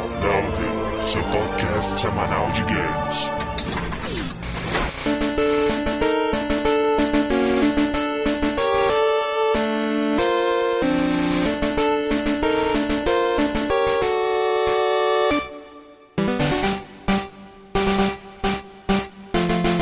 [0.00, 3.28] Loading, seu podcast semanal de games.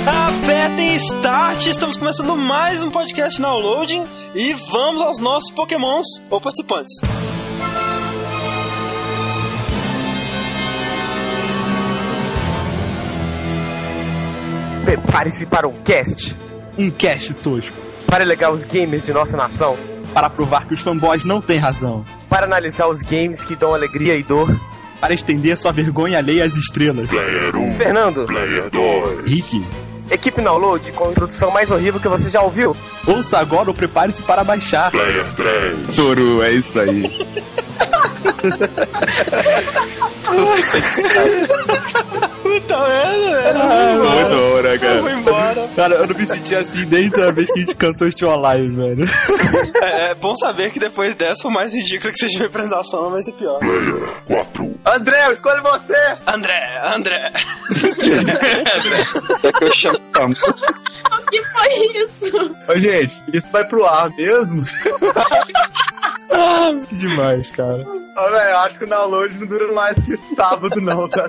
[0.07, 6.41] Apertem Start, estamos começando mais um podcast na Loading e vamos aos nossos pokémons ou
[6.41, 7.16] participantes.
[14.86, 16.36] Prepare-se para um cast
[16.79, 17.76] Um cast tosco.
[18.07, 19.76] para legar os games de nossa nação,
[20.14, 22.04] Para provar que os fanboys não têm razão.
[22.29, 24.49] para analisar os games que dão alegria e dor.
[25.00, 27.09] Para estender sua vergonha alheia às estrelas.
[27.11, 29.29] Player 1, Fernando, Player 2.
[29.29, 29.62] Rick,
[30.11, 32.75] equipe download com a introdução mais horrível que você já ouviu.
[33.06, 34.91] ouça agora ou prepare-se para baixar.
[34.92, 35.97] Player 3.
[35.97, 37.11] Toru, é isso aí.
[42.61, 43.65] Puta merda,
[43.99, 45.01] Muito bom, né, Eu cara?
[45.01, 45.69] vou embora.
[45.77, 48.75] Cara, eu não me senti assim desde a vez que a gente cantou Still Alive,
[48.75, 49.05] velho.
[49.83, 53.11] É, é bom saber que depois dessa, por mais ridícula que seja a apresentação, não
[53.11, 53.59] vai ser pior.
[53.59, 54.75] Player 4.
[54.87, 56.17] André, escolhe você!
[56.27, 57.33] André, André.
[59.43, 59.98] É que eu chamo.
[59.98, 62.37] O que foi isso?
[62.70, 64.63] Ô, gente, isso vai pro ar mesmo?
[66.29, 67.85] Ah, que demais, cara.
[68.17, 71.28] Ô, velho, eu acho que o download não dura mais que sábado, não, tá?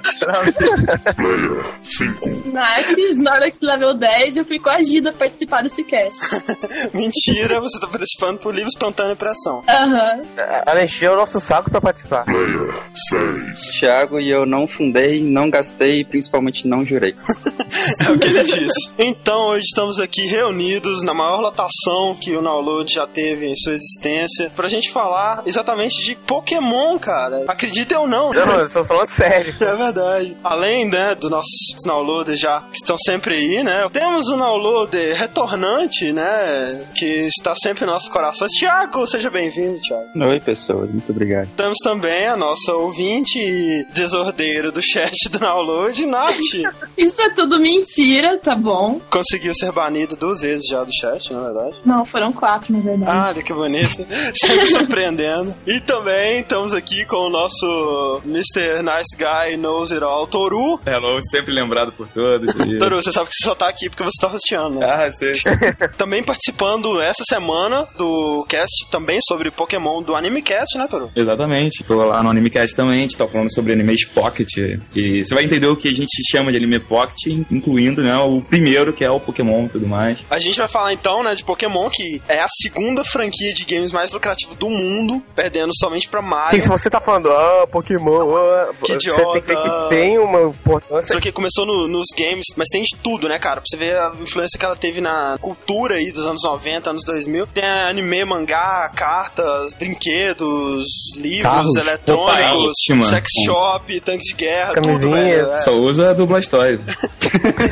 [1.15, 2.49] Player 5.
[2.53, 6.17] Nath, Snorlax level 10, eu fui coagida a participar desse cast.
[6.93, 9.63] Mentira, você tá participando por livre espontânea pressão.
[9.67, 10.23] Aham.
[10.65, 12.23] Ela encheu o nosso saco pra participar.
[12.23, 12.73] Player
[13.09, 13.79] 6.
[13.79, 17.15] Thiago e eu não fundei, não gastei e principalmente não jurei.
[18.01, 18.89] É o que ele disse.
[18.97, 23.73] Então, hoje estamos aqui reunidos na maior lotação que o Download já teve em sua
[23.73, 27.43] existência, pra gente falar exatamente de Pokémon, cara.
[27.47, 28.31] Acreditem ou não.
[28.31, 29.55] Não, eu estou falando sério.
[29.59, 30.37] É verdade.
[30.43, 31.51] Além, né, dos nossos
[31.85, 33.85] downloaders já que estão sempre aí, né?
[33.91, 36.85] Temos um downloader retornante, né?
[36.95, 38.51] Que está sempre em nossos corações.
[38.51, 40.05] Tiago, seja bem-vindo, Tiago.
[40.15, 41.49] Oi, pessoas, muito obrigado.
[41.55, 46.37] Temos também a nossa ouvinte e desordeira do chat do download, Nath.
[46.97, 48.99] Isso é tudo mentira, tá bom?
[49.09, 51.77] Conseguiu ser banido duas vezes já do chat, na verdade.
[51.85, 53.11] Não, foram quatro, na verdade.
[53.11, 54.05] Ah, olha que bonito.
[54.35, 55.55] Sempre surpreendendo.
[55.65, 58.81] E também estamos aqui com o nosso Mr.
[58.83, 60.79] Nice Guy Knows It All, Toru.
[60.85, 62.53] Hello, sempre lembrado por todos.
[62.79, 64.87] Toru, você sabe que você só tá aqui porque você tá hosteando, né?
[64.89, 65.33] Ah, sei.
[65.97, 71.11] Também participando essa semana do cast também sobre Pokémon do AnimeCast, né, Toru?
[71.15, 74.47] Exatamente, tô lá no Animecast também, a gente tá falando sobre Animes Pocket.
[74.95, 78.41] E você vai entender o que a gente chama de Anime Pocket, incluindo né, o
[78.41, 80.23] primeiro, que é o Pokémon e tudo mais.
[80.29, 83.91] A gente vai falar então, né, de Pokémon, que é a segunda franquia de games
[83.91, 86.56] mais lucrativa do mundo, perdendo somente pra Mario.
[86.59, 89.89] Sim, se você tá falando, ah, Pokémon, ah, Que você tem que ver idiota.
[89.89, 91.07] que tem uma importância.
[91.07, 93.55] Isso aqui começou no- nos games, mas tem de tudo, né, cara?
[93.61, 97.03] Pra você ver a influência que ela teve na cultura aí dos anos 90, anos
[97.05, 97.47] 2000.
[97.47, 100.85] Tem anime, mangá, cartas, brinquedos,
[101.15, 101.75] livros Carros.
[101.75, 105.11] eletrônicos, Opa, sex shop, tanque de guerra, tudo, Camisinha.
[105.11, 105.51] velho.
[105.53, 105.57] é.
[105.59, 106.83] Só usa do Blastoise.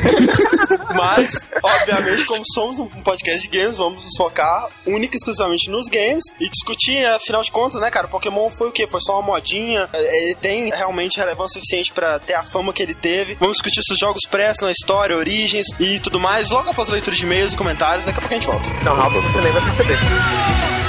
[0.94, 5.88] Mas, obviamente, como somos um podcast de games, vamos nos focar única e exclusivamente nos
[5.88, 8.08] games e discutir, afinal de contas, né, cara?
[8.08, 8.86] Pokémon foi o quê?
[8.86, 9.88] Foi só uma modinha?
[9.92, 13.34] É, Ele tem realmente relevância suficiente pra ter a fama que ele teve?
[13.34, 16.50] Vamos discutir se os jogos prestam, a história, origens e tudo mais.
[16.50, 18.66] Logo após a leitura de e-mails e comentários, daqui a pouco a gente volta.
[18.84, 20.85] Não, Rafa, você nem vai perceber.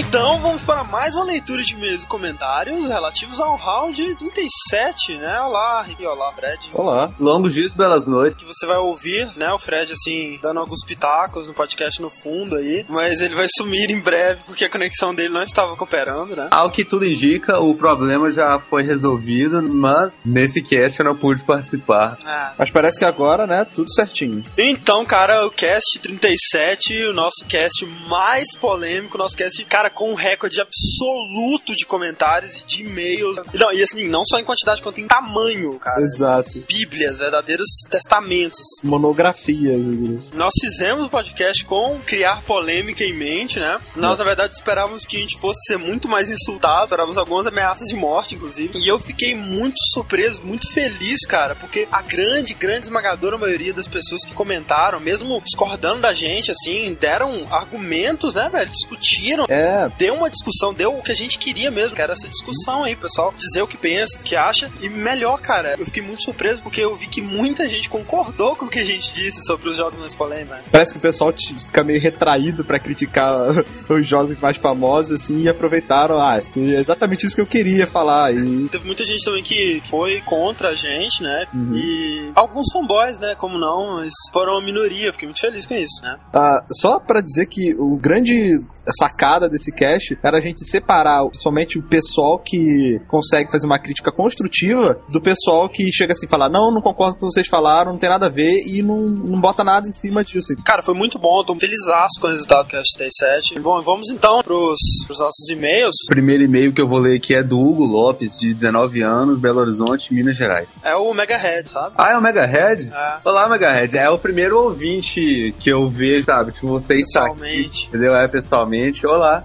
[0.00, 5.38] Então, vamos para mais uma leitura de e-mails e comentários relativos ao round 37, né?
[5.42, 6.70] Olá, Rick, olá, Fred.
[6.72, 7.12] Olá.
[7.20, 8.38] Longos dias, belas noites.
[8.38, 12.56] que você vai ouvir, né, o Fred, assim, dando alguns pitacos no podcast no fundo
[12.56, 16.48] aí, mas ele vai sumir em breve porque a conexão dele não estava cooperando, né?
[16.50, 21.44] Ao que tudo indica, o problema já foi resolvido, mas nesse cast eu não pude
[21.44, 22.16] participar.
[22.24, 22.54] Ah.
[22.56, 24.42] Mas parece que agora, né, tudo certinho.
[24.56, 30.12] Então, cara, o cast 37, o nosso cast mais polêmico, o nosso cast, cara, com
[30.12, 33.36] um recorde absoluto de comentários e de e-mails.
[33.54, 36.00] Não, e assim, não só em quantidade, quanto em tamanho, cara.
[36.00, 36.64] Exato.
[36.66, 38.60] Bíblias, verdadeiros testamentos.
[38.82, 40.18] Monografia, eu diria.
[40.34, 43.78] Nós fizemos o podcast com criar polêmica em mente, né?
[43.96, 47.88] Nós, na verdade, esperávamos que a gente fosse ser muito mais insultado, esperávamos algumas ameaças
[47.88, 48.78] de morte, inclusive.
[48.78, 53.88] E eu fiquei muito surpreso, muito feliz, cara, porque a grande, grande esmagadora maioria das
[53.88, 58.70] pessoas que comentaram, mesmo discordando da gente, assim, deram argumentos, né, velho?
[58.70, 59.46] Discutiram.
[59.48, 62.84] É, Deu uma discussão, deu o que a gente queria mesmo, que era essa discussão
[62.84, 66.22] aí, pessoal, dizer o que pensa, o que acha, e melhor, cara, eu fiquei muito
[66.22, 69.70] surpreso porque eu vi que muita gente concordou com o que a gente disse sobre
[69.70, 70.40] os jogos mais polêmicos.
[70.70, 73.50] Parece que o pessoal fica meio retraído pra criticar
[73.88, 77.86] os jogos mais famosos, assim, e aproveitaram, ah, assim, é exatamente isso que eu queria
[77.86, 78.32] falar.
[78.32, 81.46] E Teve muita gente também que foi contra a gente, né?
[81.52, 81.76] Uhum.
[81.76, 83.34] E alguns fanboys, né?
[83.38, 85.12] Como não, mas foram uma minoria.
[85.12, 86.16] Fiquei muito feliz com isso, né?
[86.32, 88.58] Ah, só pra dizer que o grande
[88.98, 94.10] sacada desse cast era a gente separar principalmente o pessoal que consegue fazer uma crítica
[94.12, 97.48] construtiva do pessoal que chega assim e fala: Não, não concordo com o que vocês
[97.48, 100.48] falaram, não tem nada a ver e não, não bota nada em cima disso.
[100.64, 101.42] Cara, foi muito bom.
[101.44, 101.78] Tô feliz
[102.20, 103.60] com o resultado do Cast 7.
[103.60, 105.94] Bom, vamos então pros, pros nossos e-mails.
[106.06, 109.38] O primeiro e-mail que eu vou ler aqui é do Hugo Lopes, de 19 anos,
[109.38, 110.78] Belo Horizonte, Minas Gerais.
[110.84, 111.94] É o Mega Head, sabe?
[111.98, 112.90] Ah, é o Megahead?
[112.92, 113.16] É.
[113.24, 113.96] Olá, Megahead.
[113.96, 116.52] É o primeiro ouvinte que eu vejo, sabe?
[116.52, 117.86] Tipo, vocês estão aqui, Pessoalmente.
[117.88, 118.14] entendeu?
[118.14, 119.06] É, pessoalmente.
[119.06, 119.44] Olá.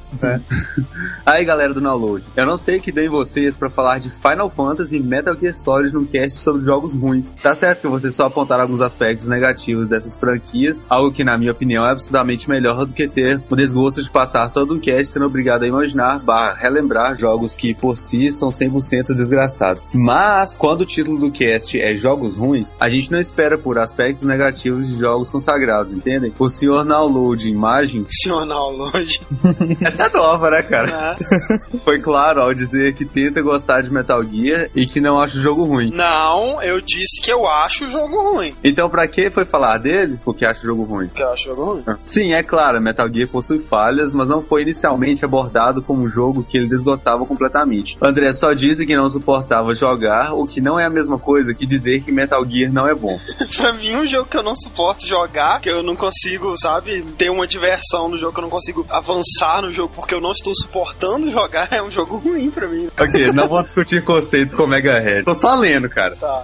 [0.21, 0.39] É.
[1.25, 2.23] Aí, galera do Download.
[2.35, 5.55] Eu não sei o que dei vocês pra falar de Final Fantasy e Metal Gear
[5.55, 7.33] Solid num cast sobre jogos ruins.
[7.41, 11.51] Tá certo que vocês só apontaram alguns aspectos negativos dessas franquias, algo que, na minha
[11.51, 15.25] opinião, é absolutamente melhor do que ter o desgosto de passar todo um cast sendo
[15.25, 19.87] obrigado a imaginar, barra, relembrar jogos que, por si, são 100% desgraçados.
[19.93, 24.23] Mas, quando o título do cast é jogos ruins, a gente não espera por aspectos
[24.23, 26.33] negativos de jogos consagrados, entendem?
[26.37, 29.21] O senhor Download Imagem, Senhor Download.
[30.05, 30.87] é nova, né, cara?
[30.87, 31.15] né?
[31.83, 35.41] Foi claro ao dizer que tenta gostar de Metal Gear e que não acha o
[35.41, 35.91] jogo ruim.
[35.91, 38.55] Não, eu disse que eu acho o jogo ruim.
[38.63, 40.19] Então, pra que foi falar dele?
[40.23, 41.07] Porque acha o jogo ruim.
[41.07, 41.83] Que eu acho o jogo ruim.
[42.01, 46.43] Sim, é claro, Metal Gear possui falhas, mas não foi inicialmente abordado como um jogo
[46.43, 47.97] que ele desgostava completamente.
[48.03, 51.65] André só disse que não suportava jogar, o que não é a mesma coisa que
[51.65, 53.19] dizer que Metal Gear não é bom.
[53.57, 57.29] pra mim, um jogo que eu não suporto jogar, que eu não consigo, sabe, ter
[57.29, 60.53] uma diversão no jogo, que eu não consigo avançar no jogo porque eu não estou
[60.55, 62.89] suportando jogar, é um jogo ruim pra mim.
[62.99, 65.23] Ok, não vou discutir conceitos com Mega Head.
[65.23, 66.15] Tô só lendo, cara.
[66.15, 66.43] Tá.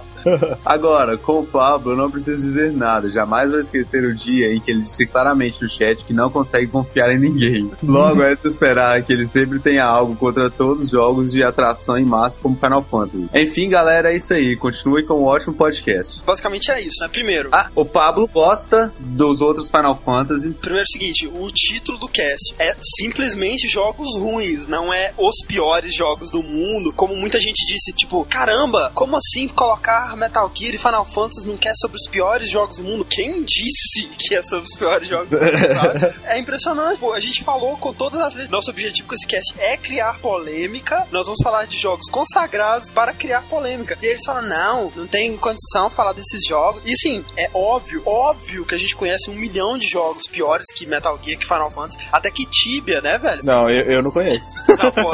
[0.64, 3.10] Agora, com o Pablo, eu não preciso dizer nada.
[3.10, 6.66] Jamais vou esquecer o dia em que ele disse claramente no chat que não consegue
[6.66, 7.70] confiar em ninguém.
[7.82, 11.98] Logo, é de esperar que ele sempre tenha algo contra todos os jogos de atração
[11.98, 13.28] em massa como Final Fantasy.
[13.34, 14.56] Enfim, galera, é isso aí.
[14.56, 16.22] Continue com um ótimo podcast.
[16.24, 17.08] Basicamente é isso, né?
[17.08, 20.50] Primeiro, Ah, o Pablo gosta dos outros Final Fantasy.
[20.50, 25.34] Primeiro é o seguinte, o título do cast é simplesmente jogos ruins, não é os
[25.46, 30.74] piores jogos do mundo, como muita gente disse, tipo, caramba, como assim colocar Metal Gear
[30.74, 33.04] e Final Fantasy num cast sobre os piores jogos do mundo?
[33.04, 36.18] Quem disse que é sobre os piores jogos do mundo, sabe?
[36.28, 39.54] É impressionante, pô, a gente falou com todas as vezes, nosso objetivo com esse cast
[39.58, 43.96] é criar polêmica, nós vamos falar de jogos consagrados para criar polêmica.
[44.02, 46.82] E eles falam, não, não tem condição falar desses jogos.
[46.84, 50.86] E sim, é óbvio, óbvio que a gente conhece um milhão de jogos piores que
[50.86, 53.44] Metal Gear, que Final Fantasy, até que Tibia, né, velho?
[53.44, 54.48] Não, eu, eu não conheço.
[54.78, 55.10] Não, pô,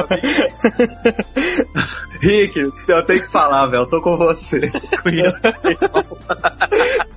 [2.20, 3.82] Rick, eu tenho que falar, velho.
[3.82, 4.70] Eu tô com você.
[5.02, 5.36] Conheço.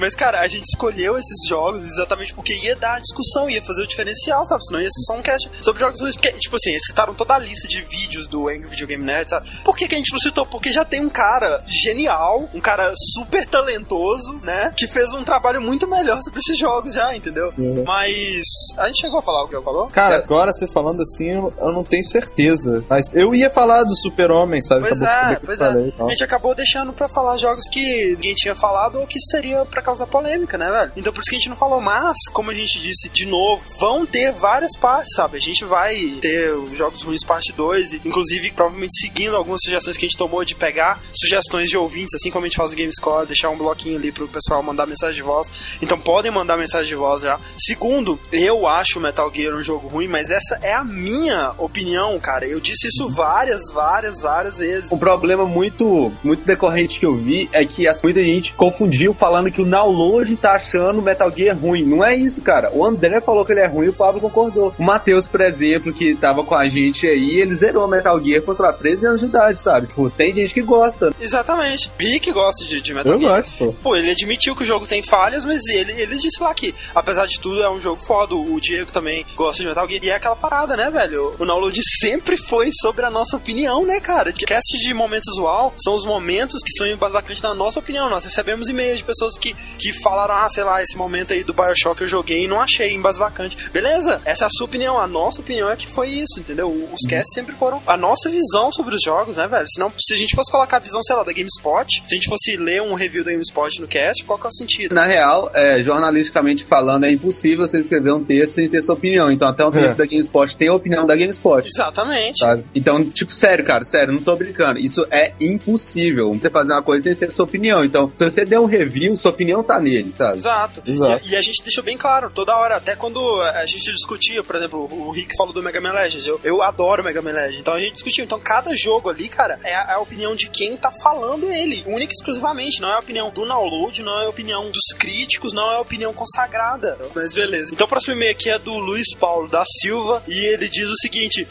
[0.00, 3.82] Mas, cara, a gente escolheu esses jogos exatamente porque ia dar a discussão, ia fazer
[3.82, 4.64] o diferencial, sabe?
[4.64, 6.14] Senão ia ser só um cast sobre jogos ruins.
[6.14, 9.28] Porque, tipo assim, eles citaram toda a lista de vídeos do Angry Video Game Nerd,
[9.28, 9.48] sabe?
[9.64, 10.46] Por que, que a gente não citou?
[10.46, 14.72] Porque já tem um cara genial, um cara super talentoso, né?
[14.76, 17.52] Que fez um trabalho muito melhor sobre esses jogos já, entendeu?
[17.58, 17.84] Uhum.
[17.86, 18.42] Mas
[18.78, 19.88] a gente chegou a falar o que eu falou?
[19.88, 22.84] Cara, agora você falando assim, eu, eu não tenho certeza.
[22.88, 24.88] Mas eu ia falar do Super-Homem, sabe?
[24.88, 25.90] Pois Acabou é, pois falei é.
[25.92, 26.06] tal.
[26.06, 29.82] A gente acabou deixando pra falar jogos que ninguém tinha falado ou que seria pra
[29.90, 30.92] causar polêmica, né, velho?
[30.96, 31.80] Então por isso que a gente não falou.
[31.80, 35.36] Mas, como a gente disse de novo, vão ter várias partes, sabe?
[35.36, 39.96] A gente vai ter os Jogos Ruins parte 2, e, inclusive provavelmente seguindo algumas sugestões
[39.96, 42.76] que a gente tomou de pegar sugestões de ouvintes, assim como a gente faz o
[42.76, 45.48] GameScore, deixar um bloquinho ali pro pessoal mandar mensagem de voz.
[45.82, 47.38] Então podem mandar mensagem de voz já.
[47.58, 52.46] Segundo, eu acho Metal Gear um jogo ruim, mas essa é a minha opinião, cara.
[52.46, 54.90] Eu disse isso várias, várias, várias vezes.
[54.92, 59.60] Um problema muito, muito decorrente que eu vi é que muita gente confundiu falando que
[59.60, 61.82] o download tá achando o Metal Gear ruim.
[61.84, 62.70] Não é isso, cara.
[62.72, 64.74] O André falou que ele é ruim e o Pablo concordou.
[64.78, 68.54] O Matheus, por exemplo, que tava com a gente aí, ele zerou Metal Gear com,
[68.54, 69.86] sei lá, 13 anos de idade, sabe?
[69.86, 71.12] Tipo, tem gente que gosta.
[71.20, 71.90] Exatamente.
[71.98, 73.36] Rick gosta de, de Metal Eu Gear.
[73.36, 73.72] gosto, pô.
[73.82, 77.26] Pô, ele admitiu que o jogo tem falhas, mas ele, ele disse lá que, apesar
[77.26, 78.34] de tudo, é um jogo foda.
[78.34, 80.04] O Diego também gosta de Metal Gear.
[80.04, 81.34] E é aquela parada, né, velho?
[81.38, 84.32] O download sempre foi sobre a nossa opinião, né, cara?
[84.32, 88.08] Cast de momentos usual são os momentos que são basicamente da nossa opinião.
[88.10, 91.52] Nós recebemos e-mails de pessoas que que falaram, ah, sei lá, esse momento aí do
[91.52, 93.56] Bioshock eu joguei e não achei embasbacante.
[93.72, 94.98] Beleza, essa é a sua opinião.
[94.98, 96.68] A nossa opinião é que foi isso, entendeu?
[96.70, 99.64] Os casts sempre foram a nossa visão sobre os jogos, né, velho?
[99.68, 102.28] Senão, se a gente fosse colocar a visão, sei lá, da GameSpot, se a gente
[102.28, 104.94] fosse ler um review da GameSpot no cast, qual que é o sentido?
[104.94, 109.30] Na real, é, jornalisticamente falando, é impossível você escrever um texto sem ser sua opinião.
[109.30, 109.94] Então, até um texto É.
[109.94, 111.66] da GameSpot tem a opinião da GameSpot.
[111.66, 112.38] Exatamente.
[112.38, 112.64] Sabe?
[112.74, 114.78] Então, tipo, sério, cara, sério, não tô brincando.
[114.78, 116.32] Isso é impossível.
[116.34, 117.84] Você fazer uma coisa sem ser sua opinião.
[117.84, 120.38] Então, se você der um review, sua opinião tá nele, sabe?
[120.38, 120.82] Exato.
[120.86, 121.26] Exato.
[121.26, 124.56] E, e a gente deixou bem claro, toda hora, até quando a gente discutia, por
[124.56, 127.74] exemplo, o Rick falou do Mega Man Legends, eu, eu adoro Mega Man Legends, então
[127.74, 128.24] a gente discutiu.
[128.24, 131.82] Então cada jogo ali, cara, é a, é a opinião de quem tá falando ele,
[131.86, 135.52] única e exclusivamente, não é a opinião do download, não é a opinião dos críticos,
[135.52, 136.98] não é a opinião consagrada.
[137.14, 137.70] Mas beleza.
[137.72, 140.96] Então o próximo e-mail aqui é do Luiz Paulo da Silva, e ele diz o
[141.00, 141.46] seguinte: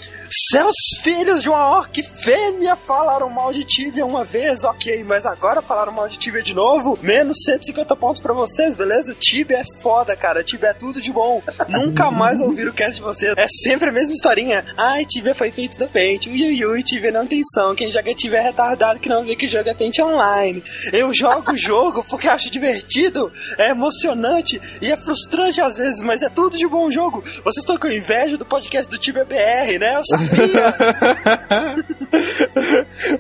[0.52, 5.62] Seus filhos de uma orc fêmea falaram mal de Tibia uma vez, ok, mas agora
[5.62, 6.98] falaram mal de Tibia de novo?
[7.02, 9.16] Menos 150 pontos pra vocês, beleza?
[9.20, 10.44] Tibia é foda, cara.
[10.44, 11.42] Tibia é tudo de bom.
[11.68, 13.34] Nunca mais ouviram o cast de vocês.
[13.38, 14.64] É sempre a mesma historinha.
[14.78, 16.28] Ai, Tibia foi feito do Paint.
[16.28, 17.76] Ui, ui, ui, Tibia não tem som.
[17.76, 20.64] Quem joga Tibia é retardado que não vê que o jogo é Paint online.
[20.92, 26.22] Eu jogo o jogo porque acho divertido, é emocionante e é frustrante às vezes, mas
[26.22, 27.22] é tudo de bom jogo.
[27.22, 29.96] Vocês estão com inveja do podcast do Tibia BR, né?
[29.96, 30.76] Eu sabia.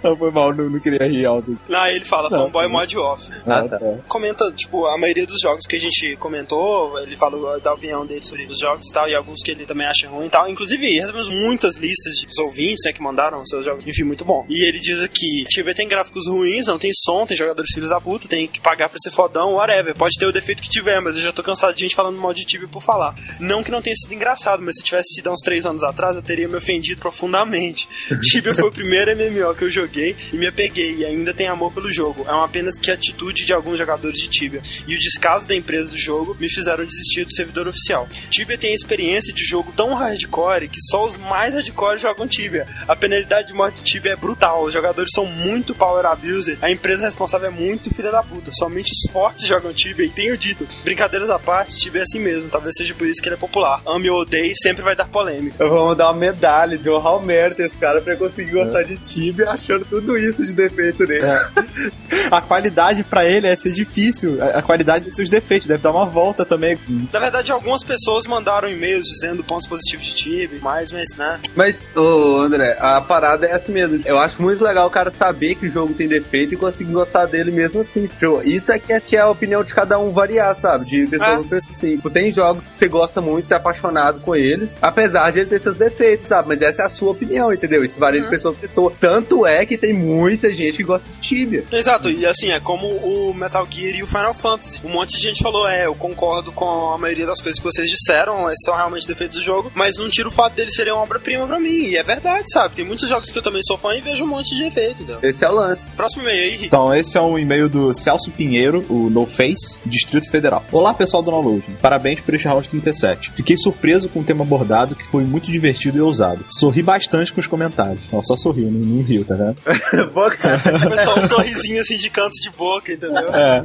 [0.04, 1.58] não, foi mal, não, não queria rir alto.
[1.68, 3.24] Não, ele fala, fanboy mod off.
[3.46, 3.80] Ah, tá.
[4.08, 8.25] comenta, tipo, a maioria dos jogos que a gente comentou, ele falou da opinião dele
[8.25, 10.50] sobre os jogos e tal, e alguns que ele também acha ruim e tal.
[10.50, 14.46] Inclusive, recebemos muitas listas de ouvintes, né, que mandaram seus jogos, enfim, muito bom.
[14.50, 18.00] E ele diz aqui, Tibia tem gráficos ruins, não tem som, tem jogadores filhos da
[18.00, 19.96] puta, tem que pagar pra ser fodão, whatever.
[19.96, 22.34] Pode ter o defeito que tiver, mas eu já tô cansado de gente falando mal
[22.34, 23.16] de Tibia por falar.
[23.39, 26.16] Não que não tenha sido engraçado, mas se tivesse sido há uns três anos atrás,
[26.16, 27.88] eu teria me ofendido profundamente.
[28.22, 31.74] Tibia foi o primeiro MMO que eu joguei e me apeguei, e ainda tem amor
[31.74, 32.25] pelo jogo.
[32.28, 34.49] É uma apenas que atitude de alguns jogadores de Tibia.
[34.88, 38.08] E o descaso da empresa do jogo me fizeram desistir do servidor oficial.
[38.29, 42.65] Tibia tem a experiência de jogo tão hardcore que só os mais hardcore jogam Tibia.
[42.88, 46.72] A penalidade de morte de Tibia é brutal, os jogadores são muito power abuser, a
[46.72, 48.51] empresa responsável é muito filha da puta.
[48.53, 52.50] Somente os fortes jogam Tibia e tenho dito, brincadeiras à parte, Tibia é assim mesmo,
[52.50, 53.82] talvez seja por isso que ele é popular.
[53.88, 55.63] Ame ou odeie, sempre vai dar polêmica.
[55.63, 58.98] Eu vou mandar uma medalha de honrar o mérito esse cara pra conseguir gostar de
[58.98, 61.25] Tibia achando tudo isso de defeito nele.
[62.32, 65.91] A qualidade pra ele é ser difícil, a a qualidade dos seus defeitos, deve dar
[65.91, 66.77] uma volta também.
[67.13, 71.39] Na verdade, algumas pessoas mandaram e-mails dizendo pontos positivos de Tibia, mais, mas, né?
[71.55, 74.01] Mas, ô André, a parada é essa mesmo.
[74.05, 77.25] Eu acho muito legal o cara saber que o jogo tem defeito e conseguir gostar
[77.25, 78.05] dele mesmo assim.
[78.05, 80.86] Tipo, Isso é que, é que é a opinião de cada um variar, sabe?
[80.86, 81.36] De pessoa É.
[81.38, 81.96] pra pessoa assim.
[81.96, 85.50] Tipo, Tem jogos que você gosta muito, você é apaixonado com eles, apesar de ele
[85.50, 86.50] ter seus defeitos, sabe?
[86.50, 87.84] Mas essa é a sua opinião, entendeu?
[87.86, 88.91] Isso varia de pessoa pra pessoa.
[89.00, 91.63] Tanto é que tem muita gente que gosta de Tibia.
[91.72, 94.80] Exato, e assim, é como o Metal Gear e o Final Fantasy.
[94.84, 97.90] Um monte de gente falou, é, eu concordo com a maioria das coisas que vocês
[97.90, 101.04] disseram, esses são realmente defeitos do jogo, mas não tira o fato dele serem uma
[101.04, 101.86] obra-prima pra mim.
[101.86, 102.76] E é verdade, sabe?
[102.76, 105.20] Tem muitos jogos que eu também sou fã e vejo um monte de defeito, entendeu?
[105.22, 105.90] Esse é o lance.
[105.92, 106.66] Próximo e-mail aí, Rick.
[106.68, 110.64] Então, esse é um e-mail do Celso Pinheiro, o No Face, Distrito Federal.
[110.72, 111.64] Olá, pessoal do Download.
[111.82, 113.32] Parabéns por este round 37.
[113.32, 116.46] Fiquei surpreso com o tema abordado, que foi muito divertido e ousado.
[116.52, 118.02] Sorri bastante com os comentários.
[118.12, 119.58] Ó, só sorriu, não, não riu, tá vendo?
[120.14, 120.60] Boa, cara.
[120.60, 123.28] Pessoal, um sorrisinho assim de canto de boca, entendeu?
[123.34, 123.62] É.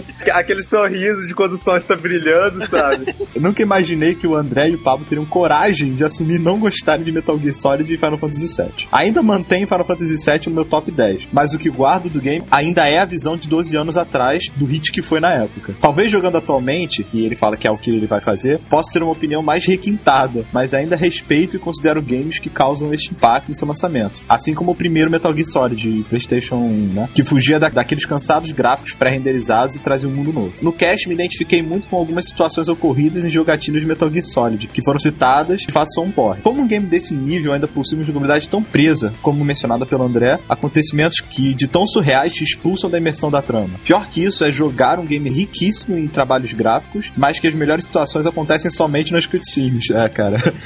[0.32, 3.14] Aquele sorriso de quando o sol está brilhando, sabe?
[3.34, 7.04] Eu nunca imaginei que o André e o Pablo teriam coragem de assumir não gostarem
[7.04, 8.88] de Metal Gear Solid e Final Fantasy VII.
[8.92, 12.44] Ainda mantenho Final Fantasy VII no meu top 10, mas o que guardo do game
[12.50, 15.74] ainda é a visão de 12 anos atrás do hit que foi na época.
[15.80, 19.02] Talvez jogando atualmente, e ele fala que é o que ele vai fazer, possa ter
[19.02, 23.54] uma opinião mais requintada, mas ainda respeito e considero games que causam este impacto em
[23.54, 24.20] seu lançamento.
[24.28, 27.08] Assim como o primeiro Metal Gear Solid de PlayStation 1, né?
[27.14, 30.52] Que fugia da- daqueles cansados gráficos pré-renderizados e trazia um mundo novo.
[30.60, 34.66] No cast, me identifiquei muito com algumas situações ocorridas em jogatinas de Metal Gear Solid,
[34.66, 36.42] que foram citadas e de fato são um porre.
[36.42, 40.38] Como um game desse nível ainda possui uma jogabilidade tão presa, como mencionada pelo André,
[40.48, 43.78] acontecimentos que de tão surreais te expulsam da imersão da trama.
[43.84, 47.84] Pior que isso é jogar um game riquíssimo em trabalhos gráficos, mas que as melhores
[47.84, 49.90] situações acontecem somente nas cutscenes.
[49.90, 50.36] É, cara.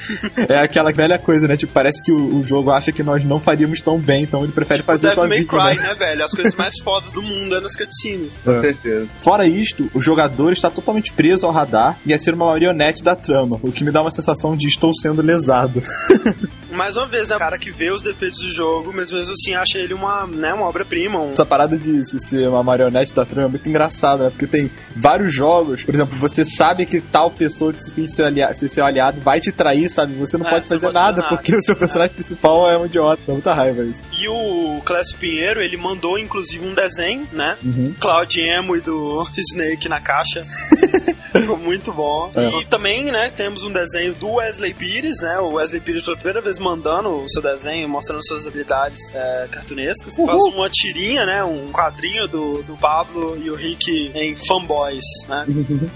[0.48, 1.56] É aquela velha coisa, né?
[1.56, 4.52] Tipo, parece que o, o jogo acha que nós não faríamos tão bem, então ele
[4.52, 5.48] prefere fazer Devil May sozinho.
[5.48, 5.88] Cry, né?
[5.88, 6.24] né, velho?
[6.24, 8.36] As coisas mais fodas do mundo é nas cutscenes.
[8.44, 9.08] Com certeza.
[9.20, 13.14] Fora isto, o jogador está totalmente preso ao radar e a ser uma marionete da
[13.14, 15.82] trama, o que me dá uma sensação de estou sendo lesado.
[16.80, 17.36] mais uma vez, né?
[17.36, 20.54] O cara que vê os defeitos do jogo, mas mesmo assim acha ele uma, né,
[20.54, 21.20] uma obra-prima.
[21.20, 21.32] Um...
[21.32, 24.30] Essa parada de se ser uma marionete da trama é muito engraçada, né?
[24.30, 28.24] Porque tem vários jogos, por exemplo, você sabe que tal pessoa que se finge ser,
[28.24, 30.14] aliado, ser seu aliado vai te trair, sabe?
[30.14, 31.36] Você não É, pode fazer não pode nada, nada.
[31.36, 33.20] porque o seu personagem principal é um idiota.
[33.26, 34.02] Dá muita raiva isso.
[34.18, 37.58] E o Clécio Pinheiro, ele mandou inclusive um desenho, né?
[37.62, 37.94] Uhum.
[38.00, 40.40] Cloud Emo e do Snake na caixa.
[41.32, 42.30] Ficou muito bom.
[42.34, 42.60] É.
[42.60, 45.38] E também, né, temos um desenho do Wesley Pires, né?
[45.38, 50.14] O Wesley Pires pela primeira vez mandando o seu desenho, mostrando suas habilidades é, cartunescas.
[50.14, 51.44] Faz uma tirinha, né?
[51.44, 55.44] Um quadrinho do, do Pablo e o Rick em fanboys, né?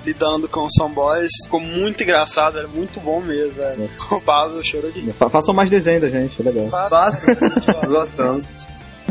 [0.04, 1.30] Lidando com os fanboys.
[1.44, 3.90] Ficou muito engraçado, era muito bom mesmo, velho.
[4.10, 5.12] O Pablo chorou de rir.
[5.12, 6.88] Fa- Façam mais desenho da gente, é legal.
[6.88, 7.36] Fácil,
[7.86, 8.46] gostamos.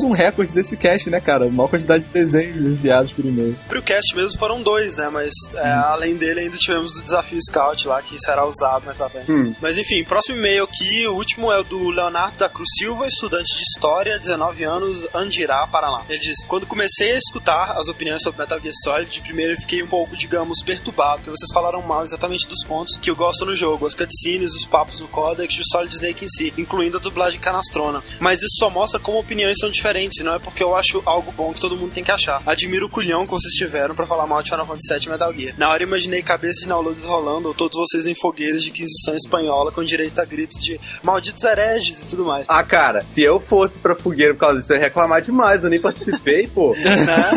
[0.03, 1.45] Um recorde desse cast, né, cara?
[1.45, 3.55] A maior quantidade de desenhos enviados por e-mail.
[3.67, 5.09] Pro cast mesmo foram dois, né?
[5.11, 9.09] Mas é, além dele ainda tivemos o desafio Scout lá, que será usado mais pra
[9.09, 9.31] frente.
[9.31, 9.55] Hum.
[9.61, 13.55] Mas enfim, próximo e-mail aqui, o último é o do Leonardo da Cruz Silva, estudante
[13.55, 16.01] de História, 19 anos, Andirá, Paraná.
[16.09, 19.57] Ele diz, quando comecei a escutar as opiniões sobre Metal Gear Solid, de primeiro eu
[19.57, 23.45] fiquei um pouco, digamos, perturbado, porque vocês falaram mal exatamente dos pontos que eu gosto
[23.45, 26.97] no jogo, as cutscenes, os papos no Codex e o Solid Snake em si, incluindo
[26.97, 28.03] a dublagem canastrona.
[28.19, 31.31] Mas isso só mostra como opiniões são diferentes, e não é porque eu acho algo
[31.31, 32.41] bom que todo mundo tem que achar.
[32.45, 35.33] Admiro o culhão que vocês tiveram pra falar mal de Final Fantasy VII e Metal
[35.33, 35.53] Gear.
[35.57, 39.71] Na hora imaginei cabeças de downloads rolando, ou todos vocês em fogueiras de Inquisição Espanhola
[39.71, 42.45] com direito a gritos de malditos hereges e tudo mais.
[42.47, 45.63] Ah, cara, se eu fosse pra fogueira por causa disso, eu ia reclamar demais.
[45.63, 46.73] Eu nem participei, pô.
[46.75, 47.29] né?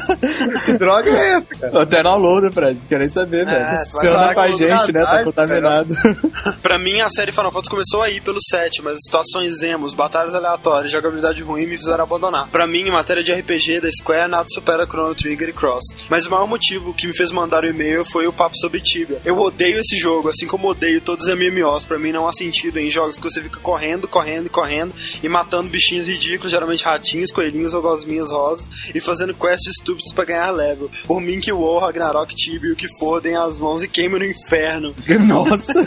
[0.64, 1.82] Que droga é essa, cara?
[1.82, 2.78] Até download, Fred.
[2.88, 3.56] Quer nem saber, velho.
[3.56, 5.00] É, Você vai anda com a gente, né?
[5.04, 5.88] Tá contaminado.
[6.62, 10.34] Pra mim, a série Final Fantasy começou aí pelo 7, mas as situações emos, batalhas
[10.34, 12.45] aleatórias, jogabilidade ruim me fizeram abandonar.
[12.50, 15.84] Pra mim, em matéria de RPG da Square, nada supera Chrono Trigger e Cross.
[16.08, 19.20] Mas o maior motivo que me fez mandar o e-mail foi o papo sobre Tibia.
[19.24, 21.84] Eu odeio esse jogo, assim como odeio todos os MMOs.
[21.84, 25.28] Pra mim, não há sentido em jogos que você fica correndo, correndo e correndo e
[25.28, 30.50] matando bichinhos ridículos, geralmente ratinhos, coelhinhos ou gosminhas rosas, e fazendo quests estúpidos pra ganhar
[30.50, 30.90] level.
[31.06, 33.88] Por mim, que o War, Ragnarok, Tibia e o que for, deem as mãos e
[33.88, 34.94] queimem no inferno.
[35.26, 35.86] Nossa.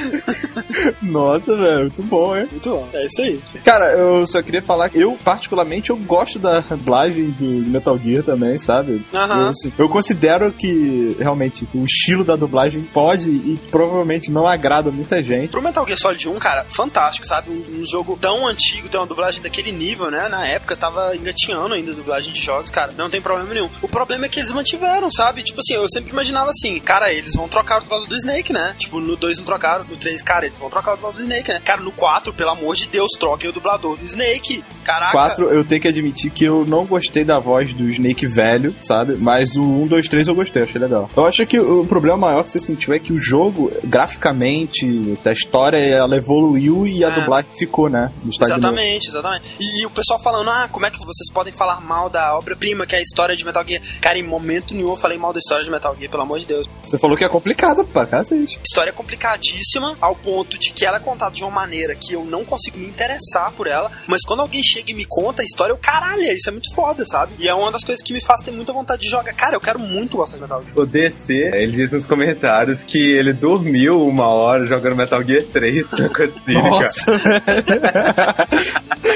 [1.02, 1.80] Nossa, velho.
[1.80, 2.48] Muito bom, hein?
[2.50, 2.88] Muito bom.
[2.92, 3.40] É isso aí.
[3.64, 8.22] Cara, eu só queria falar que eu, particularmente, eu gosto da dublagem do Metal Gear
[8.22, 9.04] também, sabe?
[9.14, 9.42] Aham.
[9.42, 14.90] Eu, assim, eu considero que, realmente, o estilo da dublagem pode e provavelmente não agrada
[14.90, 15.50] muita gente.
[15.50, 17.50] Pro Metal Gear Solid 1, cara, fantástico, sabe?
[17.50, 20.28] Um, um jogo tão antigo, tem uma dublagem daquele nível, né?
[20.28, 22.92] Na época tava engatinhando ainda a dublagem de jogos, cara.
[22.96, 23.68] Não tem problema nenhum.
[23.82, 25.42] O problema é que eles mantiveram, sabe?
[25.42, 28.74] Tipo assim, eu sempre imaginava assim, cara, eles vão trocar o dublado do Snake, né?
[28.78, 31.52] Tipo, no 2 não trocaram, no 3, cara, eles vão trocar o dublado do Snake,
[31.52, 31.60] né?
[31.64, 34.64] Cara, no 4, pelo amor de Deus, troquem o dublador do Snake.
[34.84, 35.12] Caraca.
[35.12, 39.16] 4, eu tenho que admitir que eu não gostei da voz do Snake velho, sabe?
[39.16, 41.08] Mas o 1, 2, 3 eu gostei, achei legal.
[41.16, 45.32] Eu acho que o problema maior que você sentiu é que o jogo, graficamente, a
[45.32, 47.20] história, ela evoluiu e a É.
[47.20, 48.10] dublagem ficou, né?
[48.26, 49.44] Exatamente, exatamente.
[49.60, 52.94] E, o pessoal falando, ah, como é que vocês podem falar mal da obra-prima, que
[52.94, 53.82] é a história de Metal Gear?
[54.00, 56.46] Cara, em momento nenhum eu falei mal da história de Metal Gear, pelo amor de
[56.46, 56.66] Deus.
[56.82, 58.60] Você falou que é complicado pra cacete.
[58.64, 62.44] História complicadíssima, ao ponto de que ela é contada de uma maneira que eu não
[62.44, 65.76] consigo me interessar por ela, mas quando alguém chega e me conta a história, eu,
[65.78, 67.32] caralho, isso é muito foda, sabe?
[67.38, 69.32] E é uma das coisas que me faz ter muita vontade de jogar.
[69.34, 70.78] Cara, eu quero muito gostar de Metal Gear.
[70.78, 75.90] O DC, ele disse nos comentários que ele dormiu uma hora jogando Metal Gear 3
[75.98, 76.70] na cutscene, cara.
[76.70, 77.40] Nossa, velho.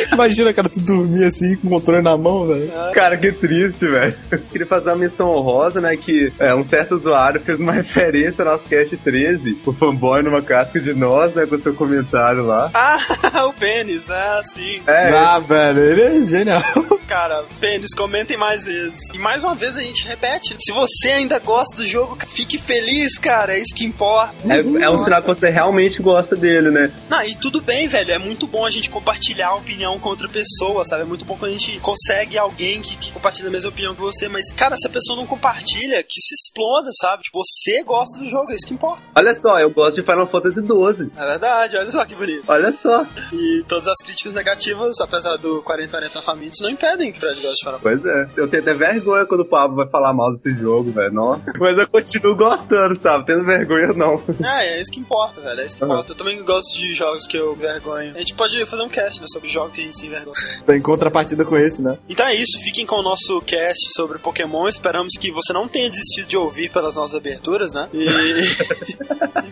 [0.13, 2.71] Imagina, cara, tu dormir assim com o controle na mão, velho.
[2.93, 4.15] Cara, que triste, velho.
[4.51, 5.97] Queria fazer uma menção honrosa, né?
[5.97, 10.43] Que é, um certo usuário fez uma referência ao nosso Cast 13, o fanboy numa
[10.43, 11.47] casca de nós, né?
[11.47, 12.71] Com seu comentário lá.
[12.75, 14.81] Ah, o pênis, é assim.
[14.87, 16.63] É, Ah, velho, ele genial.
[17.09, 18.99] Cara, pênis, comentem mais vezes.
[19.13, 23.19] E mais uma vez a gente repete: se você ainda gosta do jogo, fique feliz,
[23.19, 24.35] cara, é isso que importa.
[24.49, 26.91] é, é um sinal que você realmente gosta dele, né?
[27.09, 28.13] Não, e tudo bem, velho.
[28.13, 31.03] É muito bom a gente compartilhar a opinião com outra pessoa, sabe?
[31.03, 34.01] É muito bom quando a gente consegue alguém que, que compartilha a mesma opinião que
[34.01, 34.29] você.
[34.29, 37.23] Mas, cara, se a pessoa não compartilha, que se exploda, sabe?
[37.23, 39.03] Tipo, você gosta do jogo, é isso que importa.
[39.15, 41.11] Olha só, eu gosto de Final Fantasy XII.
[41.17, 42.45] É verdade, olha só que bonito.
[42.49, 43.07] Olha só.
[43.33, 45.63] E todas as críticas negativas, apesar do
[46.09, 48.03] 4040 Famitsu, não impedem que o Fred goste de Final Fantasy.
[48.03, 48.41] Pois é.
[48.41, 51.13] Eu tenho até vergonha quando o Pablo vai falar mal desse jogo, velho.
[51.13, 51.43] Nossa.
[51.59, 53.27] Mas eu continuo gostando, sabe?
[53.27, 54.23] Tendo vergonha não.
[54.47, 55.61] É, é isso que importa, velho.
[55.61, 55.91] É isso que Uhum.
[55.93, 56.13] importa.
[56.13, 58.15] Eu também gosto de jogos que eu vergonho.
[58.15, 60.35] A gente pode fazer um cast né, sobre jogos que a gente se envergonha.
[60.69, 61.99] Em contrapartida com esse, né?
[62.09, 64.69] Então é isso, fiquem com o nosso cast sobre Pokémon.
[64.69, 67.89] Esperamos que você não tenha desistido de ouvir pelas nossas aberturas, né?
[67.93, 68.05] E.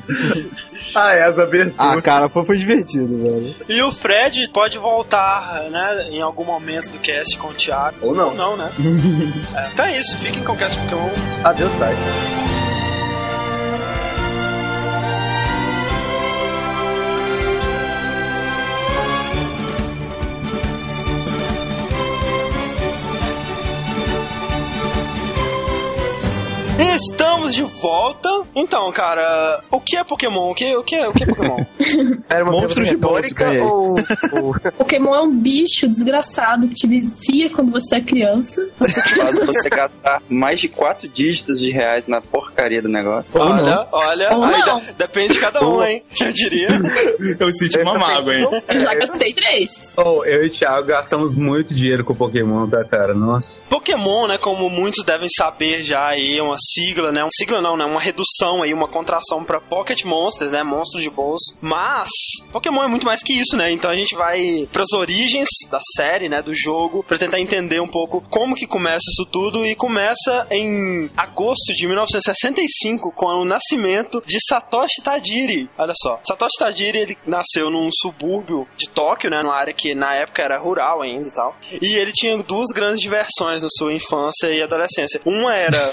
[0.95, 1.75] Ah, é, as aberturas.
[1.79, 3.55] Ah, cara, foi, foi divertido, velho.
[3.69, 7.97] E o Fred pode voltar, né, em algum momento do cast com o Thiago.
[8.01, 8.29] Ou não.
[8.29, 8.71] Ou não, né?
[9.55, 11.09] É, então é isso, fiquem com o cast Pokémon.
[11.45, 11.95] Adeus, sai.
[26.95, 28.29] Estamos de volta.
[28.55, 30.51] Então, cara, o que é Pokémon?
[30.51, 31.57] O que, o que, é, o que é Pokémon?
[32.29, 33.95] Era uma Monstros de retórica ou,
[34.43, 38.69] ou- Pokémon é um bicho desgraçado que te vicia quando você é criança.
[38.79, 43.31] Faz você gastar mais de quatro dígitos de reais na porcaria do negócio.
[43.35, 43.87] Ou olha, não.
[43.93, 44.79] olha, Ou aí não.
[44.81, 46.03] de- depende de cada um, hein?
[46.21, 46.69] Eu diria.
[47.39, 48.49] Eu senti uma mágoa, hein?
[48.69, 49.93] Eu já gastei três.
[49.97, 53.15] Oh, eu e o Thiago gastamos muito dinheiro com Pokémon, tá, cara?
[53.15, 53.61] Nossa.
[53.69, 57.25] Pokémon, né, como muitos devem saber já aí, é uma sigla, né?
[57.25, 57.85] Um sigla não, né?
[57.85, 60.63] Uma redução aí, uma contração pra Pocket Monsters, né?
[60.63, 61.55] Monstros de bolso.
[61.61, 62.09] Mas
[62.53, 63.71] Pokémon é muito mais que isso, né?
[63.71, 67.89] Então a gente vai pras origens da série, né, do jogo, pra tentar entender um
[67.89, 74.23] pouco como que começa isso tudo e começa em agosto de 1965 com o nascimento
[74.25, 75.71] de Satoshi Tajiri.
[75.79, 80.15] Olha só, Satoshi Tajiri ele nasceu num subúrbio de Tóquio, né, numa área que na
[80.15, 81.57] época era rural ainda e tal.
[81.81, 85.21] E ele tinha duas grandes diversões na sua infância e adolescência.
[85.25, 85.93] Uma era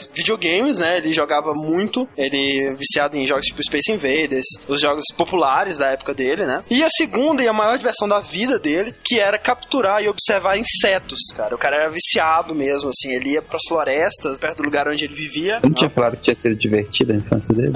[0.77, 0.95] né?
[0.97, 6.13] Ele jogava muito, ele viciado em jogos tipo Space Invaders, os jogos populares da época
[6.13, 6.63] dele, né?
[6.69, 10.57] E a segunda e a maior diversão da vida dele, que era capturar e observar
[10.57, 11.55] insetos, cara.
[11.55, 15.15] O cara era viciado mesmo, assim, ele ia pras florestas, perto do lugar onde ele
[15.15, 15.57] vivia.
[15.63, 17.73] Eu não tinha falado que tinha sido divertida a infância dele?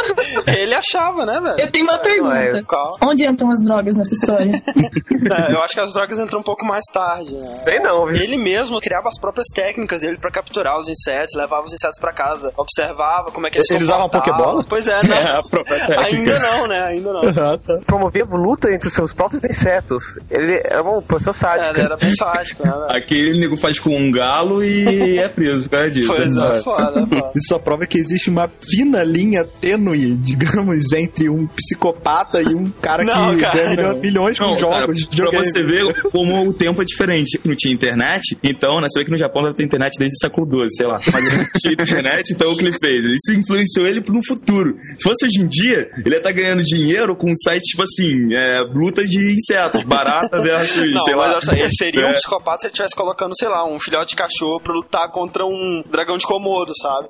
[0.58, 1.60] ele achava, né, velho?
[1.60, 2.62] Eu tenho uma pergunta.
[2.66, 2.96] Qual?
[3.02, 4.52] Onde entram as drogas nessa história?
[5.30, 7.60] É, eu acho que as drogas entram um pouco mais tarde, né?
[7.62, 8.16] Sei não, viu?
[8.16, 12.12] Ele mesmo criava as próprias técnicas dele pra capturar os insetos, levava os insetos pra
[12.20, 14.40] casa, observava como é que eles se Ele usava uma comportavam.
[14.40, 14.64] Pokébola?
[14.68, 15.38] Pois é, É, não.
[15.38, 16.04] a própria técnica.
[16.04, 16.80] Ainda não, né?
[16.84, 17.20] Ainda não.
[17.40, 17.80] Ah, tá.
[17.86, 20.18] Promovia luta entre os seus próprios insetos.
[20.30, 21.70] Ele era um professor É, sádico.
[21.76, 22.72] ele era bem sádico, né?
[22.90, 26.08] Aquele nego faz com um galo e é preso por causa disso.
[26.08, 27.32] Pois é, foda, foda.
[27.36, 32.70] Isso só prova que existe uma fina linha tênue, digamos, entre um psicopata e um
[32.82, 33.74] cara Não, que cara.
[33.74, 34.80] ganha milhões com Não, jogos.
[34.80, 37.40] cara, de pra você ver como o tempo é diferente.
[37.44, 40.18] Não tinha internet, então, né, você vê que no Japão deve ter internet desde o
[40.18, 40.98] século XII, sei lá.
[41.12, 43.04] Mas não tinha internet, então o que ele fez?
[43.04, 44.74] Isso influenciou ele no futuro.
[44.98, 48.34] Se fosse hoje em dia, ele ia estar ganhando dinheiro com um site, tipo assim,
[48.34, 51.32] é, luta de insetos, barata versus, Não, sei mas lá.
[51.32, 52.14] olha só, ele seria um É.
[52.14, 55.82] psicopata se ele estivesse colocando, sei lá, um filhote de cachorro pra lutar contra um
[55.90, 57.08] dragão de Komodo, sabe?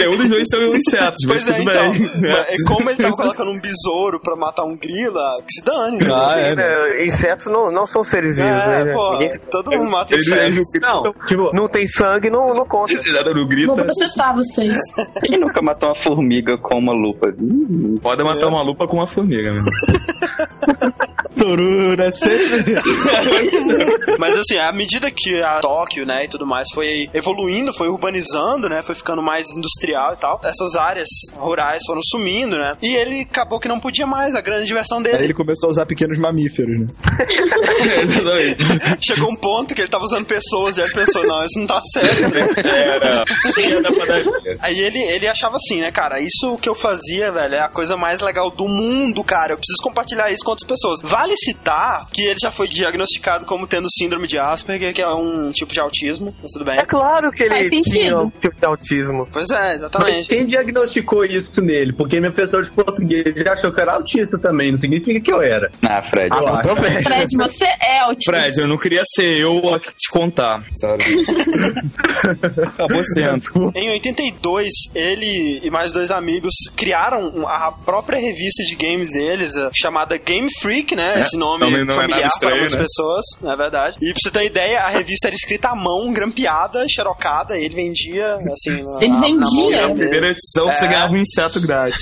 [0.00, 1.92] É, um dos dois são insetos, mas Pois é, tudo então.
[1.92, 2.20] bem.
[2.22, 5.98] Mas é como ele tava colocando um besouro pra matar um grila, que se dane.
[5.98, 6.12] né?
[6.12, 6.62] Ah, é, né?
[7.02, 8.92] É, Insetos não, não são seres vivos, É, né?
[8.92, 10.80] pô, Ninguém todo mundo mata Ele, ele, insetos.
[10.80, 12.94] Não, tipo, Não tem sangue, não, não conta.
[13.12, 13.72] nada não grita.
[13.92, 14.80] Processar vocês.
[15.22, 17.32] quem nunca matou uma formiga com uma lupa?
[17.38, 19.70] Hum, Pode matar uma lupa com uma formiga, mesmo.
[21.38, 22.74] Torura, sempre.
[24.18, 28.68] Mas assim, à medida que a Tóquio, né, e tudo mais foi evoluindo, foi urbanizando,
[28.68, 32.74] né, foi ficando mais industrial e tal, essas áreas rurais foram sumindo, né?
[32.82, 35.24] E ele acabou que não podia mais, a grande diversão Aí dele.
[35.24, 36.86] ele começou a usar pequenos mamíferos, né?
[39.00, 41.66] Chegou um ponto que ele tava usando pessoas, e aí ele pensou, não, isso não
[41.66, 41.80] tá
[42.32, 43.24] né?
[43.54, 44.58] Tinha da padaria.
[44.60, 47.96] Aí ele, ele achava assim, né, cara, isso que eu fazia, velho, é a coisa
[47.96, 49.52] mais legal do mundo, cara.
[49.52, 51.00] Eu preciso compartilhar isso com outras pessoas.
[51.22, 55.52] Vale citar que ele já foi diagnosticado como tendo síndrome de Asperger, que é um
[55.52, 56.76] tipo de autismo, mas tudo bem.
[56.80, 59.28] É claro que ele tinha um tipo de autismo.
[59.32, 60.28] Pois é, Mas exatamente.
[60.28, 61.92] quem diagnosticou isso nele?
[61.92, 65.32] Porque meu professor de português já achou que eu era autista também, não significa que
[65.32, 65.70] eu era.
[65.88, 66.28] Ah, Fred.
[66.32, 67.04] Ah, eu também.
[67.04, 68.32] Fred, você é autista.
[68.32, 71.04] Fred, eu não queria ser eu a te contar, sabe?
[72.66, 73.72] Acabou sendo.
[73.76, 79.68] Em 82, ele e mais dois amigos criaram a própria revista de games deles, a-
[79.74, 81.11] chamada Game Freak, né?
[81.16, 82.80] É, Esse nome não é familiar nada estranho, para muitas né?
[82.82, 83.96] pessoas, não é verdade.
[84.00, 87.64] E pra você ter uma ideia, a revista era escrita à mão, grampeada, xerocada, e
[87.64, 88.82] ele vendia, assim...
[88.82, 89.88] na- Ele na- na vendia?
[89.88, 90.88] Na primeira edição você É.
[90.88, 92.00] ganhava um inseto grátis.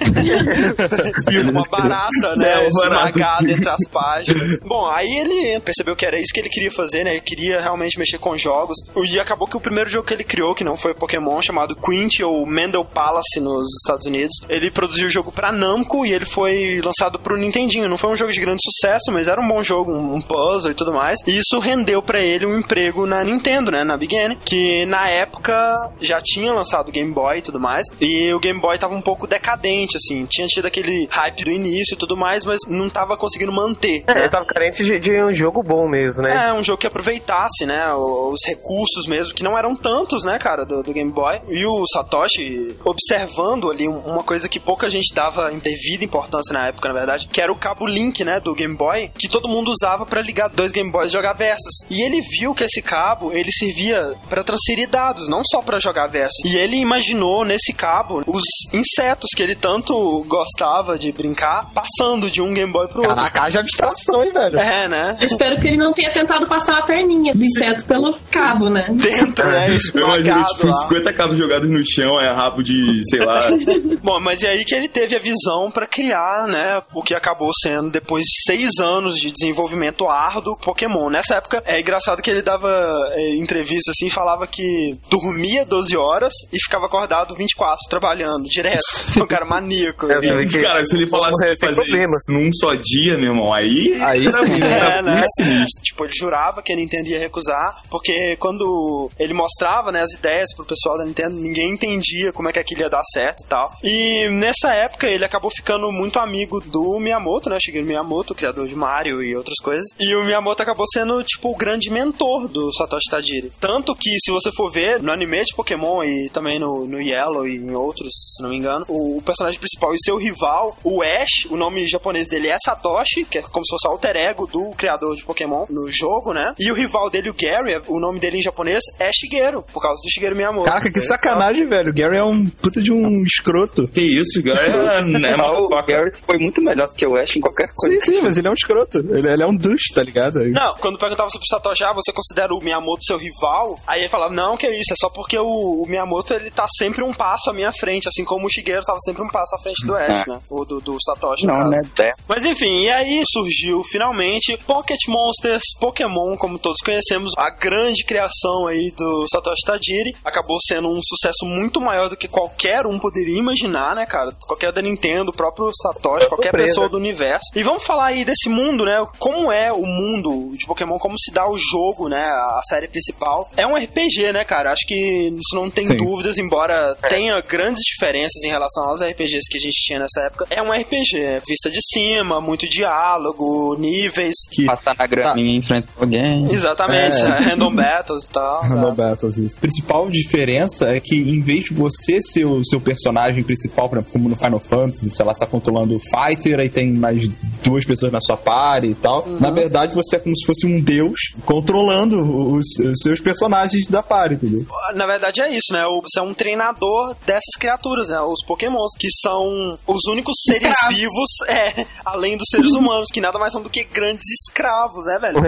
[1.50, 2.64] uma barata, né?
[2.64, 3.08] É, uma barata.
[3.10, 4.58] esmagada entre as páginas.
[4.64, 7.12] Bom, aí ele percebeu que era isso que ele queria fazer, né?
[7.12, 8.76] Ele queria realmente mexer com jogos.
[9.04, 12.20] E acabou que o primeiro jogo que ele criou, que não foi Pokémon, chamado Quint
[12.20, 16.80] ou Mendel Palace nos Estados Unidos, ele produziu o jogo pra Namco e ele foi
[16.84, 17.88] lançado pro Nintendinho.
[17.88, 20.74] Não foi um jogo de grande sucesso, mas era um bom jogo, um puzzle e
[20.74, 21.18] tudo mais.
[21.26, 23.84] E isso rendeu pra ele um emprego na Nintendo, né?
[23.84, 25.54] Na Big N, que na época
[26.00, 27.86] já tinha lançado o Game Boy e tudo mais.
[28.00, 30.24] E o Game Boy tava um pouco decadente, assim.
[30.26, 34.04] Tinha tido aquele hype do início e tudo mais, mas não tava conseguindo manter.
[34.06, 34.20] É, né?
[34.22, 36.48] ele tava carente de, de um jogo bom mesmo, né?
[36.48, 40.64] É, um jogo que aproveitasse, né, os recursos mesmo, que não eram tantos, né, cara,
[40.64, 41.40] do, do Game Boy.
[41.48, 46.52] E o Satoshi, observando ali um- uma coisa que pouca gente dava em devida importância
[46.52, 49.48] na época, na verdade, que era o cabo Link, né, do, Game Boy que todo
[49.48, 51.84] mundo usava pra ligar dois Game Boys e jogar versus.
[51.90, 56.06] E ele viu que esse cabo, ele servia pra transferir dados, não só pra jogar
[56.06, 56.44] versus.
[56.44, 62.40] E ele imaginou nesse cabo os insetos que ele tanto gostava de brincar, passando de
[62.40, 63.16] um Game Boy pro outro.
[63.16, 64.58] Caraca, haja abstração, hein, velho?
[64.58, 65.16] É, né?
[65.20, 68.86] Eu espero que ele não tenha tentado passar a perninha do inseto pelo cabo, né?
[68.90, 69.68] Dentro, né?
[69.94, 70.72] Eu imagino, tipo, lá.
[70.72, 73.48] 50 cabos jogados no chão, é rabo de, sei lá.
[74.02, 77.50] Bom, mas é aí que ele teve a visão pra criar, né, o que acabou
[77.62, 81.08] sendo depois de seis anos de desenvolvimento árduo Pokémon.
[81.10, 82.70] Nessa época é engraçado que ele dava
[83.12, 88.82] é, entrevista assim, falava que dormia 12 horas e ficava acordado 24 trabalhando direto.
[89.22, 90.06] um cara maníaco.
[90.10, 92.04] É, vê que- Cara, se ele falasse que fazer problema.
[92.16, 93.96] isso num só dia, meu irmão, aí.
[94.00, 95.10] Aí era sim, muito, É, era né?
[95.12, 95.82] muito sinistro.
[95.82, 100.54] Tipo, ele jurava que a Nintendo ia recusar, porque quando ele mostrava né, as ideias
[100.54, 103.72] pro pessoal da Nintendo, ninguém entendia como é que aquilo ia dar certo e tal.
[103.82, 107.58] E nessa época ele acabou ficando muito amigo do Miyamoto, né?
[107.60, 109.84] Shigeru Miyamoto, criador de Mario e outras coisas.
[109.98, 113.52] E o Miyamoto acabou sendo, tipo, o grande mentor do Satoshi Tajiri.
[113.60, 117.46] Tanto que, se você for ver, no anime de Pokémon e também no, no Yellow
[117.46, 121.02] e em outros, se não me engano, o, o personagem principal e seu rival, o
[121.02, 124.46] Ash, o nome japonês dele é Satoshi, que é como se fosse o alter ego
[124.46, 126.54] do criador de Pokémon no jogo, né?
[126.58, 130.00] E o rival dele, o Gary, o nome dele em japonês é Shigeru, por causa
[130.02, 130.68] do Shigeru Miyamoto.
[130.68, 131.90] Caraca, que sacanagem, velho.
[131.90, 133.88] O Gary é um puta de um escroto.
[133.88, 134.60] Que isso, cara?
[134.60, 135.00] É,
[135.32, 138.00] é Não, o Gary foi muito melhor do que o Ash em qualquer coisa.
[138.00, 138.98] Sim, sim, mas ele é um escroto.
[138.98, 140.40] Ele, ele é um douche, tá ligado?
[140.40, 143.78] Não, quando perguntava sobre o Satoshi, ah, você considera o Miyamoto seu rival?
[143.86, 147.02] Aí ele falava, não, que isso, é só porque o, o Miyamoto, ele tá sempre
[147.02, 149.86] um passo à minha frente, assim como o Shigeru tava sempre um passo à frente
[149.86, 150.40] do Ash, né?
[150.50, 151.80] Ou do, do Satoshi, Não, né?
[152.00, 152.10] É.
[152.28, 158.66] Mas enfim, e aí surgiu finalmente Pocket Monsters Pokémon, como todos conhecemos, a grande criação
[158.66, 160.12] aí do Satoshi Tajiri.
[160.24, 164.30] Acabou sendo um sucesso muito maior do que qualquer um poderia imaginar, né, cara?
[164.46, 166.68] Qualquer da Nintendo, o próprio Satoshi, qualquer surpresa.
[166.68, 167.50] pessoa do universo.
[167.54, 168.98] E vamos falar aí desse mundo, né?
[169.18, 172.22] Como é o mundo de Pokémon, como se dá o jogo, né?
[172.22, 173.50] A série principal.
[173.56, 174.70] É um RPG, né, cara?
[174.70, 174.94] Acho que
[175.28, 175.96] isso não tem Sim.
[175.98, 180.46] dúvidas, embora tenha grandes diferenças em relação aos RPGs que a gente tinha nessa época.
[180.50, 184.34] É um RPG, é vista de cima, muito diálogo, níveis.
[184.50, 186.50] Que Passar na graminha e enfrentar alguém.
[186.50, 187.28] Exatamente, É.
[187.50, 188.68] random battles e tal.
[188.68, 188.90] No tá.
[188.94, 189.58] Battles, isso.
[189.58, 193.96] A principal diferença é que em vez de você ser o seu personagem principal, por
[193.98, 197.28] exemplo, como no Final Fantasy, sei lá, você tá controlando o Fighter, aí tem mais
[197.62, 199.26] duas pessoas na sua party e tal.
[199.40, 202.20] Na verdade, você é como se fosse um deus controlando
[202.54, 204.66] os, os seus personagens da party, entendeu?
[204.94, 205.82] Na verdade é isso, né?
[206.02, 208.20] Você é um treinador dessas criaturas, né?
[208.20, 210.96] Os pokémons, que são os únicos seres Escravos.
[210.96, 215.18] vivos, é, além dos seres humanos, que nada mais são do que grandes escravos, né,
[215.20, 215.38] velho?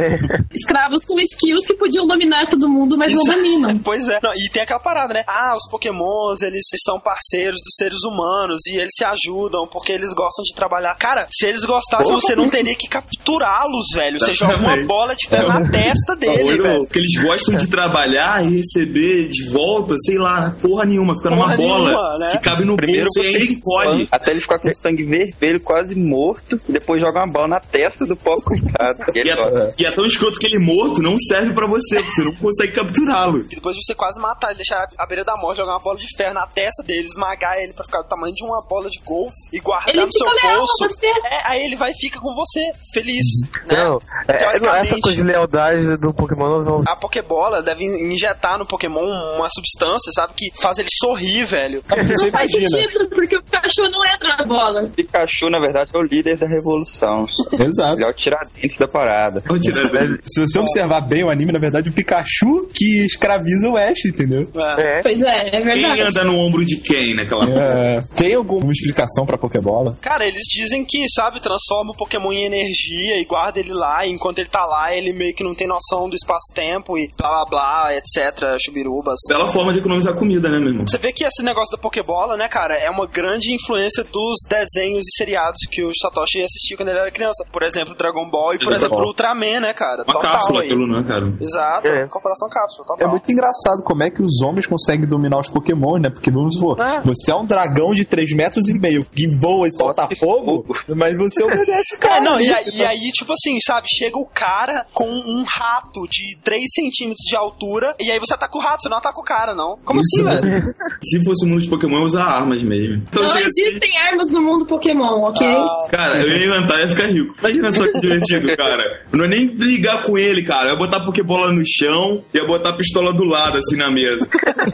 [0.52, 3.32] Escravos com skills que podiam dominar todo mundo, mas não Isso.
[3.32, 3.78] dominam.
[3.84, 4.18] Pois é.
[4.22, 5.24] Não, e tem aquela parada, né?
[5.26, 10.12] Ah, os pokémons, eles são parceiros dos seres humanos e eles se ajudam porque eles
[10.14, 10.94] gostam de trabalhar.
[10.96, 14.18] Cara, se eles gostassem, você não teria que capturá-los, velho.
[14.18, 16.86] Você joga uma bola de ferro na testa dele, Olha, velho.
[16.86, 21.56] que eles gostam de trabalhar e receber de volta, sei lá, porra nenhuma, fica numa
[21.56, 21.56] bola
[21.90, 22.30] nenhuma, né?
[22.32, 24.08] que cabe no Primeiro bolso e ele encolhe.
[24.10, 27.60] até ele ficar com o sangue vermelho, quase morto, e depois joga uma bola na
[27.60, 28.98] testa do pobre coitado.
[29.14, 32.12] E E é, e é tão escroto que ele morto não serve pra você, porque
[32.12, 33.40] você não consegue capturá-lo.
[33.50, 36.06] E depois você quase matar ele, deixar à beira da morte, jogar uma bola de
[36.16, 39.34] ferro na testa dele, esmagar ele pra ficar do tamanho de uma bola de golfe
[39.52, 40.84] e guardar Ele no seu bolso.
[40.84, 41.06] a você.
[41.06, 42.60] É, aí ele vai e fica com você,
[42.92, 43.26] feliz.
[43.66, 43.84] Né?
[43.84, 43.98] Não,
[44.28, 46.86] é, não, essa coisa de lealdade do Pokémon nós vamos.
[46.86, 49.02] A Pokébola deve injetar no Pokémon
[49.36, 51.82] uma substância, sabe, que faz ele sorrir, velho.
[51.88, 54.88] Não faz sentido, porque o cachorro não entra na bola.
[54.88, 57.26] Pikachu, na verdade, é o líder da revolução.
[57.52, 57.96] Exato.
[57.96, 59.42] Ele é o tiradentes da parada.
[59.60, 60.18] Tirar dele.
[60.24, 64.42] Se você observar bem o anime, na verdade, o Pikachu que escraviza o Ash, entendeu?
[64.78, 64.98] É.
[64.98, 65.02] É.
[65.02, 66.02] Pois é, é Quem verdade.
[66.02, 69.96] anda no ombro de quem naquela É, tem alguma explicação pra Pokébola?
[70.00, 74.10] Cara, eles dizem que, sabe, transforma o Pokémon em energia e guarda ele lá, e
[74.10, 77.44] enquanto ele tá lá, ele meio que não tem noção do espaço-tempo e blá blá
[77.46, 79.16] blá, etc, chubirubas.
[79.28, 80.86] Bela forma de economizar comida, né, meu irmão?
[80.86, 85.02] Você vê que esse negócio da Pokébola, né, cara, é uma grande influência dos desenhos
[85.06, 87.44] e seriados que o Satoshi assistia quando ele era criança.
[87.52, 89.06] Por exemplo, Dragon Ball e, por Dragon exemplo, Ball.
[89.08, 90.02] Ultraman, né, cara?
[90.02, 90.66] Uma Total cápsula aí.
[90.66, 91.32] aquilo, né, cara?
[91.40, 92.06] Exato, É.
[92.08, 93.10] comparação cápsula, É total.
[93.10, 96.10] muito engraçado como é que os homens conseguem dominar os Pokémon, né?
[96.10, 97.00] Porque vamos supor, É.
[97.00, 100.64] você é um dragão de 3 metros e meio que voa e solta fogo,
[100.96, 102.16] mas você obedece cara.
[102.16, 106.06] É, não, e aí, e aí, tipo assim, sabe, chega o cara com um rato
[106.10, 109.24] de 3 centímetros de altura, e aí você ataca o rato, você não ataca o
[109.24, 109.76] cara, não.
[109.84, 110.74] Como Isso, assim, velho?
[111.02, 113.02] Se fosse o mundo de Pokémon, eu usar armas mesmo.
[113.08, 115.46] Então Não chega assim, existem armas no mundo Pokémon, ok?
[115.46, 117.34] Ah, Cara, eu ia inventar e ia ficar rico.
[117.38, 119.04] Imagina só que divertido, cara.
[119.12, 120.68] Eu não ia nem brigar com ele, cara.
[120.68, 123.90] Eu ia botar Pokébola no chão e ia botar a pistola do lado, assim, na
[123.90, 124.26] mesa.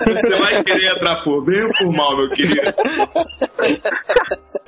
[0.07, 2.61] Você vai querer entrar por bem ou por mal, meu querido?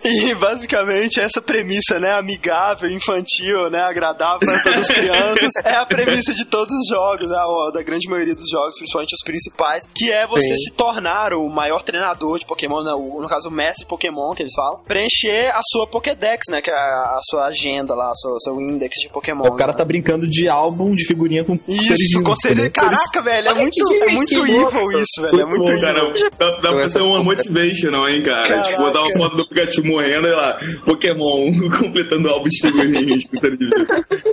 [0.04, 5.86] E basicamente essa premissa, né, amigável, infantil, né, agradável para todas as crianças, é a
[5.86, 7.36] premissa de todos os jogos, né,
[7.72, 10.56] da grande maioria dos jogos, principalmente os principais, que é você Sim.
[10.56, 14.42] se tornar o maior treinador de Pokémon, né, o- no caso o mestre Pokémon que
[14.42, 16.76] eles falam, preencher a sua Pokédex, né, que é a,
[17.16, 19.44] a sua agenda lá, o seu, seu index de Pokémon.
[19.46, 19.78] O cara né?
[19.78, 22.66] tá brincando de álbum de figurinha com seres Isso, vivos, conselheiro.
[22.68, 22.90] entendeu?
[22.90, 25.40] Caraca, velho, é muito, é muito evil isso, velho.
[25.40, 25.80] É muito evil.
[25.82, 28.42] cara, dá, dá pra ser uma motivational, hein, cara?
[28.42, 28.68] Caraca.
[28.68, 33.22] Tipo, botar uma foto do Pikachu morrendo e lá, Pokémon completando álbuns de figurinhas.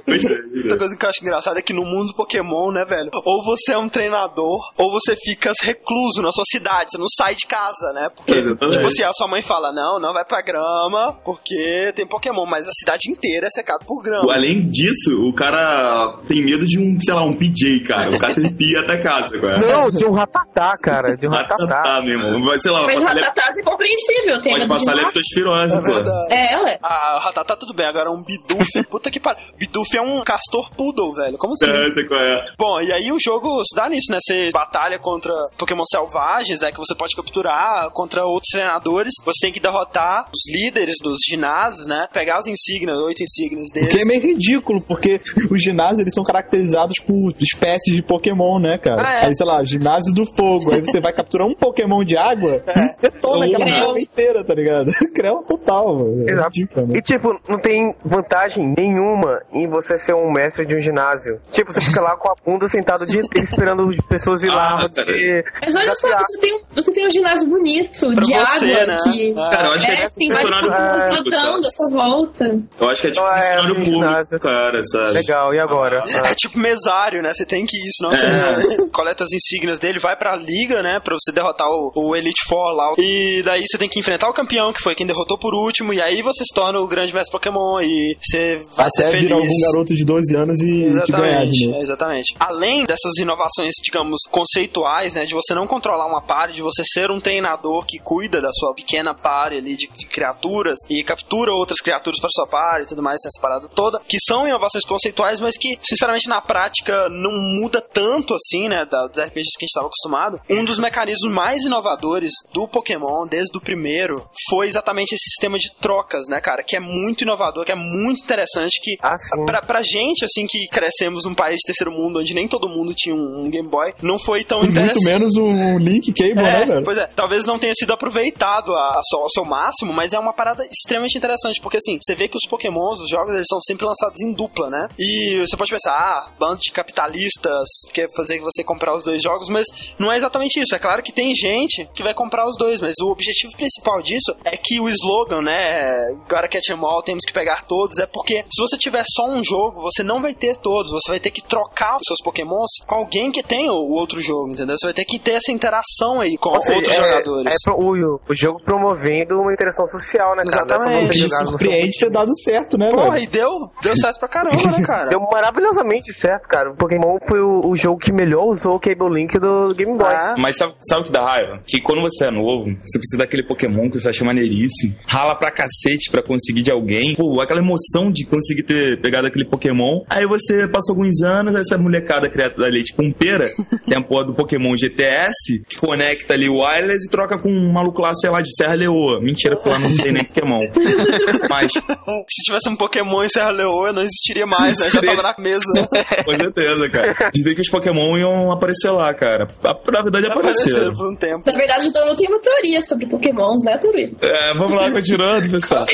[0.07, 3.09] Gostei, Outra coisa que eu acho engraçada é que no mundo Pokémon, né, velho?
[3.25, 7.35] Ou você é um treinador, ou você fica recluso na sua cidade, você não sai
[7.35, 8.09] de casa, né?
[8.15, 8.77] Porque, Exatamente.
[8.77, 12.67] tipo assim, a sua mãe fala, não, não vai pra grama, porque tem Pokémon, mas
[12.67, 14.33] a cidade inteira é secada por grama.
[14.33, 18.09] Além disso, o cara tem medo de um, sei lá, um PJ, cara.
[18.11, 19.59] O cara tem pia até casa, cara.
[19.59, 21.15] Não, de um ratatá, cara.
[21.15, 21.81] De um ratatá.
[21.81, 22.43] tá, meu irmão.
[22.43, 25.19] Vai, sei lá, Mas Ratatás é compreensível, tem pode passar rato.
[25.53, 26.33] Leptospirose, É pô.
[26.33, 26.79] É, ué.
[26.81, 29.41] Ah, o Ratatá tudo bem, agora um Bidoof, puta que pariu.
[29.57, 31.69] Bidoof é um castor poodle, velho, como assim?
[31.69, 32.43] É, sei qual é.
[32.57, 34.17] Bom, e aí o jogo se dá nisso, né?
[34.21, 36.71] Você batalha contra Pokémon selvagens, né?
[36.71, 39.13] Que você pode capturar contra outros treinadores.
[39.25, 42.07] Você tem que derrotar os líderes dos ginásios, né?
[42.13, 43.95] Pegar as insígnias, oito insígnias O deles.
[43.95, 48.77] que é meio ridículo, porque os ginásios eles são caracterizados por espécies de Pokémon, né,
[48.77, 49.01] cara?
[49.05, 49.25] Ah, é.
[49.27, 50.73] Aí, sei lá, ginásio do fogo.
[50.73, 52.95] Aí você vai capturar um Pokémon de água É.
[52.97, 54.91] e detona aquela porra inteira, tá ligado?
[55.13, 56.25] Creu total, mano.
[56.27, 56.51] É Exato.
[56.87, 56.97] né?
[56.97, 61.39] E tipo, não tem vantagem nenhuma em você ser um mestre de um ginásio.
[61.51, 64.49] Tipo, você fica lá com a bunda sentado o dia inteiro esperando as pessoas ir
[64.49, 64.69] lá.
[64.83, 68.33] Ah, você- Mas olha só, você tem, um- você tem um ginásio bonito, Pra de
[68.37, 68.97] você, água, né?
[69.03, 69.33] que...
[69.37, 69.49] Ah.
[69.51, 72.59] Cara, eu acho que é É, tipo tem vários funcionário Pokémon público, nadando sua volta.
[72.79, 74.39] Eu acho que é tipo Ah, é, funcionário público, ginásio.
[74.39, 75.11] cara, sabe?
[75.13, 76.03] Legal, e agora?
[76.23, 77.33] É tipo mesário, né?
[77.33, 78.61] Você tem que ir, senão É.
[78.61, 80.99] você coleta as insígnias dele, vai pra liga, né?
[81.03, 82.93] Pra você derrotar o, o Elite Four lá.
[82.97, 86.01] E daí você tem que enfrentar o campeão, que foi quem derrotou por último, e
[86.01, 89.27] aí você se torna o grande mestre Pokémon e você vai ser Até feliz.
[89.27, 92.35] virar algum garoto de 12 anos e te ganhar de Exatamente, exatamente.
[92.39, 97.11] Além dessas inovações, digamos, conceituais, né, de você não controlar uma party, de você ser
[97.11, 101.79] um treinador que cuida da sua pequena party ali de, de criaturas e captura outras
[101.79, 105.57] criaturas para sua party e tudo mais, essa parada toda, que são inovações conceituais, mas
[105.57, 109.87] que, sinceramente, na prática não muda tanto assim, né, dos RPGs que a gente estava
[109.87, 110.39] acostumado.
[110.49, 115.69] Um dos mecanismos mais inovadores do Pokémon, desde o primeiro, foi exatamente esse sistema de
[115.79, 119.15] trocas, né, cara, que é muito inovador, que é muito interessante, que Ah.
[119.45, 122.93] Pra, pra gente, assim, que crescemos num país de terceiro mundo, onde nem todo mundo
[122.95, 125.03] tinha um, Game Boy, não foi tão Muito interessante.
[125.05, 126.83] menos um Link Cable, né, É, velho?
[126.83, 130.19] pois é, talvez não tenha sido aproveitado a, a só- ao seu máximo, mas é
[130.19, 133.59] uma parada extremamente interessante, porque assim, você vê que os pokémons, os jogos, eles são
[133.61, 134.87] sempre lançados em dupla, né?
[134.97, 139.47] E você pode pensar, ah, bando de capitalistas, quer fazer você comprar os dois jogos,
[139.49, 139.65] mas
[139.97, 140.75] não é exatamente isso.
[140.75, 144.35] É claro que tem gente que vai comprar os dois, mas o objetivo principal disso
[144.45, 148.43] é que o slogan, né, Gotta Catch 'em All, temos que pegar todos, é porque
[148.53, 151.41] se você tiver só um jogo, você não vai ter todos, você vai ter que
[151.41, 154.75] trocar os seus pokémons com alguém que tem o, outro jogo, entendeu?
[154.77, 157.53] Você vai ter que ter essa interação aí com seja, outros é- jogadores.
[157.53, 160.65] É, pro- o, o jogo promovendo uma interação social, né, cara?
[160.79, 161.07] Não é Exatamente.
[161.07, 163.23] pra você Que jogar no surpreende ter dado certo, né, Porra, velho?
[163.23, 165.09] e deu, deu certo pra caramba, né, cara?
[165.09, 166.71] Deu maravilhosamente certo, cara.
[166.71, 170.07] O Pokémon foi o, o jogo que melhor usou o Cable Link do Game Boy.
[170.13, 171.59] Ah, Mas sabe, sabe o que dá raiva?
[171.65, 175.51] Que quando você é novo, você precisa daquele Pokémon que você acha maneiríssimo, rala pra
[175.51, 177.15] cacete pra conseguir de alguém.
[177.15, 180.01] Pô, aquela emoção de conseguir ter pegado aquele Pokémon.
[180.09, 183.51] Aí você passa alguns anos, essa molecada criada da leite pompeira,
[183.85, 187.71] tem a porra do Pokémon GTS, que conecta ali o wireless e troca com um
[187.71, 189.19] maluco lá, sei lá, de Serra Leoa.
[189.21, 190.59] Mentira, porque lá não tem nem Pokémon.
[191.49, 194.89] Mas, se tivesse um Pokémon em Serra Leoa, não existiria mais, né?
[194.89, 195.65] Já tava na mesa.
[196.25, 197.31] com certeza, cara.
[197.33, 199.47] Dizem que os Pokémon iam aparecer lá, cara.
[199.63, 200.77] Na verdade, apareceram.
[200.77, 201.43] Apareceram por um tempo.
[201.45, 204.15] Na verdade, o Dono tem uma teoria sobre pokémons, né, Turi?
[204.21, 205.85] É, vamos lá, continuando, pessoal.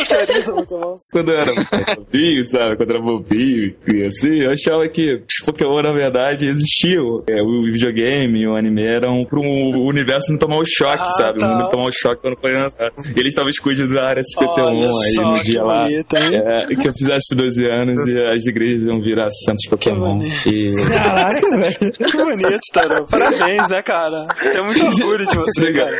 [1.11, 2.77] Quando eu era bobinho, sabe?
[2.77, 7.23] Quando eu era bobinho e assim, eu achava que os Pokémon, na verdade, existiam.
[7.29, 11.39] É, o videogame e o anime eram pro universo não tomar o choque, Ah, sabe?
[11.39, 11.45] tá.
[11.45, 12.91] O mundo não tomar o choque quando foi lançado.
[13.15, 15.83] Eles talvez cuidem da área 51 Olha aí no que dia lá.
[15.83, 16.15] bonito?
[16.15, 20.19] É, que eu fizesse 12 anos e as igrejas iam virar santos Pokémon.
[20.45, 20.73] E.
[20.89, 21.91] Caraca, velho.
[21.93, 23.05] Que bonito, Tarô.
[23.07, 24.27] Parabéns, né, cara?
[24.41, 25.97] Tenho muito orgulho de você, cara.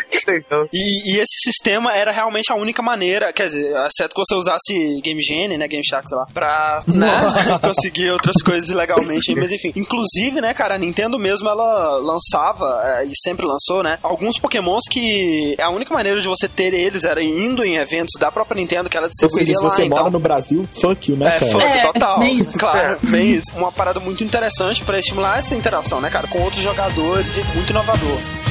[0.73, 5.01] E, e esse sistema era realmente a única maneira, quer dizer, exceto que você usasse
[5.03, 7.07] Game Genie, né, Game Shark, sei lá, pra né,
[7.61, 9.33] conseguir outras coisas ilegalmente.
[9.35, 13.97] Mas enfim, inclusive, né, cara, a Nintendo mesmo, ela lançava, é, e sempre lançou, né,
[14.03, 18.31] alguns pokémons que a única maneira de você ter eles era indo em eventos da
[18.31, 19.97] própria Nintendo, que ela distribuía se lá, você então...
[19.97, 21.51] mora no Brasil, fuck you, né, É, cara?
[21.51, 22.19] fuck, É, total.
[22.19, 22.59] bem isso.
[22.59, 23.51] Claro, bem isso.
[23.57, 27.69] Uma parada muito interessante pra estimular essa interação, né, cara, com outros jogadores e muito
[27.69, 28.44] inovador.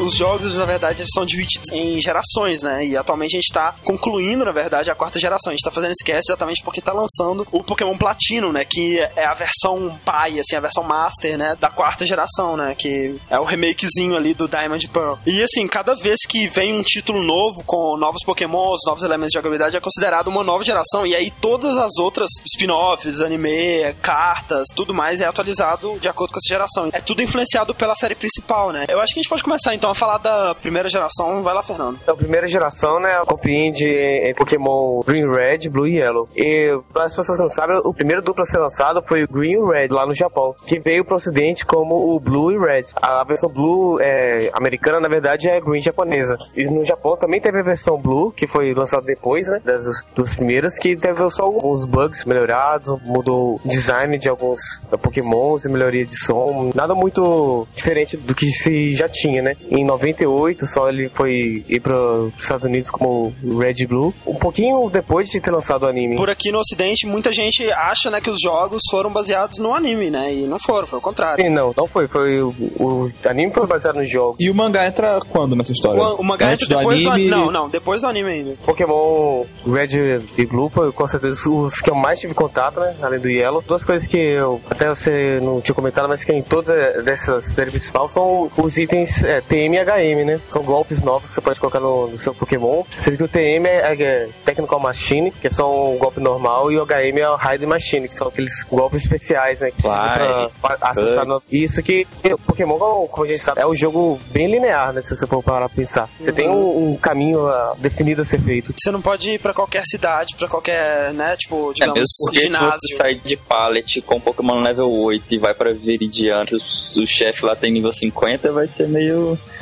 [0.00, 2.84] Os jogos, na verdade, são divididos em gerações, né?
[2.86, 5.50] E atualmente a gente tá concluindo, na verdade, a quarta geração.
[5.50, 8.64] A gente tá fazendo cast exatamente porque tá lançando o Pokémon Platino, né?
[8.64, 11.56] Que é a versão pai, assim, a versão master, né?
[11.60, 12.74] Da quarta geração, né?
[12.76, 15.14] Que é o remakezinho ali do Diamond Pearl.
[15.26, 19.38] E assim, cada vez que vem um título novo com novos Pokémons, novos elementos de
[19.38, 21.06] jogabilidade, é considerado uma nova geração.
[21.06, 26.38] E aí todas as outras spin-offs, anime, cartas, tudo mais é atualizado de acordo com
[26.38, 26.88] essa geração.
[26.92, 28.84] É tudo influenciado pela série principal, né?
[28.88, 31.42] Eu acho que a gente pode começar então a falar da primeira geração.
[31.42, 31.98] Vai lá, Fernando.
[32.02, 36.28] Então, a primeira geração, né, compreende em Pokémon Green, Red, Blue e Yellow.
[36.34, 39.28] E, para as pessoas que não sabem, o primeiro duplo a ser lançado foi o
[39.28, 42.86] Green e Red, lá no Japão, que veio pro ocidente como o Blue e Red.
[43.00, 46.36] A versão Blue é, americana, na verdade, é Green japonesa.
[46.56, 50.34] E no Japão também teve a versão Blue, que foi lançada depois, né, das dos
[50.34, 54.60] primeiras, que teve só alguns bugs melhorados, mudou o design de alguns
[55.02, 56.70] Pokémons e melhoria de som.
[56.74, 59.56] Nada muito diferente do que se já tinha, né?
[59.70, 64.14] Em 98, só ele foi ir para os Estados Unidos como Red Blue.
[64.26, 66.16] Um pouquinho depois de ter lançado o anime.
[66.16, 70.10] Por aqui no ocidente, muita gente acha, né, que os jogos foram baseados no anime,
[70.10, 70.32] né?
[70.32, 71.42] E não foram, foi o contrário.
[71.44, 72.06] Sim, não, não foi.
[72.06, 74.36] Foi o, o anime foi baseado no jogo.
[74.40, 76.00] E o mangá entra quando nessa história?
[76.00, 77.08] O, o mangá Antes entra do depois anime?
[77.08, 77.30] do anime.
[77.30, 78.56] Não, não, depois do anime ainda.
[78.64, 82.94] Pokémon Red e Blue foi com certeza os que eu mais tive contato, né?
[83.02, 83.62] Além do Yellow.
[83.66, 87.72] Duas coisas que eu até você não tinha comentado, mas que em todas dessas séries
[87.72, 90.40] principais são os itens é, TM e HM, né?
[90.46, 92.82] São golpes novos que você pode colocar no, no seu Pokémon.
[93.02, 96.78] Sendo que o TM é, é Technical Machine, que é só um golpe normal, e
[96.78, 99.70] o HM é o Hide Machine, que são aqueles golpes especiais, né?
[99.70, 100.48] Que Vai.
[100.60, 102.78] pra, pra acessar no- Isso que o Pokémon,
[103.08, 105.02] como a gente sabe, é um jogo bem linear, né?
[105.02, 106.08] Se você for parar pra pensar.
[106.20, 108.72] Você tem um, um caminho ah, definido a ser feito.
[108.76, 112.38] Você não pode ir pra qualquer cidade, pra qualquer, né, tipo, É digamos, mesmo porque
[112.40, 112.78] se ginásio.
[112.80, 116.48] você sair de pallet com Pokémon level 8 e vai pra Viridiano,
[116.96, 118.97] o, o chefe lá tem nível 50, vai ser meio.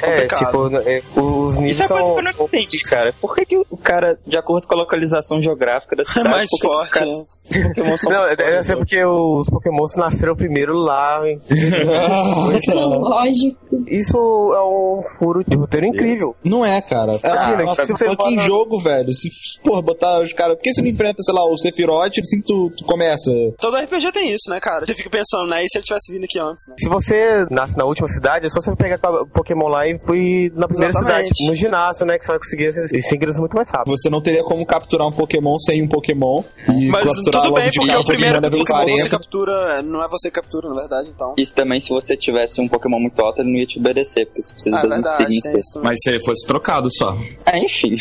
[0.03, 0.39] É, Complicado.
[0.71, 2.15] tipo, é, os níveis Isso é coisa são...
[2.15, 3.13] que eu não entendi, cara.
[3.21, 6.57] Por que, que o cara, de acordo com a localização geográfica da cidade, mais por
[6.57, 7.23] que que o forte, cara- né?
[7.27, 11.21] os Pokémon são Não, mais deve fortes, ser porque os Pokémons nasceram primeiro lá.
[11.27, 11.41] hein?
[12.75, 13.57] Lógico.
[13.89, 14.17] Isso
[14.55, 16.35] é um furo de roteiro incrível.
[16.45, 17.19] Não é, cara.
[17.23, 19.29] Imagina, Nossa, se você em jogo, velho, se,
[19.63, 20.57] porra, botar os caras...
[20.57, 23.31] Por que você não enfrenta, sei lá, o Sephiroth assim que tu, tu começa?
[23.59, 24.85] Todo RPG tem isso, né, cara?
[24.87, 25.63] Você fica pensando, né?
[25.65, 26.75] E se ele tivesse vindo aqui antes, né?
[26.79, 28.99] Se você nasce na última cidade, é só você pegar
[29.33, 31.29] Pokémon lá e fui na primeira Exatamente.
[31.35, 32.19] cidade, no ginásio, né?
[32.19, 33.97] Que você vai conseguir esses esses seguidos muito mais rápido.
[33.97, 36.43] Você não teria como capturar um Pokémon sem um Pokémon.
[36.69, 39.09] E Mas capturar tudo logo bem, de porque cara o primeiro level Pokémon você 40.
[39.11, 41.35] captura, não é você que captura, na verdade, então.
[41.39, 44.43] Isso também, se você tivesse um Pokémon muito alto, ele não ia te obedecer, porque
[44.43, 45.41] você precisa Ah, é das verdade.
[45.83, 47.17] Mas se ele fosse trocado só.
[47.47, 47.97] É, enfim.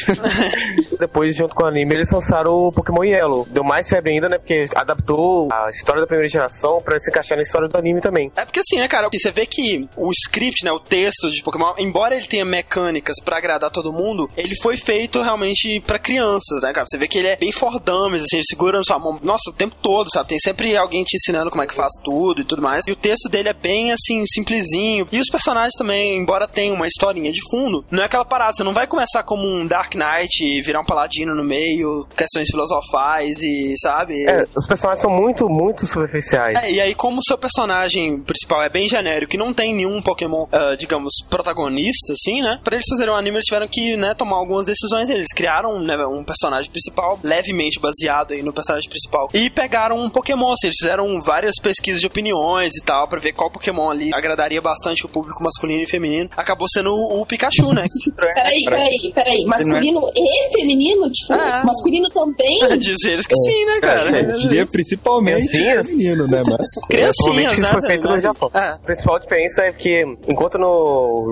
[0.99, 3.47] Depois, junto com o anime, eles lançaram o Pokémon Yellow.
[3.49, 4.37] Deu mais febre ainda, né?
[4.37, 8.31] Porque adaptou a história da primeira geração pra se encaixar na história do anime também.
[8.35, 9.07] É porque assim, né, cara?
[9.11, 13.37] Você vê que o script, né, o texto de Pokémon, embora ele tenha mecânicas pra
[13.37, 16.85] agradar todo mundo, ele foi feito realmente pra crianças, né, cara?
[16.87, 19.49] Você vê que ele é bem for dummies, assim, ele segura na sua mão, nossa,
[19.49, 20.29] o tempo todo, sabe?
[20.29, 22.85] Tem sempre alguém te ensinando como é que faz tudo e tudo mais.
[22.87, 25.07] E o texto dele é bem, assim, simplesinho.
[25.11, 28.63] E os personagens também, embora tenham uma historinha de fundo, não é aquela parada, você
[28.63, 33.41] não vai começar como um Dark Knight e virar um paladino no meio, questões filosofais
[33.41, 34.13] e, sabe?
[34.27, 36.55] É, os personagens são muito, muito superficiais.
[36.55, 40.01] É, e aí, como o seu personagem principal é bem genérico e não tem nenhum
[40.01, 42.59] Pokémon, ah, digamos, protagonista, assim, né?
[42.63, 45.09] Pra eles fazerem o anime, eles tiveram que, né, tomar algumas decisões.
[45.09, 49.27] Eles criaram né, um personagem principal, levemente baseado aí no personagem principal.
[49.33, 53.33] E pegaram um Pokémon, assim, eles fizeram várias pesquisas de opiniões e tal, pra ver
[53.33, 56.29] qual Pokémon ali agradaria bastante o público masculino e feminino.
[56.35, 57.85] Acabou sendo o, o Pikachu, né?
[58.15, 59.45] Peraí, peraí, peraí.
[59.45, 61.09] Masculino e feminino?
[61.11, 61.63] Tipo, Ah.
[61.65, 62.59] masculino também?
[62.79, 64.21] Diz eles que sim, né, cara?
[64.31, 65.57] Eu diria principalmente
[65.95, 66.43] menino, né?
[66.45, 66.65] Mas...
[66.87, 67.67] Criancinhas, Atualmente né?
[67.67, 68.21] isso foi feito no né?
[68.21, 68.51] Japão.
[68.53, 68.71] É.
[68.73, 70.84] A principal diferença é que, enquanto no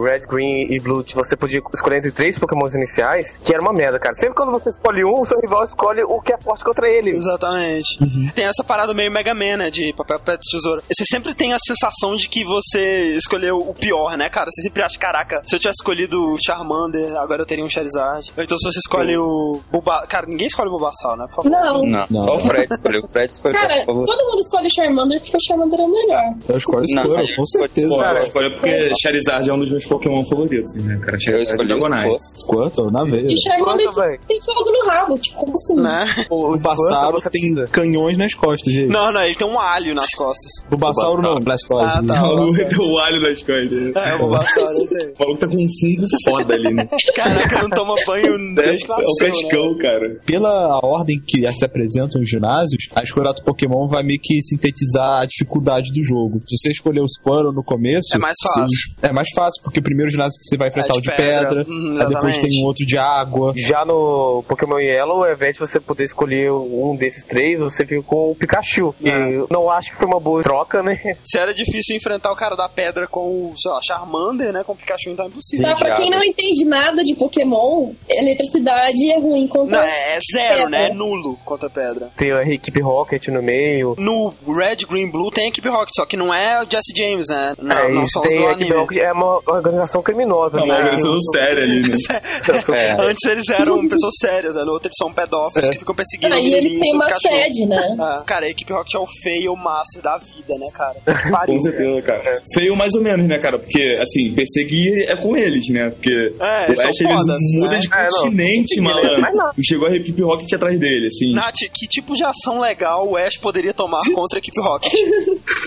[0.04, 3.99] Red, Green e Blue você podia escolher entre três Pokémons iniciais, que era uma merda,
[3.99, 4.14] cara.
[4.16, 7.12] Sempre quando você escolhe um, o seu rival escolhe o que é forte contra ele.
[7.12, 7.97] Exatamente.
[8.34, 9.70] Tem essa parada meio Mega Man, né?
[9.70, 10.82] De papel, papel, tesoura.
[10.91, 14.49] Você sempre tem a sensação de que você escolheu o pior, né, cara?
[14.49, 18.32] Você sempre acha, caraca, se eu tivesse escolhido o Charmander, agora eu teria um Charizard.
[18.38, 20.06] Ou então se você escolhe o Bulba...
[20.08, 21.26] Cara, ninguém escolhe o Bulbasaur, né?
[21.28, 21.49] Por favor.
[21.49, 21.82] Não.
[21.84, 22.26] Não, Não.
[22.26, 23.01] só o Fred escolheu.
[23.04, 23.60] O Fred escolheu.
[23.60, 24.06] Cara, por favor.
[24.06, 26.24] todo mundo escolhe Charmander porque o Charmander é o melhor.
[26.49, 27.36] Eu escolho Squirtle, sim.
[27.36, 27.97] com certeza.
[27.97, 31.16] Cara, eu escolhi porque Charizard é um dos meus Pokémon favoritos, né, cara?
[31.16, 32.24] Eu Charizard escolhi é o Dragonite.
[32.41, 32.91] Squirtle.
[32.91, 33.32] Na veia.
[33.32, 34.20] E Charmander.
[34.28, 35.76] Tem fogo no rabo, tipo, como assim?
[35.76, 36.26] Né?
[36.30, 38.89] O, O Bassauro tem canhões nas costas, gente.
[38.89, 40.52] Não, não, ele tem um alho nas costas.
[40.72, 41.98] O Bassauro não, Blastoise.
[41.98, 42.24] Ah, tá.
[42.24, 43.72] O maluco tem o alho nas costas.
[43.96, 45.14] É, o eu sei.
[45.18, 46.88] O maluco tá com um fungo foda ali, né?
[47.16, 49.30] Caraca, não toma banho É, desde é o nasceu, né?
[49.32, 50.20] cascão, cara.
[50.26, 55.22] Pela ordem que se apresentam os ginásios, a escolha do Pokémon vai meio que sintetizar
[55.22, 56.39] a dificuldade do jogo.
[56.48, 58.16] Se você escolher o Squirtle no começo...
[58.16, 58.66] É mais fácil.
[59.02, 61.48] é mais fácil, porque o primeiro ginásio que você vai enfrentar É o de pedra,
[61.50, 61.66] pedra.
[61.68, 63.54] Uhum, aí depois tem um outro de água.
[63.56, 68.02] Já no Pokémon Yellow, ao invés de você poder escolher um desses três, você fica
[68.04, 68.94] com o Pikachu.
[69.02, 69.14] E É.
[69.38, 70.98] eu não acho que foi uma boa troca, né?
[71.24, 73.20] Se era difícil enfrentar o cara da pedra com
[73.50, 74.64] o, sei lá, Charmander, né?
[74.64, 75.66] Com o Pikachu, então é impossível.
[75.66, 79.78] Tá, pra quem não entende nada de Pokémon, eletricidade é ruim contra.
[79.78, 80.70] Não, é, é zero, pedra.
[80.70, 80.90] né?
[80.90, 82.10] É nulo contra a pedra.
[82.16, 83.96] Tem a equipe Rocket no meio.
[83.98, 87.28] No Red, Green, Blue tem a equipe Rocket, só que não é o Jesse James,
[87.30, 87.54] né?
[87.58, 88.74] Não, é, não são os tem a equipe.
[88.74, 90.60] Rocket, é uma organização criminosa.
[90.60, 90.80] É uma né?
[90.82, 91.98] organização séria ali, né?
[92.74, 92.92] É.
[93.00, 94.62] Antes eles eram pessoas sérias, né?
[94.64, 97.28] No outro eles são pedófilos que ficam perseguindo Aí o eles têm uma Pikachu.
[97.28, 97.96] sede, né?
[98.00, 100.96] Ah, cara, a equipe Rocket é o fail master da vida, né, cara?
[101.48, 102.42] Com certeza, cara.
[102.54, 103.58] Feio mais ou menos, né, cara?
[103.60, 105.90] Porque, assim, perseguir é com eles, né?
[105.90, 107.80] Porque É, o Ash, eles mudam né?
[107.80, 108.22] de É, não.
[108.22, 109.36] continente, Mas malandro.
[109.36, 109.50] não.
[109.58, 111.34] E chegou a equipe Rocket atrás dele, assim.
[111.34, 114.92] Nath, que tipo de ação legal o Ash poderia tomar contra a equipe Rocket?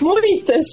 [0.01, 0.65] Muitas.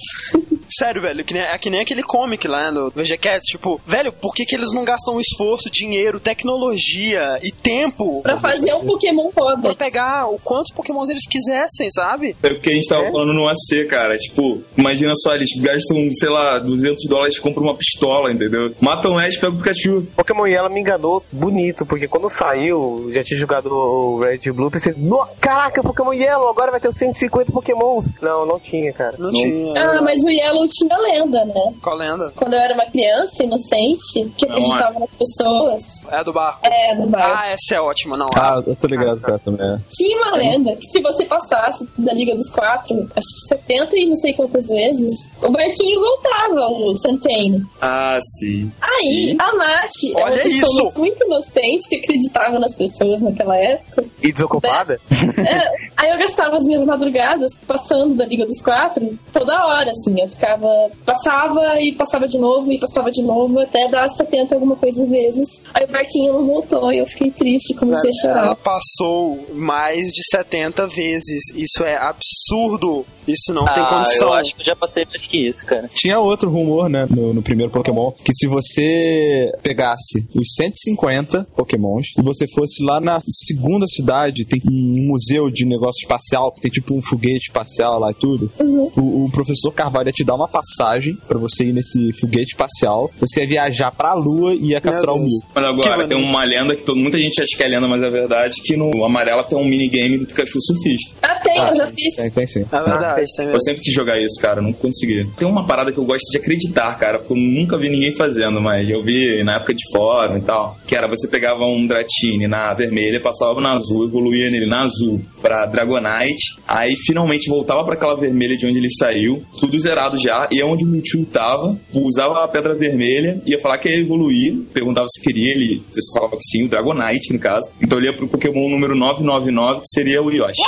[0.78, 4.34] Sério, velho, que nem, é que nem aquele comic lá no VGCast, tipo, velho, por
[4.34, 9.44] que, que eles não gastam esforço, dinheiro, tecnologia e tempo Pra fazer um Pokémon pra
[9.56, 9.74] foda.
[9.74, 12.36] pegar o quantos pokémons eles quisessem, sabe?
[12.42, 13.10] É porque a gente tava É?
[13.12, 14.16] falando no AC, cara.
[14.16, 18.72] Tipo, imagina só, eles gastam, sei lá, 200 dólares e compram uma pistola, entendeu?
[18.80, 20.06] Matam o Ash, pega o Pikachu.
[20.16, 24.70] Pokémon Yellow me enganou bonito, porque quando saiu, já tinha jogado o Red e Blue,
[24.70, 28.06] pensei, "No- caraca, Pokémon Yellow, agora vai ter os 150 Pokémons.
[28.20, 29.16] Não, não tinha, cara.
[29.18, 29.32] Não, Não.
[29.32, 29.72] tinha.
[29.82, 31.72] Ah, mas o Yellow tinha lenda, né?
[31.82, 32.32] Qual lenda?
[32.34, 36.04] Quando eu era uma criança inocente, que Não, acreditava nas pessoas.
[36.10, 36.60] É a do barco.
[36.66, 37.40] É, no bar.
[37.42, 38.26] Ah, essa é ótima, não.
[38.36, 39.66] Ah, eu tô ligado, cara, também.
[39.66, 39.78] é.
[39.92, 44.06] Tinha uma lenda que se você passasse da Liga dos Quatro, acho que 70 e
[44.06, 47.62] não sei quantas vezes, o barquinho voltava, o Centene.
[47.80, 48.70] Ah, sim.
[48.80, 50.98] Aí, a Nath é Olha uma pessoa isso!
[50.98, 54.04] muito, muito inocente que acreditava nas pessoas naquela época.
[54.22, 55.00] E desocupada?
[55.10, 60.20] É, aí eu gastava as minhas madrugadas passando da Liga dos Quatro toda hora, assim.
[60.20, 60.66] Eu ficava.
[61.04, 65.62] Passava e passava de novo e passava de novo até dar 70 alguma coisa vezes.
[65.74, 68.56] Aí o barquinho não voltou e eu fiquei triste, comecei a Ela chorar.
[68.56, 71.42] passou mais de 70 vezes.
[71.54, 73.04] Isso é absurdo.
[73.26, 74.28] Isso não tem Ah, condição.
[74.28, 75.88] eu acho que eu já passei mais que isso, cara.
[75.94, 82.08] Tinha outro rumor, né, no, no primeiro Pokémon, que se você pegasse os 150 Pokémons
[82.18, 86.70] e você fosse lá na segunda cidade, tem um museu de negócio espacial, que tem
[86.70, 90.46] tipo um foguete espacial lá e tudo, o, o professor Carvalho ia te dar uma
[90.48, 95.14] passagem pra você ir nesse foguete espacial, você ia viajar pra Lua e ia capturar
[95.14, 95.18] o.
[95.18, 95.28] Mil.
[95.54, 98.02] Mas agora, Que tem uma lenda que todo, muita gente acha que é lenda, mas
[98.02, 101.14] é verdade, que no Amarela tem um minigame do Pikachu surfista.
[101.22, 102.14] Ah, tem, Ah, eu já sim, fiz.
[102.16, 102.66] Tem, tem sim.
[102.70, 105.26] É verdade, tem Eu sempre quis jogar isso, cara, não consegui.
[105.38, 108.60] Tem uma parada que eu gosto de acreditar, cara, porque eu nunca vi ninguém fazendo,
[108.60, 112.46] mas eu vi na época de fórum e tal, que era você pegava um Dratini
[112.46, 117.94] na vermelha, passava na azul, evoluía nele na azul pra Dragonite, aí finalmente voltava pra
[117.94, 121.76] aquela vermelha de onde ele saiu, tudo zerado já, e é onde o Mewtwo tava,
[121.92, 126.36] usava a pedra vermelha, ia falar que ia evoluir, perguntava se queria, ele você falava
[126.36, 130.22] que sim, o Dragonite no caso, então ele ia pro Pokémon número 999, que seria
[130.22, 130.60] o Yoshi.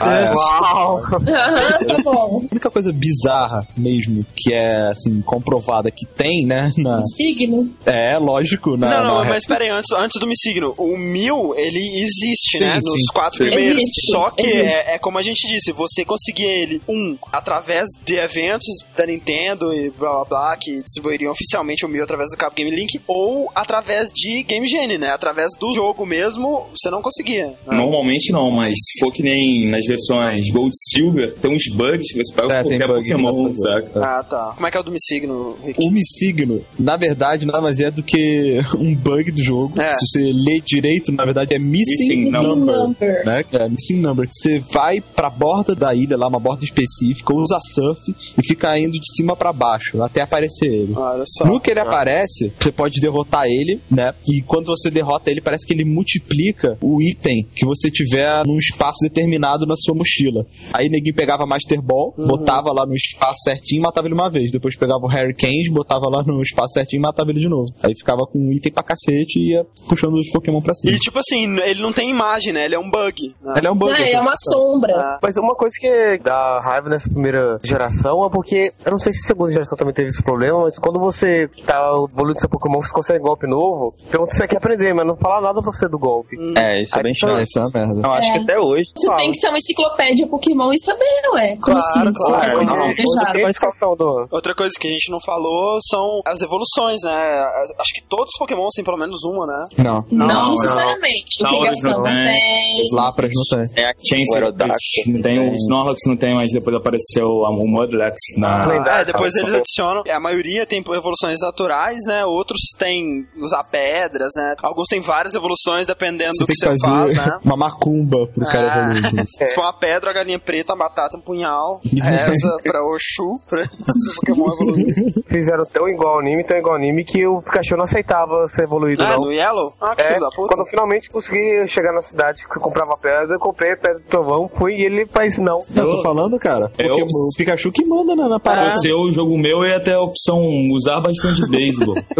[0.00, 0.34] Ah, é.
[0.34, 1.00] Uau!
[1.10, 2.42] Tá bom.
[2.48, 7.00] A única coisa bizarra mesmo, que é, assim, comprovada que tem, né, na...
[7.02, 7.70] Signo.
[7.86, 8.88] É, lógico, na...
[8.88, 12.58] não, não, na- mas pera aí, antes, antes do me signo, o mil, ele existe,
[12.58, 12.80] Sim, né?
[12.82, 13.44] sim, nos quatro sim.
[13.50, 13.78] primeiros.
[13.78, 18.14] Existe, Só que é, é como a gente disse, você conseguia ele, um, através de
[18.18, 22.54] eventos da Nintendo e blá blá blá, que desenvolveriam oficialmente o mil através do Cabo
[22.54, 25.08] Game Link, ou através de Game Genie, né?
[25.10, 27.46] Através do jogo mesmo, você não conseguia.
[27.48, 27.54] né?
[27.72, 32.12] Normalmente não, mas se for que nem nas versões Gold e Silver, tem uns bugs
[32.12, 33.60] que você pega É, qualquer bug que Pokémon, fazer.
[33.82, 34.04] saca?
[34.04, 34.52] Ah, tá.
[34.54, 35.84] Como é que é o do me signo, Rick?
[35.86, 39.80] O Missigno, na verdade, nada mais é do que um bug do jogo.
[39.80, 39.94] É.
[39.94, 42.76] Se você ler direito, na verdade é Missing, Missing Number.
[42.76, 43.24] Number.
[43.26, 43.44] Né?
[43.52, 44.28] É, missing Number.
[44.30, 48.00] Você vai pra borda da ilha, lá, uma borda específica, usa surf
[48.38, 50.92] e fica indo de cima pra baixo, até aparecer ele.
[50.96, 51.44] Olha só.
[51.44, 54.12] No que ele aparece, você pode derrotar ele, né?
[54.28, 58.58] E quando você derrota ele, parece que ele multiplica o item que você tiver num
[58.58, 60.44] espaço determinado na sua mochila.
[60.72, 64.50] Aí neguinho pegava Master Ball, botava lá no espaço certinho e matava ele uma vez.
[64.50, 67.66] Depois pegava o Harry Kane, botava lá no espaço certinho e matava ele de novo.
[67.82, 70.92] Aí ficava com um item pra cacete e ia puxando os Pokémon pra cima.
[70.94, 72.64] E tipo assim, ele não tem imagem, né?
[72.64, 73.34] Ele é um bug.
[73.42, 73.54] né?
[73.56, 73.92] Ele é um bug.
[73.94, 74.94] Ah, é uma sombra.
[74.96, 79.12] Ah, Mas uma coisa que dá raiva nessa primeira geração é porque, eu não sei
[79.12, 81.80] se a segunda geração também teve esse problema, mas quando você tá
[82.12, 85.40] evoluindo seu Pokémon, você consegue golpe novo, pergunta se você quer aprender, mas não fala
[85.40, 86.36] nada pra você do golpe.
[86.58, 87.38] É, isso é bem Aí chato.
[87.38, 88.06] É, isso é uma merda.
[88.06, 88.32] Eu acho É.
[88.32, 88.84] que até hoje.
[88.94, 91.04] Você tem que ser uma enciclopédia Pokémon e saber,
[91.34, 91.56] ué.
[91.56, 92.00] Como assim?
[92.04, 92.44] Você claro.
[92.44, 94.28] quer coisa Não, descrição do...
[94.30, 97.44] Outra coisa que a gente não falou são as evoluções, né?
[97.80, 99.66] Acho que todos os Pokémon têm pelo menos uma, né?
[99.78, 100.04] Não.
[100.10, 101.40] Não, Não, necessariamente.
[101.40, 101.52] O não
[101.96, 102.14] não tem.
[102.14, 102.82] tem.
[102.82, 103.84] Os Lapras não tem.
[103.84, 108.16] É a Chainsaw, o não tem, o Snorlax não tem, mas depois apareceu o Mudlax
[108.36, 108.98] na...
[109.00, 110.02] É, depois eles adicionam.
[110.08, 112.24] A maioria tem evoluções naturais, né?
[112.24, 114.54] Outros têm usar pedras, né?
[114.62, 117.38] Alguns têm várias evoluções dependendo Você do que que você fazer faz, né?
[117.44, 119.24] uma macumba pro cara Ah, evoluir.
[119.48, 121.80] Se for uma pedra, a galinha preta, uma batata, um punhal.
[121.84, 123.68] Reza pra Oxu, pra
[124.16, 124.86] Pokémon evoluir.
[125.28, 128.64] Fizeram tão igual ao anime, tão igual ao anime, que o Pikachu não aceitava ser
[128.64, 129.26] evoluído, Ah, não.
[129.26, 129.72] no Yellow?
[129.80, 130.48] Ah, que É, filho da puta.
[130.54, 133.98] quando eu finalmente consegui chegar na cidade que eu comprava pedra, eu comprei a pedra
[134.00, 135.60] do trovão, fui e ele faz não.
[135.74, 136.70] Eu tô falando, cara.
[136.78, 138.76] Eu- Pokémon, o Pikachu que manda na, na Pra parada.
[138.78, 140.38] ser o jogo meu, eu ia ter a opção
[140.72, 141.94] usar bastante beisebol.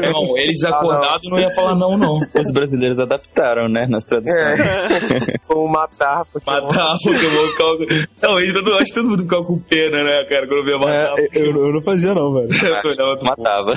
[0.00, 2.16] não, ele desacordado não ia falar não, não.
[2.16, 3.86] Os brasileiros adaptaram, né?
[3.88, 4.60] Nas traduções.
[4.60, 5.34] É.
[5.48, 8.26] Ou matar, porque Matar Pokémon com...
[8.26, 11.12] Não, ele, eu acho que todo mundo ficava com pena, né, cara, quando via matar.
[11.18, 12.48] É, eu, eu não fazia não, velho.
[12.50, 13.72] Eu pro Matava.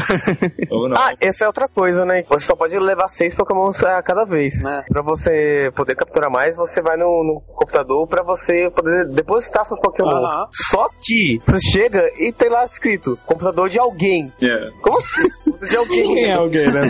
[0.70, 0.98] não.
[0.98, 2.24] Ah, essa é outra coisa, né?
[2.30, 4.64] Você só pode levar seis Pokémon a cada vez.
[4.64, 4.84] É.
[4.90, 9.80] Pra você poder capturar mais, você vai no, no computador pra você poder depositar seus
[9.80, 10.10] Pokémon.
[10.10, 10.48] Aham.
[10.52, 13.93] Só que você chega e tem lá escrito computador de alguém.
[14.42, 14.70] É.
[14.82, 15.52] Como assim?
[15.70, 16.04] De alguém.
[16.16, 16.82] Quem é alguém, né?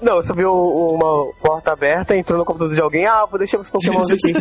[0.00, 3.58] Não, não, você viu uma porta aberta, entrou no computador de alguém, ah, vou deixar
[3.60, 4.32] os Pokémon aqui.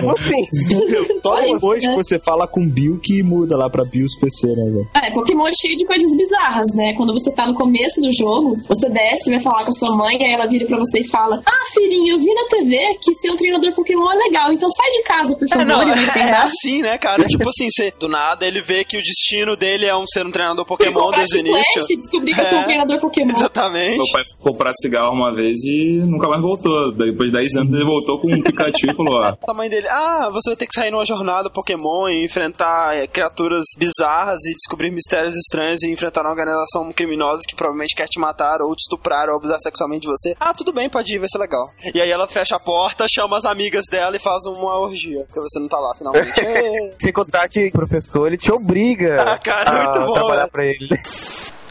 [0.00, 0.44] Como assim?
[1.22, 2.02] Só Só depois isso, que né?
[2.02, 4.88] você fala com Bill que muda lá pra Bills PC, né, velho?
[4.94, 6.94] É, Pokémon é cheio de coisas bizarras, né?
[6.96, 10.32] Quando você tá no começo do jogo, você desce, vai falar com sua mãe, aí
[10.32, 13.36] ela vira pra você e fala: Ah, filhinho, eu vi na TV que ser um
[13.36, 16.10] treinador Pokémon é legal, então sai de casa, por É, favor, não, e vai é
[16.12, 16.46] treinar.
[16.46, 17.24] assim, né, cara?
[17.24, 20.30] tipo assim, você, do nada ele vê que o destino dele é um ser um
[20.30, 21.82] treinador Pokémon desde o início.
[21.90, 22.64] e descobri que eu sou um É.
[22.64, 23.36] treinador Pokémon.
[23.36, 23.96] Exatamente.
[23.96, 26.92] Meu pai foi comprar cigarro uma vez e nunca mais voltou.
[26.92, 29.88] Depois de 10 anos ele voltou com um Pikachu e falou, ó, A mãe dele,
[29.88, 34.50] ah, você vai ter que sair numa jornada Pokémon e enfrentar é, criaturas bizarras e
[34.52, 38.80] descobrir mistérios estranhos e enfrentar uma organização criminosa que provavelmente quer te matar ou te
[38.82, 40.34] estuprar ou abusar sexualmente de você.
[40.40, 41.64] Ah, tudo bem, pode ir, vai ser legal.
[41.94, 45.40] E aí ela fecha a porta, chama as amigas dela e faz uma orgia, porque
[45.40, 46.40] você não tá lá finalmente.
[46.40, 46.92] Ê.
[47.00, 50.48] Sem contar que o professor, ele te obriga Ah, cara, a muito bom, trabalhar né?
[50.52, 50.88] pra ele.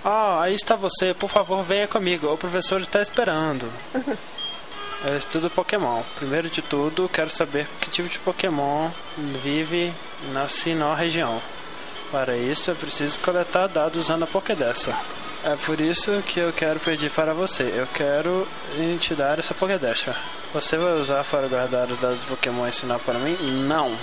[0.03, 1.13] Ah, aí está você.
[1.13, 2.27] Por favor, venha comigo.
[2.27, 3.71] O professor está esperando.
[5.03, 6.03] Eu estudo Pokémon.
[6.15, 8.91] Primeiro de tudo, quero saber que tipo de Pokémon
[9.41, 9.91] vive
[10.31, 11.41] na Sinó região.
[12.11, 14.89] Para isso, eu preciso coletar dados usando a Pokédex.
[15.43, 17.63] É por isso que eu quero pedir para você.
[17.63, 18.47] Eu quero
[18.99, 20.05] te dar essa Pokédex.
[20.53, 23.35] Você vai usar para guardar os dados do Pokémon e ensinar para mim?
[23.65, 23.97] Não.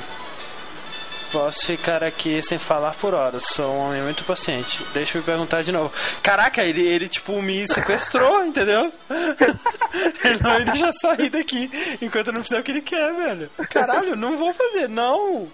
[1.30, 3.42] Posso ficar aqui sem falar por horas.
[3.48, 4.82] Sou um homem muito paciente.
[4.94, 5.92] Deixa eu perguntar de novo.
[6.22, 8.90] Caraca, ele, ele tipo me sequestrou, entendeu?
[10.24, 11.70] ele não me sair daqui
[12.00, 13.50] enquanto eu não fizer o que ele quer, velho.
[13.70, 15.50] Caralho, não vou fazer, não.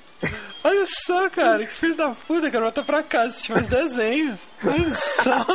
[0.63, 4.53] Olha só, cara, que filho da puta, quero voltar pra casa assistir meus desenhos.
[4.65, 5.47] Olha só.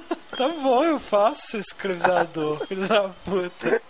[0.36, 3.82] Tá bom, eu faço, escravizador, filho da puta.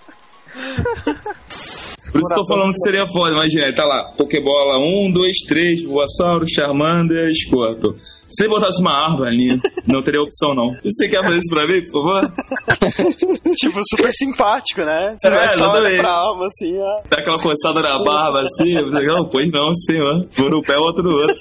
[2.10, 5.36] Por isso que eu tô falando que seria foda, imagina, tá lá, Pokébola 1, 2,
[5.48, 7.94] 3, Bulbasauro, Charmander, Squirtle.
[8.30, 10.70] Se ele botasse uma árvore ali, não teria opção não.
[10.84, 12.32] Você quer fazer isso pra mim, por favor?
[13.56, 15.16] Tipo, super simpático, né?
[15.20, 15.96] Você É, vai só exatamente.
[15.98, 17.02] pra alma assim, ó.
[17.10, 20.26] Dá aquela coçada na barba assim, eu falei, não, pois não, senhor.
[20.38, 21.36] Um no pé, outro no outro.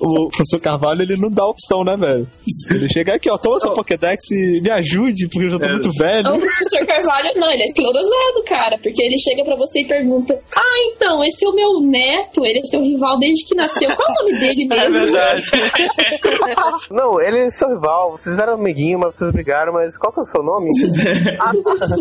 [0.00, 2.26] O professor Carvalho, ele não dá opção, né, velho?
[2.70, 5.72] Ele chega aqui, ó, toma sua Pokédex e me ajude, porque eu já tô É.
[5.72, 6.34] muito velho.
[6.34, 10.38] O professor Carvalho, não, ele é esclerosado, cara, porque ele chega pra você e pergunta:
[10.56, 13.90] Ah, então, esse é o meu neto, ele é seu rival desde que nasceu.
[13.94, 14.92] Qual é o nome dele É mesmo?
[15.12, 15.42] verdade.
[16.90, 20.22] Não, ele é seu rival, vocês eram amiguinhos, mas vocês brigaram, mas qual que é
[20.22, 20.68] o seu nome?
[21.40, 21.52] ah.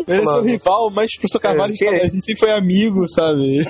[0.08, 2.52] Ele é seu rival, mas o professor Carvalho, a gente, É, a gente sempre foi
[2.52, 3.66] amigo, sabe?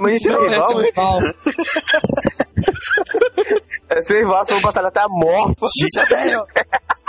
[0.00, 1.20] Mas a gente é Ele é rival, seu mas rival.
[3.90, 5.56] é seu rival, vão batalhar até a morte.
[6.12, 6.90] É.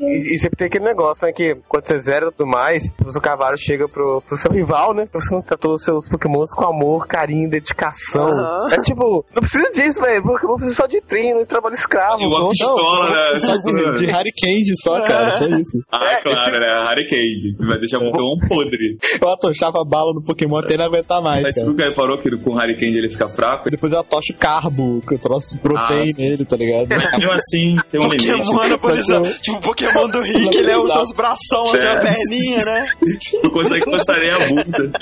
[0.00, 1.32] E, e sempre tem aquele negócio, né?
[1.32, 5.08] Que quando você zera e tudo mais, o cavalo chega pro, pro seu rival, né?
[5.12, 8.22] Você tratou os seus pokémons com amor, carinho, dedicação.
[8.22, 8.66] Aham.
[8.72, 10.22] É tipo, não precisa disso, velho.
[10.22, 12.20] Pokémon precisa só de treino e trabalho escravo.
[12.22, 13.38] E uma Não, pistola, não, né?
[13.38, 15.78] Só de, de Harry Candy só, cara, só isso.
[15.92, 16.80] Ah, claro, né?
[16.90, 17.56] Hurricane.
[17.58, 18.96] Vai deixar o Pokémon podre.
[19.20, 21.66] Eu atochava a bala no Pokémon até não aguentar mais, Mas cara.
[21.66, 23.70] nunca reparou que com o Hurricane ele fica fraco?
[23.70, 26.88] Depois eu atocho carbo, que eu trouxe proteína nele, tá ligado?
[26.90, 28.08] Mas mesmo assim, tem um.
[28.26, 29.28] Pokémon anabolizado.
[29.42, 32.00] Tipo, o Pokémon do Rick, ele é o dos bração, assim, a É.
[32.00, 32.84] perninha, né?
[33.42, 34.92] Tu consegue passar nem a bunda.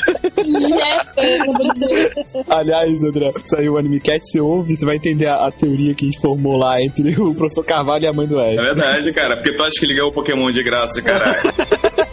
[2.48, 6.04] Aliás, André, saiu o Anime Cat, você ouve, você vai entender a, a teoria que
[6.04, 8.62] a gente formou lá entre o professor Carvalho e a mãe do É Ed.
[8.62, 9.36] verdade, cara.
[9.36, 11.38] Porque tu acha que ele ganhou o Pokémon de graça, caralho.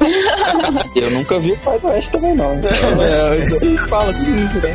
[0.96, 2.52] Eu nunca vi o Pai do Oeste também, não.
[2.52, 4.74] É, gente fala isso, né?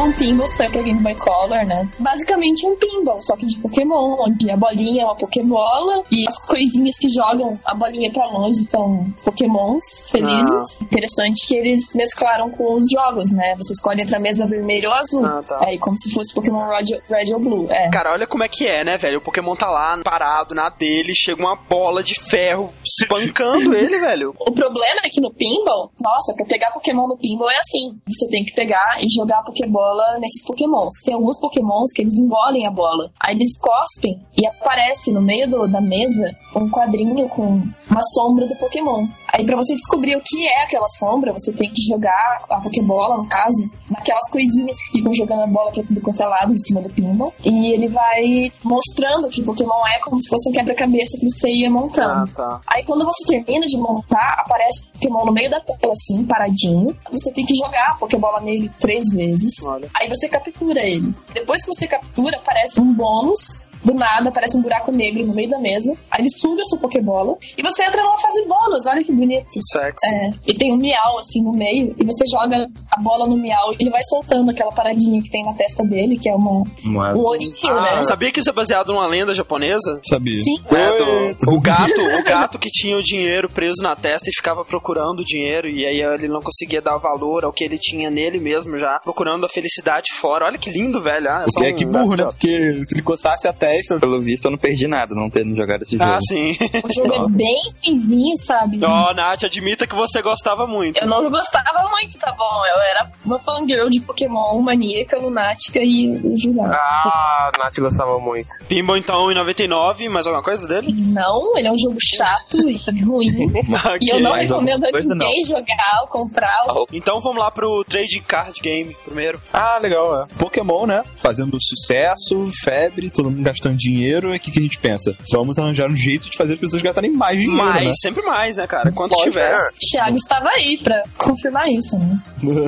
[0.00, 1.88] Pokémon Pinball saiu pra Game Boy Color, né?
[1.98, 6.46] Basicamente um pinball, só que de Pokémon, onde a bolinha é uma Pokébola e as
[6.46, 10.80] coisinhas que jogam a bolinha pra longe são Pokémons felizes.
[10.80, 13.54] Interessante que eles mesclaram com os jogos, né?
[13.56, 15.26] Você escolhe entre a mesa vermelha ou azul.
[15.26, 15.58] Ah, tá.
[15.66, 17.70] Aí como se fosse Pokémon Red, Red ou Blue.
[17.70, 17.90] É.
[17.90, 19.18] Cara, olha como é que é, né, velho?
[19.18, 24.34] O Pokémon tá lá, parado, na dele, chega uma bola de ferro espancando ele, velho.
[24.40, 27.96] O problema é que no pinball, nossa, pra pegar Pokémon no pinball é assim.
[28.08, 29.89] Você tem que pegar e jogar a Pokébola
[30.20, 30.94] nesses Pokémons.
[31.04, 33.10] Tem alguns Pokémons que eles engolem a bola.
[33.24, 38.46] Aí eles cospem e aparece no meio do- da mesa um quadrinho com uma sombra
[38.46, 39.06] do Pokémon.
[39.32, 43.16] Aí pra você descobrir o que é aquela sombra, você tem que jogar a Pokébola,
[43.16, 43.68] no caso,
[44.00, 46.90] naquelas coisinhas que ficam jogando a bola pra tudo quanto é lado em cima do
[46.90, 47.32] pinball.
[47.44, 51.70] E ele vai mostrando que Pokémon é como se fosse um quebra-cabeça que você ia
[51.70, 52.30] montando.
[52.32, 52.60] tá.
[52.66, 56.96] Aí quando você termina de montar, aparece o Pokémon no meio da tela, assim, paradinho.
[57.12, 59.52] Você tem que jogar a Pokébola nele três vezes.
[59.66, 59.88] Olha.
[59.94, 61.14] Aí você captura ele.
[61.34, 63.69] Depois que você captura, aparece um bônus.
[63.84, 65.92] Do nada, aparece um buraco negro no meio da mesa.
[66.10, 67.34] Aí ele suga a sua Pokébola.
[67.56, 68.86] E você entra numa fase bônus.
[68.86, 69.46] Olha que bonito.
[69.50, 70.14] Que sexy.
[70.14, 73.72] É, e tem um miau assim no meio, e você joga a bola no miau
[73.72, 77.18] e ele vai soltando aquela paradinha que tem na testa dele, que é uma, um
[77.18, 78.04] ourinho, Ah, né?
[78.04, 80.00] sabia que isso é baseado numa lenda japonesa?
[80.08, 80.40] Sabia.
[80.42, 80.54] Sim.
[80.70, 80.98] É,
[81.34, 85.20] do- o gato, o gato que tinha o dinheiro preso na testa e ficava procurando
[85.20, 88.78] o dinheiro e aí ele não conseguia dar valor ao que ele tinha nele mesmo
[88.78, 90.44] já, procurando a felicidade fora.
[90.46, 91.30] Olha que lindo, velho.
[91.30, 92.24] Ah, é é um que burro, né?
[92.24, 93.69] Porque se ele coçasse a testa.
[94.00, 96.04] Pelo visto, eu não perdi nada não tendo jogado esse jogo.
[96.10, 96.56] Ah, sim.
[96.84, 98.78] O jogo é bem ruimzinho, sabe?
[98.84, 100.98] Ó, Nath, admita que você gostava muito.
[101.00, 102.62] Eu não gostava muito, tá bom?
[102.66, 106.74] Eu era uma fangirl de Pokémon, maníaca, lunática e eu jogava.
[106.74, 108.48] Ah, Nath gostava muito.
[108.68, 110.92] Pinball então em 99, mais alguma coisa dele?
[110.92, 113.30] Não, ele é um jogo chato e ruim.
[114.00, 116.64] E eu não mais recomendo a ninguém jogar ou comprar.
[116.68, 119.40] ou- Então vamos lá pro Trading Card Game primeiro.
[119.52, 120.26] Ah, legal, é.
[120.38, 121.02] Pokémon, né?
[121.16, 124.32] Fazendo sucesso, febre, todo mundo gastando dinheiro.
[124.32, 125.14] E o que, que a gente pensa?
[125.32, 127.92] Vamos arranjar um jeito de fazer as pessoas gastarem mais dinheiro, mais, né?
[128.02, 128.90] sempre mais, né, cara?
[128.92, 129.54] Quanto Lógico, tiver.
[129.90, 132.22] Thiago estava aí pra confirmar isso, né?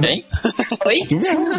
[0.08, 0.24] Hein?
[0.86, 0.96] Oi?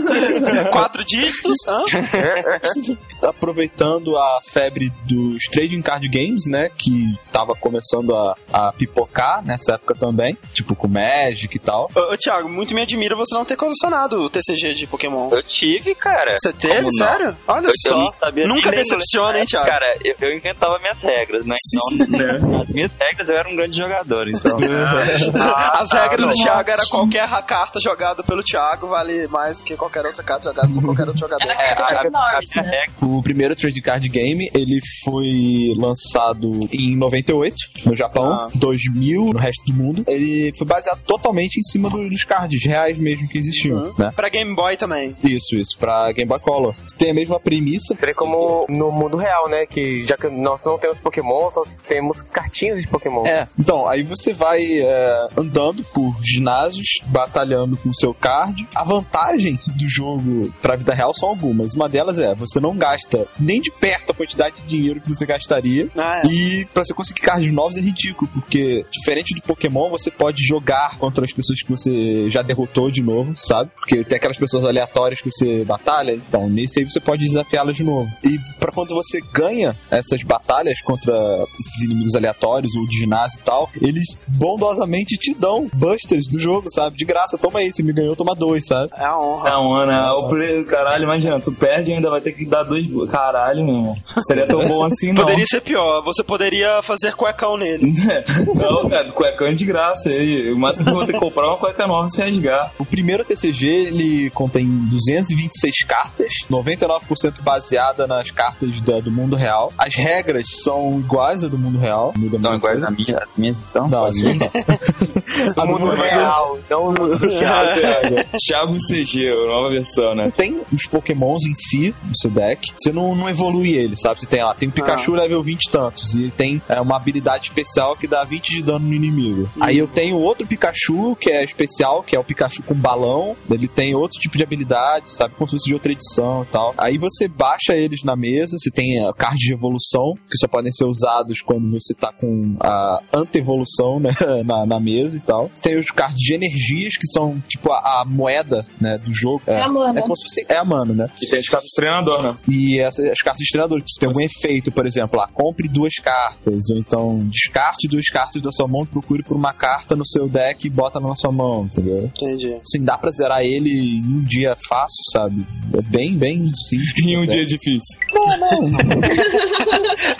[0.72, 1.58] Quatro dígitos?
[1.68, 1.84] Hã?
[3.24, 6.70] Aproveitando a febre dos trading card games, né?
[6.78, 6.92] Que
[7.32, 10.38] tava começando a, a pipocar nessa época também.
[10.54, 11.90] Tipo, com Magic e tal.
[11.96, 15.30] Ô, ô, Thiago, muito me admira você não ter colecionado o TCG de Pokémon.
[15.32, 16.36] Eu tive, cara.
[16.42, 16.76] Você teve?
[16.76, 17.08] Como não?
[17.08, 17.38] Sério?
[17.48, 17.98] Olha Eu, eu só.
[17.98, 19.68] não sabia Nunca nem decepciona, hein, Thiago?
[19.68, 21.56] Cara, eu, eu inventava minhas regras, né?
[22.00, 24.58] Então, as minhas regras eu era um grande jogador, então.
[25.74, 26.34] As regras do não.
[26.34, 30.68] Thiago era qualquer carta jogada pelo Thiago vale mais do que qualquer outra carta jogada
[30.68, 31.48] por qualquer outro jogador.
[31.50, 32.78] Era a carta de Norris, minha né?
[32.80, 37.56] regra- O primeiro trading card game, ele foi lançado em 98
[37.86, 38.48] no Japão, Ah.
[38.56, 40.04] 2000 no resto do mundo.
[40.08, 43.94] Ele foi baseado totalmente em cima do- dos cards reais mesmo que existiam, Uhum.
[43.98, 44.10] né?
[44.16, 45.16] Pra Game Boy também.
[45.24, 46.76] Isso, isso, pra Game Boy Color.
[46.98, 47.96] Tem a mesma premissa.
[47.96, 49.66] Seria como no mundo real, né?
[49.66, 53.26] Que já que nós não temos Pokémon, nós temos cartinhas de Pokémon.
[53.26, 58.68] É, então, aí você vai é, andando por ginásios, batalhando com o seu card.
[58.76, 61.74] A vantagem do jogo pra vida real são algumas.
[61.74, 63.03] Uma delas é, você não gasta
[63.40, 65.90] nem de perto a quantidade de dinheiro que você gastaria.
[65.98, 66.28] Ah, é.
[66.28, 70.98] E pra você conseguir cards novos é ridículo, porque diferente do Pokémon, você pode jogar
[70.98, 73.72] contra as pessoas que você já derrotou de novo, sabe?
[73.76, 77.84] Porque tem aquelas pessoas aleatórias que você batalha, então nesse aí você pode desafiá-las de
[77.84, 78.10] novo.
[78.24, 81.14] E pra quando você ganha essas batalhas contra
[81.60, 86.70] esses inimigos aleatórios ou de ginásio e tal, eles bondosamente te dão busters do jogo,
[86.70, 86.96] sabe?
[86.98, 88.90] De graça, toma aí, você me ganhou, toma dois, sabe?
[88.98, 89.50] É a honra.
[89.50, 92.83] Não, mano, o pre- caralho, imagina, tu perde e ainda vai ter que dar dois
[93.12, 93.98] Caralho, meu irmão.
[94.24, 95.24] Seria tão bom assim, não.
[95.24, 97.94] Poderia ser pior, você poderia fazer cuecão nele.
[98.56, 100.10] não, cara, cuecão é de graça.
[100.10, 100.52] Aí.
[100.52, 102.72] O máximo que eu vou ter que comprar é uma cueca nova sem rasgar.
[102.80, 109.72] O primeiro TCG, ele contém 226 cartas, 99% baseada nas cartas da- do mundo real.
[109.78, 112.14] As regras são iguais a do mundo real.
[112.16, 113.88] Muda São iguais a minha, as minhas, então?
[113.88, 114.50] Não, Pode assim não.
[115.64, 117.18] A do mundo real, não no
[118.38, 120.32] Thiago CG, nova versão, né?
[120.36, 124.20] Tem os pokémons em si no seu deck, você não, não evolui ele, sabe?
[124.20, 126.96] Você tem lá, tem o Pikachu level 20 e tantos, e ele tem é, uma
[126.96, 129.50] habilidade especial que dá 20 de dano no inimigo.
[129.60, 133.68] Aí eu tenho outro Pikachu que é especial, que é o Pikachu com balão, ele
[133.68, 135.36] tem outro tipo de habilidade, sabe?
[135.36, 136.74] Como se fosse de outra edição e tal.
[136.78, 140.72] Aí você baixa eles na mesa, você tem a card de evolução, que só podem
[140.72, 144.12] ser usados quando você tá com a ante-evolução, né,
[144.46, 145.50] na, na mesa e tal.
[145.62, 149.42] Tem os cards de energias, que são tipo a, a moeda, né, do jogo.
[149.48, 150.00] É a mana.
[150.00, 150.46] É como se fosse.
[150.50, 151.10] É a mana, né?
[151.22, 152.36] E tem as cartas do treinador, né?
[152.48, 155.94] E essas, as cartas de treinador, se tem algum efeito, por exemplo, lá, compre duas
[155.96, 160.28] cartas, ou então descarte duas cartas da sua mão, procure por uma carta no seu
[160.28, 162.06] deck e bota na sua mão, entendeu?
[162.06, 162.54] Entendi.
[162.56, 165.46] Assim, dá pra zerar ele em um dia fácil, sabe?
[165.74, 167.06] É bem, bem simples.
[167.06, 167.38] Em um até.
[167.38, 168.00] dia difícil.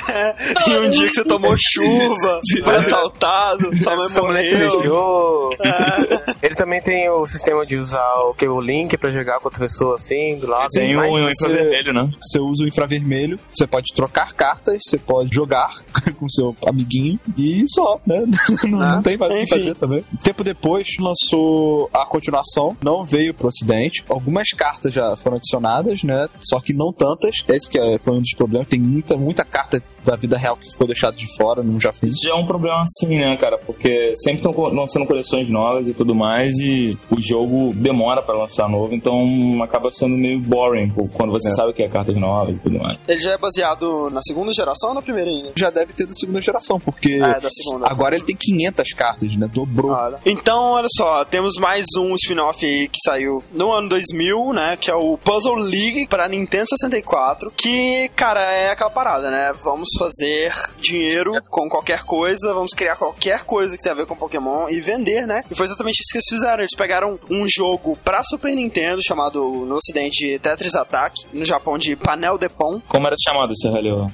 [0.68, 5.50] E um dia que você tomou chuva, foi assaltado, sua mãe Sua mulher te morreu.
[5.60, 6.50] É.
[6.54, 9.60] Ele também tem o sistema de usar o, que, o link pra jogar com outra
[9.62, 10.68] pessoa assim, do lado.
[10.72, 12.12] Tem um, um você- infravermelho, né?
[12.22, 15.82] Você usa o infravermelho, você pode trocar cartas, você pode jogar
[16.20, 18.24] com seu amiguinho e só, né?
[18.70, 20.04] Não, Ah, não tem mais o que fazer também.
[20.24, 24.04] Tempo depois lançou a continuação, não veio pro ocidente.
[24.08, 26.28] Algumas cartas já foram adicionadas, né?
[26.40, 27.38] Só que não tantas.
[27.48, 28.68] Esse que é- foi um dos problemas.
[28.68, 32.16] Tem muita, muita carta da vida real que ficou deixada de fora, não já fiz.
[32.16, 33.58] Isso já é um problema assim, né, cara?
[33.58, 38.68] Porque sempre estão lançando coleções novas e tudo mais, e o jogo demora pra lançar
[38.70, 39.18] novo, então
[39.64, 41.52] acaba sendo meio boring quando você É.
[41.54, 43.00] sabe que é cartas novas e tudo mais.
[43.08, 45.52] Ele já é baseado na segunda geração ou na primeira ainda?
[45.58, 47.88] Já deve ter da segunda geração, porque É, da segunda.
[47.90, 49.48] agora ele tem 500 cartas, né?
[49.54, 49.92] Dobrou.
[49.92, 50.20] Olha.
[50.26, 54.76] Então, olha só, temos mais um spin-off aí que saiu no ano 2000, né?
[54.80, 57.52] Que é o Puzzle League para Nintendo 64.
[57.56, 59.52] Que, cara, é aquela parada, né?
[59.64, 64.16] Vamos fazer dinheiro com qualquer coisa, vamos criar qualquer coisa que tem a ver com
[64.16, 65.42] Pokémon e vender, né?
[65.50, 66.60] E foi exatamente isso que eles fizeram.
[66.60, 71.96] Eles pegaram um jogo pra Super Nintendo chamado no ocidente Tetris Attack, no Japão de
[71.96, 74.08] Panel de Pão, Como era chamado esse relho?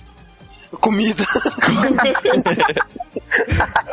[0.78, 1.26] Comida.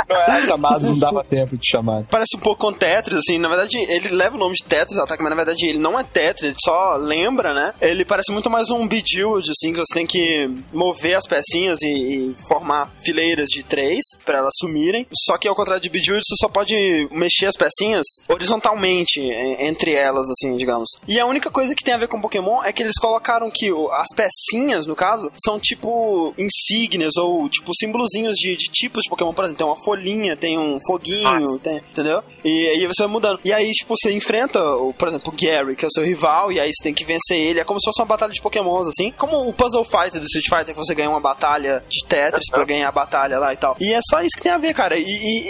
[0.09, 2.05] Não era chamado, não dava tempo de chamar.
[2.11, 5.22] parece um pouco com Tetris, assim, na verdade ele leva o nome de Tetris Attack,
[5.22, 7.72] mas na verdade ele não é Tetris, ele só lembra, né?
[7.81, 11.87] Ele parece muito mais um Bejeweled, assim, que você tem que mover as pecinhas e,
[12.31, 15.07] e formar fileiras de três pra elas sumirem.
[15.24, 16.74] Só que ao contrário de Bejeweled, você só pode
[17.11, 20.89] mexer as pecinhas horizontalmente en- entre elas, assim, digamos.
[21.07, 23.68] E a única coisa que tem a ver com Pokémon é que eles colocaram que
[23.93, 26.33] as pecinhas, no caso, são tipo
[26.71, 29.33] insígnias ou tipo símbolozinhos de, de tipos de Pokémon.
[29.33, 32.23] Por exemplo, tem uma folhinha, tem um foguinho, tem, entendeu?
[32.45, 33.41] E aí você vai mudando.
[33.45, 36.53] E aí, tipo, você enfrenta, o, por exemplo, o Gary, que é o seu rival,
[36.53, 37.61] e aí você tem que vencer ele.
[37.61, 39.11] É como se fosse uma batalha de Pokémons, assim.
[39.12, 42.64] Como o Puzzle Fighter do Street Fighter, que você ganha uma batalha de Tetris pra
[42.64, 43.77] ganhar a batalha lá e tal.
[43.81, 44.99] E é só isso que tem a ver, cara.
[44.99, 45.03] E,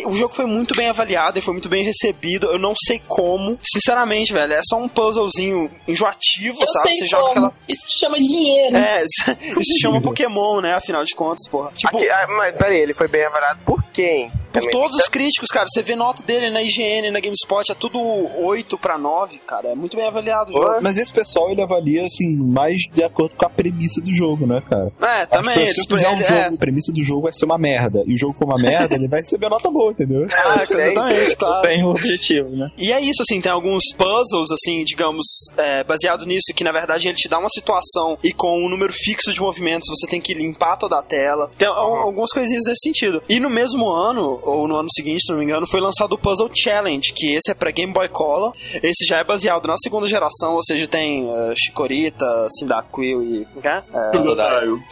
[0.02, 2.46] e o jogo foi muito bem avaliado e foi muito bem recebido.
[2.46, 3.58] Eu não sei como.
[3.74, 6.88] Sinceramente, velho, é só um puzzlezinho enjoativo, Eu sabe?
[6.88, 7.46] sei Você joga como.
[7.46, 7.54] aquela.
[7.68, 8.76] Isso se chama dinheiro.
[8.76, 9.04] É,
[9.40, 10.74] isso se chama Pokémon, né?
[10.74, 11.70] Afinal de contas, porra.
[11.74, 14.30] Tipo, Aqui, ah, mas peraí, ele foi bem avaliado por quem?
[14.56, 14.70] por Também.
[14.70, 15.66] todos os críticos, cara.
[15.68, 17.98] Você vê nota dele na IGN, na GameSpot, é tudo
[18.42, 19.68] 8 pra 9, cara.
[19.68, 20.78] É muito bem avaliado o jogo.
[20.82, 24.62] Mas esse pessoal ele avalia assim mais de acordo com a premissa do jogo, né,
[24.68, 24.86] cara?
[25.02, 25.54] É, Acho também.
[25.54, 26.54] que eles- se eu fizer um ele- jogo, é.
[26.54, 29.08] a premissa do jogo vai ser uma merda, e o jogo for uma merda, ele
[29.08, 30.26] vai receber nota boa, entendeu?
[30.36, 31.62] Ah, exatamente, claro.
[31.62, 32.70] Tem o objetivo, né?
[32.78, 35.26] E é isso, assim, tem alguns puzzles, assim, digamos,
[35.58, 38.92] é, baseado nisso, que na verdade ele te dá uma situação e com um número
[38.94, 41.50] fixo de movimentos você tem que limpar toda a tela.
[41.58, 43.22] Tem al- algumas coisinhas nesse sentido.
[43.28, 46.18] E no mesmo ano, ou no ano seguinte, se não me engano, foi lançado o
[46.18, 48.52] Puzzle Challenge, que esse é pra Game Boy Color.
[48.82, 52.26] Esse já é baseado na segunda geração, ou seja, tem uh, Chikorita,
[52.58, 53.44] Cyndaquil e...
[53.46, 53.82] como que é?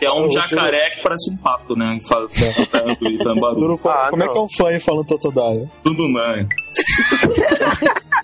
[0.01, 1.99] É, é um jacaré que parece um pato, né?
[2.01, 2.29] Que fala
[2.71, 3.57] tanto e tambaru.
[3.57, 5.69] Duro, Ah, como é que é um fã falando Totodile?
[5.83, 6.47] Tudo mãe.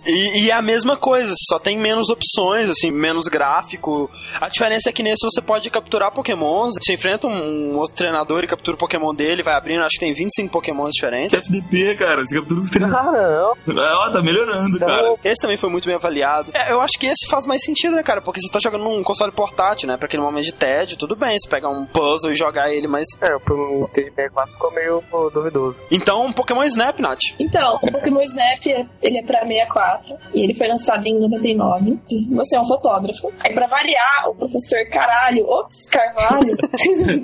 [0.06, 4.10] E, e é a mesma coisa, só tem menos opções, assim, menos gráfico.
[4.40, 6.72] A diferença é que nesse você pode capturar pokémons.
[6.82, 10.04] Você enfrenta um, um outro treinador e captura o pokémon dele, vai abrindo, acho que
[10.04, 11.36] tem 25 pokémons diferentes.
[11.38, 12.96] FDP, cara, você captura o treino.
[12.96, 13.76] Ah, não.
[13.76, 15.14] Ó, tá melhorando, cara.
[15.24, 16.52] Esse também foi muito bem avaliado.
[16.54, 18.20] É, eu acho que esse faz mais sentido, né, cara?
[18.20, 19.96] Porque você tá jogando num console portátil, né?
[19.96, 21.36] Pra aquele momento de tédio, tudo bem.
[21.38, 23.06] Você pegar um puzzle e jogar ele, mas.
[23.20, 25.02] É, pro TD64 ficou meio
[25.32, 25.80] duvidoso.
[25.90, 27.20] Então, um Pokémon Snap, Nath.
[27.38, 28.66] Então, o Pokémon Snap,
[29.02, 31.98] ele é pra 64 e ele foi lançado em 99.
[32.32, 33.32] Você é um fotógrafo.
[33.40, 36.56] Aí, pra variar, o professor Caralho, ops, Carvalho,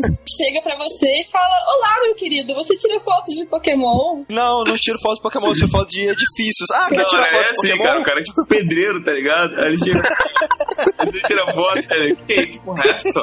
[0.37, 4.24] chega pra você e fala: Olá, meu querido, você tira fotos de Pokémon?
[4.28, 6.70] Não, não tiro foto de Pokémon, eu tiro foto de edifícios.
[6.72, 7.84] Ah, quer Não, tirar é foto de assim, Pokémon?
[7.84, 8.01] cara.
[8.01, 9.55] O cara é tipo pedreiro, tá ligado?
[9.61, 10.03] Aí ele chega.
[11.07, 12.16] Você tira foto, ele.
[12.16, 13.22] Que, porra é essa?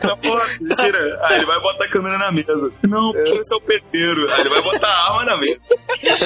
[0.00, 1.20] Tira foto, ele tira.
[1.24, 2.70] Aí ele vai botar a câmera na mesa.
[2.82, 4.32] Não, porque você é o pedreiro.
[4.32, 5.60] Aí ele vai botar a arma na mesa.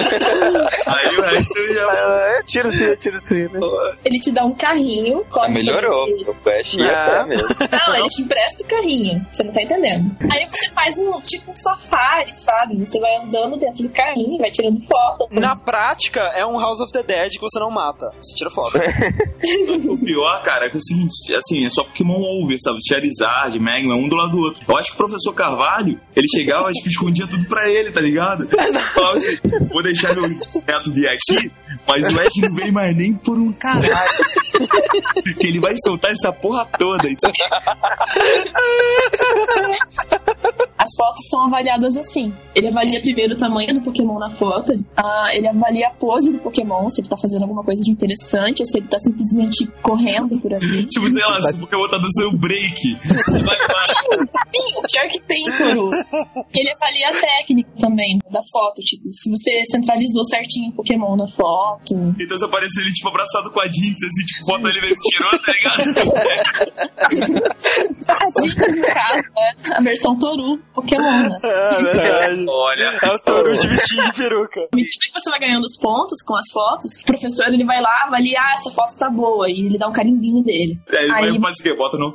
[0.87, 1.85] Aí o resto ele já.
[1.91, 3.61] Ah, eu tiro sim, eu tiro sim, né?
[4.05, 5.25] Ele te dá um carrinho.
[5.31, 6.05] corre Melhorou.
[6.29, 7.21] O Flash ia Ah.
[7.23, 7.49] até mesmo.
[7.89, 9.27] Não, ele te empresta o carrinho.
[9.31, 10.17] Você não tá entendendo.
[10.33, 12.79] Aí você faz um tipo um safari, sabe?
[12.85, 15.27] Você vai andando dentro do carrinho, vai tirando foto.
[15.31, 18.11] Na prática, é um House of the Dead que você não mata.
[18.23, 18.75] Você tira foto.
[19.95, 22.79] O pior, cara, é que é o seguinte, assim, é só Pokémon Over, sabe?
[22.89, 24.63] Charizard, Magma, um do lado do outro.
[24.67, 28.01] Eu acho que o professor Carvalho, ele chegava e tipo, escondia tudo pra ele, tá
[28.01, 28.47] ligado?
[28.95, 29.37] Falava assim,
[29.71, 31.51] vou deixar meu neto vir aqui,
[31.89, 34.11] mas o Ash não vem mais nem por um caralho.
[35.39, 37.09] que ele vai soltar essa porra toda.
[37.09, 37.31] Então,
[40.77, 42.33] As fotos são avaliadas assim.
[42.55, 44.73] Ele avalia primeiro o tamanho do Pokémon na foto.
[44.97, 48.61] ah, ele avalia a pose do Pokémon, se ele tá fazendo alguma coisa de interessante,
[48.61, 50.87] ou se ele tá simplesmente correndo por ali.
[50.89, 52.81] tipo, sei lá, se o Pokémon tá dando seu break.
[52.81, 55.91] Sim, o pior que tem, Toru.
[56.55, 61.29] Ele avalia a técnica também da foto, tipo, se você centralizou certinho o Pokémon na
[61.29, 61.95] foto.
[62.21, 65.31] Então se aparecer ele, tipo, abraçado com a Jinx, assim, tipo, foto ele mesmo tirou,
[65.31, 65.83] tá ligado?
[68.09, 71.39] A dica, no caso, é a versão Toru Pokémon, né?
[71.43, 72.45] É verdade.
[72.49, 72.99] Olha.
[73.03, 74.61] É o Toru de vestido de peruca.
[74.73, 77.81] À medida que você vai ganhando os pontos com as fotos, o professor ele vai
[77.81, 79.93] lá avaliar ah, essa foto tá boa e ele dá um
[80.43, 80.79] dele.
[80.91, 81.75] Aí ele vai Aí- e faz o quê?
[81.75, 82.15] Bota no.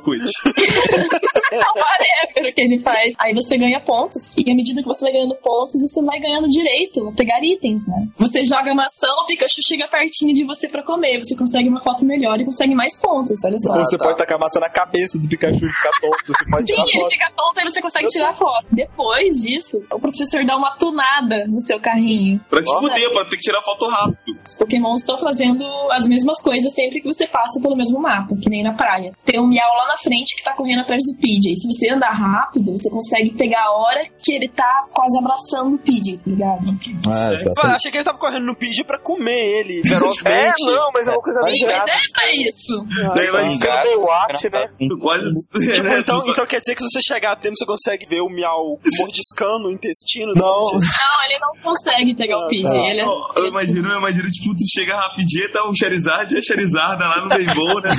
[1.52, 3.12] Não whatever que ele faz.
[3.18, 4.34] Aí você ganha pontos.
[4.38, 7.86] E à medida que você vai ganhando pontos, você vai ganhando direito a pegar itens,
[7.86, 8.06] né?
[8.18, 11.18] Você joga maçã, o Pikachu chega pertinho de você pra comer.
[11.18, 13.72] Você consegue uma foto melhor e consegue mais pontos, olha só.
[13.72, 16.16] Ou você pode tacar massa na cabeça do Pikachu e ficar tonto.
[16.26, 17.10] Você pode Sim, tirar ele foto.
[17.10, 18.66] fica tonto e você consegue tirar foto.
[18.70, 22.40] Depois disso, o professor dá uma tunada no seu carrinho.
[22.48, 24.38] Pra te fuder, pra ter que tirar foto rápido.
[24.46, 28.50] Os Pokémons estão fazendo as mesmas coisas sempre que você passa pelo mesmo mapa, que
[28.50, 29.12] nem na praia.
[29.24, 31.56] Tem um Miau lá na frente que tá correndo atrás do Pidgey.
[31.56, 35.78] Se você andar rápido, você consegue pegar a hora que ele tá quase abraçando o
[35.78, 36.60] Pidgey, tá ligado?
[37.08, 37.30] Ah,
[37.60, 39.82] Pô, achei que ele tava correndo no Pidgey pra comer ele,
[40.30, 41.66] É, não, mas é uma coisa bem é.
[41.66, 41.98] gata.
[42.22, 42.74] É isso.
[43.14, 43.92] Daí vai Um ficar né?
[44.00, 44.42] quase.
[44.42, 48.20] Tipo, É, então, então quer dizer que se você chegar a tempo, você consegue ver
[48.20, 50.32] o miau mordiscando o intestino?
[50.34, 52.90] Não, Não, ele não consegue pegar o Pidgey.
[52.90, 53.04] Ele é...
[53.36, 57.22] Eu imagino, eu imagino, tipo, tu chega rapidinho, tá o Charizard e a Charizarda lá
[57.22, 57.90] no Rainbow, né?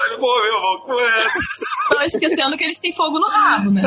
[0.00, 1.38] Olha, pô, meu, irmão, que porra é essa?
[1.90, 3.82] Tô esquecendo que eles têm fogo no rabo, né?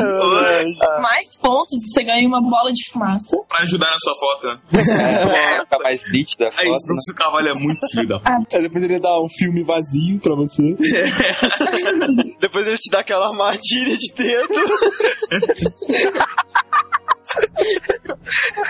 [1.00, 3.36] Mais pontos, você ganha uma bola de fumaça.
[3.48, 4.58] Pra ajudar na sua foto, né?
[5.32, 8.00] É, ficar mais nítida Aí, foto, esse professor Carvalho é muito p.
[8.56, 10.76] Aí depois ele dá um filme vazio pra você.
[12.40, 14.52] Depois ele te dá aquela armadilha de dedo.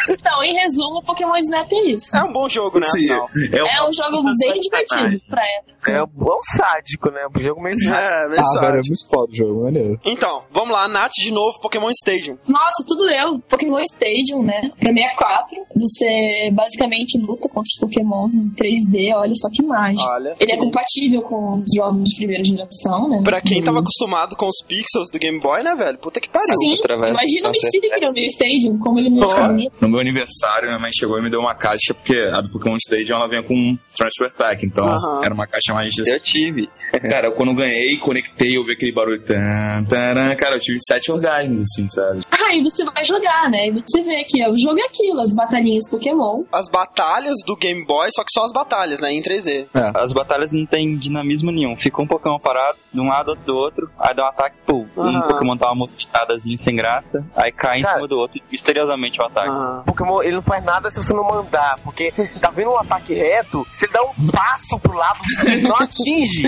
[0.08, 2.16] Então, em resumo, o Pokémon Snap é isso.
[2.16, 2.86] É um bom jogo, né?
[2.86, 3.28] Sim, afinal.
[3.52, 5.90] é É um jogo bem divertido pra época.
[5.92, 7.20] É um bom sádico, né?
[7.36, 7.96] Um jogo meio sádico.
[8.02, 8.60] É, Ah, verdade.
[8.60, 10.00] velho, é muito foda o jogo, maneiro.
[10.04, 12.36] Então, vamos lá, Nath de novo, Pokémon Stadium.
[12.46, 13.38] Nossa, tudo eu.
[13.48, 14.70] Pokémon Stadium, né?
[14.78, 20.08] Pra 64, você basicamente luta contra os Pokémons em 3D, olha só que mágico.
[20.08, 20.36] Olha.
[20.38, 23.20] Ele é compatível com os jogos de primeira geração, né?
[23.24, 25.98] Pra quem Do- tava acostumado com os pixels do Game Boy, né, velho?
[25.98, 26.46] Puta que pariu.
[26.60, 26.76] Sim,
[27.10, 28.12] imagina o Mystique no meu
[28.53, 29.72] Stadium, como ele é bonito.
[29.80, 32.76] No meu aniversário, minha mãe chegou e me deu uma caixa, porque a do Pokémon
[32.76, 34.86] Stadium ela vinha com um Transfer Pack, então
[35.22, 35.92] era uma caixa mais.
[35.98, 36.68] Eu tive.
[37.11, 39.22] Cara, quando eu ganhei, conectei, eu vi aquele barulho.
[39.22, 42.22] Tan, taran, cara, eu tive sete orgasmos, assim, sabe?
[42.46, 43.68] Aí você vai jogar, né?
[43.68, 46.44] E você vê que o jogo é aquilo, as batalhinhas Pokémon.
[46.53, 49.12] As batalhas do Game Boy, só que só as batalhas, né?
[49.12, 49.66] Em 3D.
[49.94, 51.76] As batalhas não tem dinamismo nenhum.
[51.76, 54.86] Fica um Pokémon parado, de um lado outro do outro, aí dá um ataque, pum.
[54.96, 55.20] Um.
[55.22, 57.96] Pokémon dá uma movimentadazinha sem graça, aí cai em Cara.
[57.96, 59.51] cima do outro, e misteriosamente o ataque.
[59.51, 59.82] Ah.
[59.86, 63.66] Pokémon, ele não faz nada se você não mandar, porque tá vendo um ataque reto,
[63.72, 66.43] se ele dá um passo pro lado, você não atinge.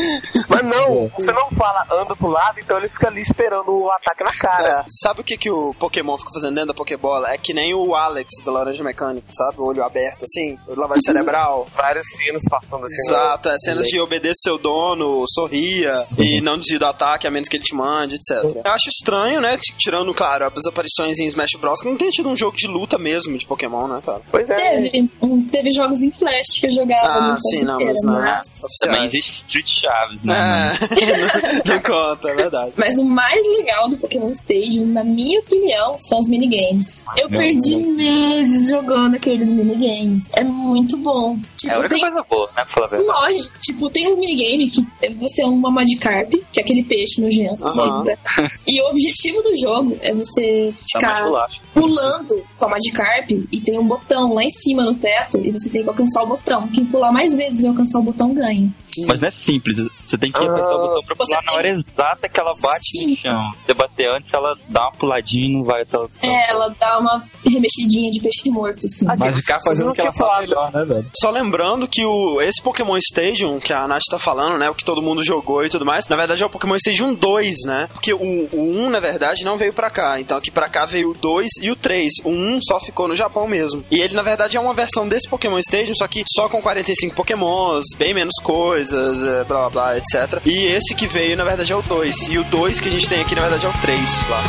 [0.49, 4.23] Mas não, você não fala anda pro lado, então ele fica ali esperando o ataque
[4.23, 4.81] na cara.
[4.81, 7.31] É, sabe o que, que o Pokémon fica fazendo dentro da Pokébola?
[7.31, 9.61] É que nem o Alex do Laranja Mecânica, sabe?
[9.61, 11.67] O olho aberto assim, lavagem cerebral.
[11.75, 13.09] Várias cenas passando assim.
[13.09, 17.49] Exato, é cenas de obedecer seu dono, sorria e não desvia do ataque a menos
[17.49, 18.45] que ele te mande, etc.
[18.45, 19.59] Eu acho estranho, né?
[19.79, 21.81] Tirando, claro, as aparições em Smash Bros.
[21.85, 24.21] Que não tem tido um jogo de luta mesmo de Pokémon, né, cara?
[24.31, 24.55] Pois é.
[24.55, 25.09] Teve,
[25.51, 28.61] teve jogos em Flash que eu jogava Ah, no sim, não, mas não mas...
[28.81, 30.35] Também existe Street Chaves, né?
[30.81, 32.73] É, não, não conta, é verdade.
[32.77, 37.05] Mas o mais legal do Pokémon Stadium, na minha opinião, são os minigames.
[37.21, 40.31] Eu Meu perdi meses jogando aqueles minigames.
[40.39, 41.37] É muito bom.
[41.57, 42.01] Tipo, É a única tem...
[42.01, 42.65] coisa boa, né?
[42.65, 43.19] Pra falar a verdade.
[43.21, 44.81] Lógico, tipo, tem um minigame que
[45.19, 47.63] você é uma Magikarp, que é aquele peixe nojento.
[48.05, 48.15] Né?
[48.67, 51.49] E o objetivo do jogo é você Tá ficar.
[51.75, 55.69] Pulando com a Magikarp e tem um botão lá em cima no teto e você
[55.69, 56.69] tem que alcançar o botão.
[56.69, 58.73] Quem pular mais vezes e alcançar o botão ganha.
[59.09, 59.77] Mas não é simples.
[60.07, 63.11] Você tem que apertar o botão pra pular na hora exata que ela bate Sim.
[63.11, 63.51] no chão.
[63.53, 66.69] Se você bater antes, ela dá uma puladinha e não vai até o É, ela
[66.79, 69.07] dá uma remexidinha de peixe morto, assim.
[69.07, 70.43] Magicar Vocês fazendo o que ela falado.
[70.43, 71.11] melhor, né, velho?
[71.21, 74.71] Só lembrando que o, esse Pokémon Stadium que a Nath tá falando, né?
[74.71, 77.57] O que todo mundo jogou e tudo mais, na verdade é o Pokémon Stadium 2,
[77.67, 77.89] né?
[77.93, 80.21] Porque o, o 1, na verdade, não veio pra cá.
[80.21, 82.13] Então aqui pra cá veio o 2 e o 3.
[82.25, 83.83] O 1 só ficou no Japão mesmo.
[83.91, 87.15] E ele, na verdade, é uma versão desse Pokémon Stadium, só que só com 45
[87.15, 90.41] Pokémons, bem menos coisas, é, blá blá blá, etc.
[90.45, 92.29] E esse que veio, na verdade, é o 2.
[92.29, 94.43] E o 2 que a gente tem aqui, na verdade, é o 3 lá.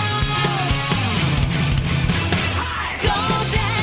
[3.05, 3.74] ゴー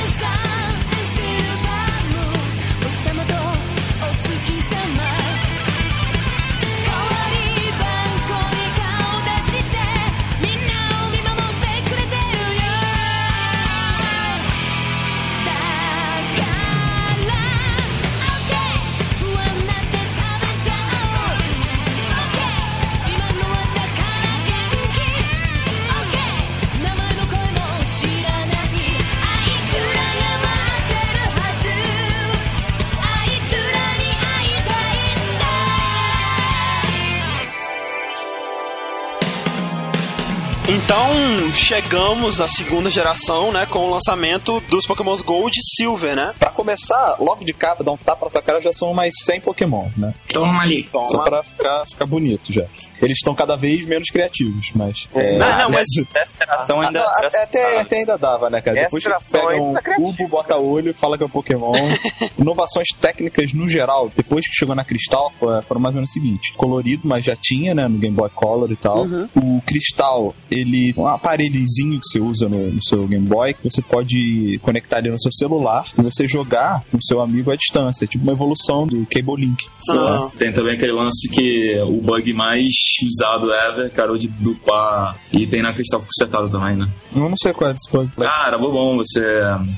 [40.95, 43.65] Então, chegamos à segunda geração, né?
[43.65, 46.35] Com o lançamento dos Pokémon Gold e Silver, né?
[46.37, 49.41] Pra começar, logo de cara, dar um tapa na tua cara, já são mais 100
[49.41, 50.13] Pokémon, né?
[50.31, 50.87] Toma ali.
[50.93, 51.23] Só Toma.
[51.23, 52.65] pra ficar, ficar bonito já.
[53.01, 55.07] Eles estão cada vez menos criativos, mas...
[55.15, 55.77] É, Não, não, né?
[55.79, 56.99] mas Essa geração Ah, ainda.
[56.99, 58.83] não, essa- até, até ainda dava, né, cara?
[58.83, 61.71] Depois pega um cubo, bota olho e fala que é um Pokémon.
[62.37, 66.13] Inovações técnicas no geral, depois que chegou na Cristal, foi- foram mais ou menos o
[66.13, 69.05] seguinte: colorido, mas já tinha, né, no Game Boy Color e tal.
[69.05, 69.27] Uhum.
[69.35, 73.81] O Cristal, ele um aparelhozinho que você usa no, no seu Game Boy, que você
[73.81, 78.07] pode conectar ele no seu celular e você jogar com seu amigo à distância.
[78.07, 79.65] Tipo uma evolução do Cable Link.
[79.91, 82.73] Ah, Tem também aquele lance que o bug mais
[83.05, 85.17] usado ever, cara, o de dupar.
[85.31, 86.89] E tem na Cristal consertado também, né?
[87.15, 88.09] Eu não sei qual é desse bug.
[88.19, 88.97] Ah, era bom.
[88.97, 89.21] Você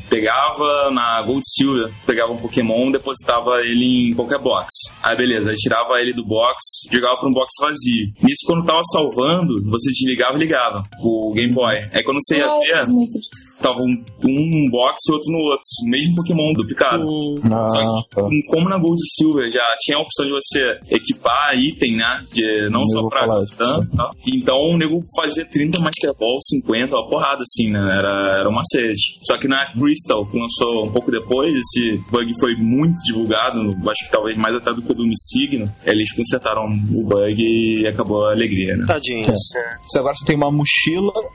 [0.10, 4.68] pegava na Gold Silver, pegava um Pokémon, depositava ele em qualquer box.
[5.04, 6.56] Aí beleza, aí tirava ele do box,
[6.92, 8.08] jogava pra um box vazio.
[8.22, 11.76] Nisso, quando tava salvando, você desligava e ligava o Game Boy.
[11.94, 13.62] Aí quando você ia Eu ver, fiz muito disso.
[13.62, 15.62] tava um, um box e outro no outro.
[15.86, 17.04] O mesmo Pokémon duplicado.
[17.52, 18.30] Ah, Só tá.
[18.30, 22.24] que, como na Gold e Silver já tinha a opção de você equipar item, né?
[22.32, 23.28] De, não Eu só pra
[23.58, 24.10] tanto, tá?
[24.28, 27.80] Então o nego fazia 30 Master Ball, 50, uma porrada assim, né?
[27.80, 29.02] Era, era uma sede.
[29.24, 33.60] Só que na Crystal, que lançou um pouco depois, esse bug foi muito divulgado,
[33.90, 35.66] acho que talvez mais até do que o do Missigno.
[35.86, 38.86] Eles consertaram o bug e acabou a alegria, né?
[38.88, 39.40] tadinhos.
[39.84, 40.75] Você agora você tem uma mochila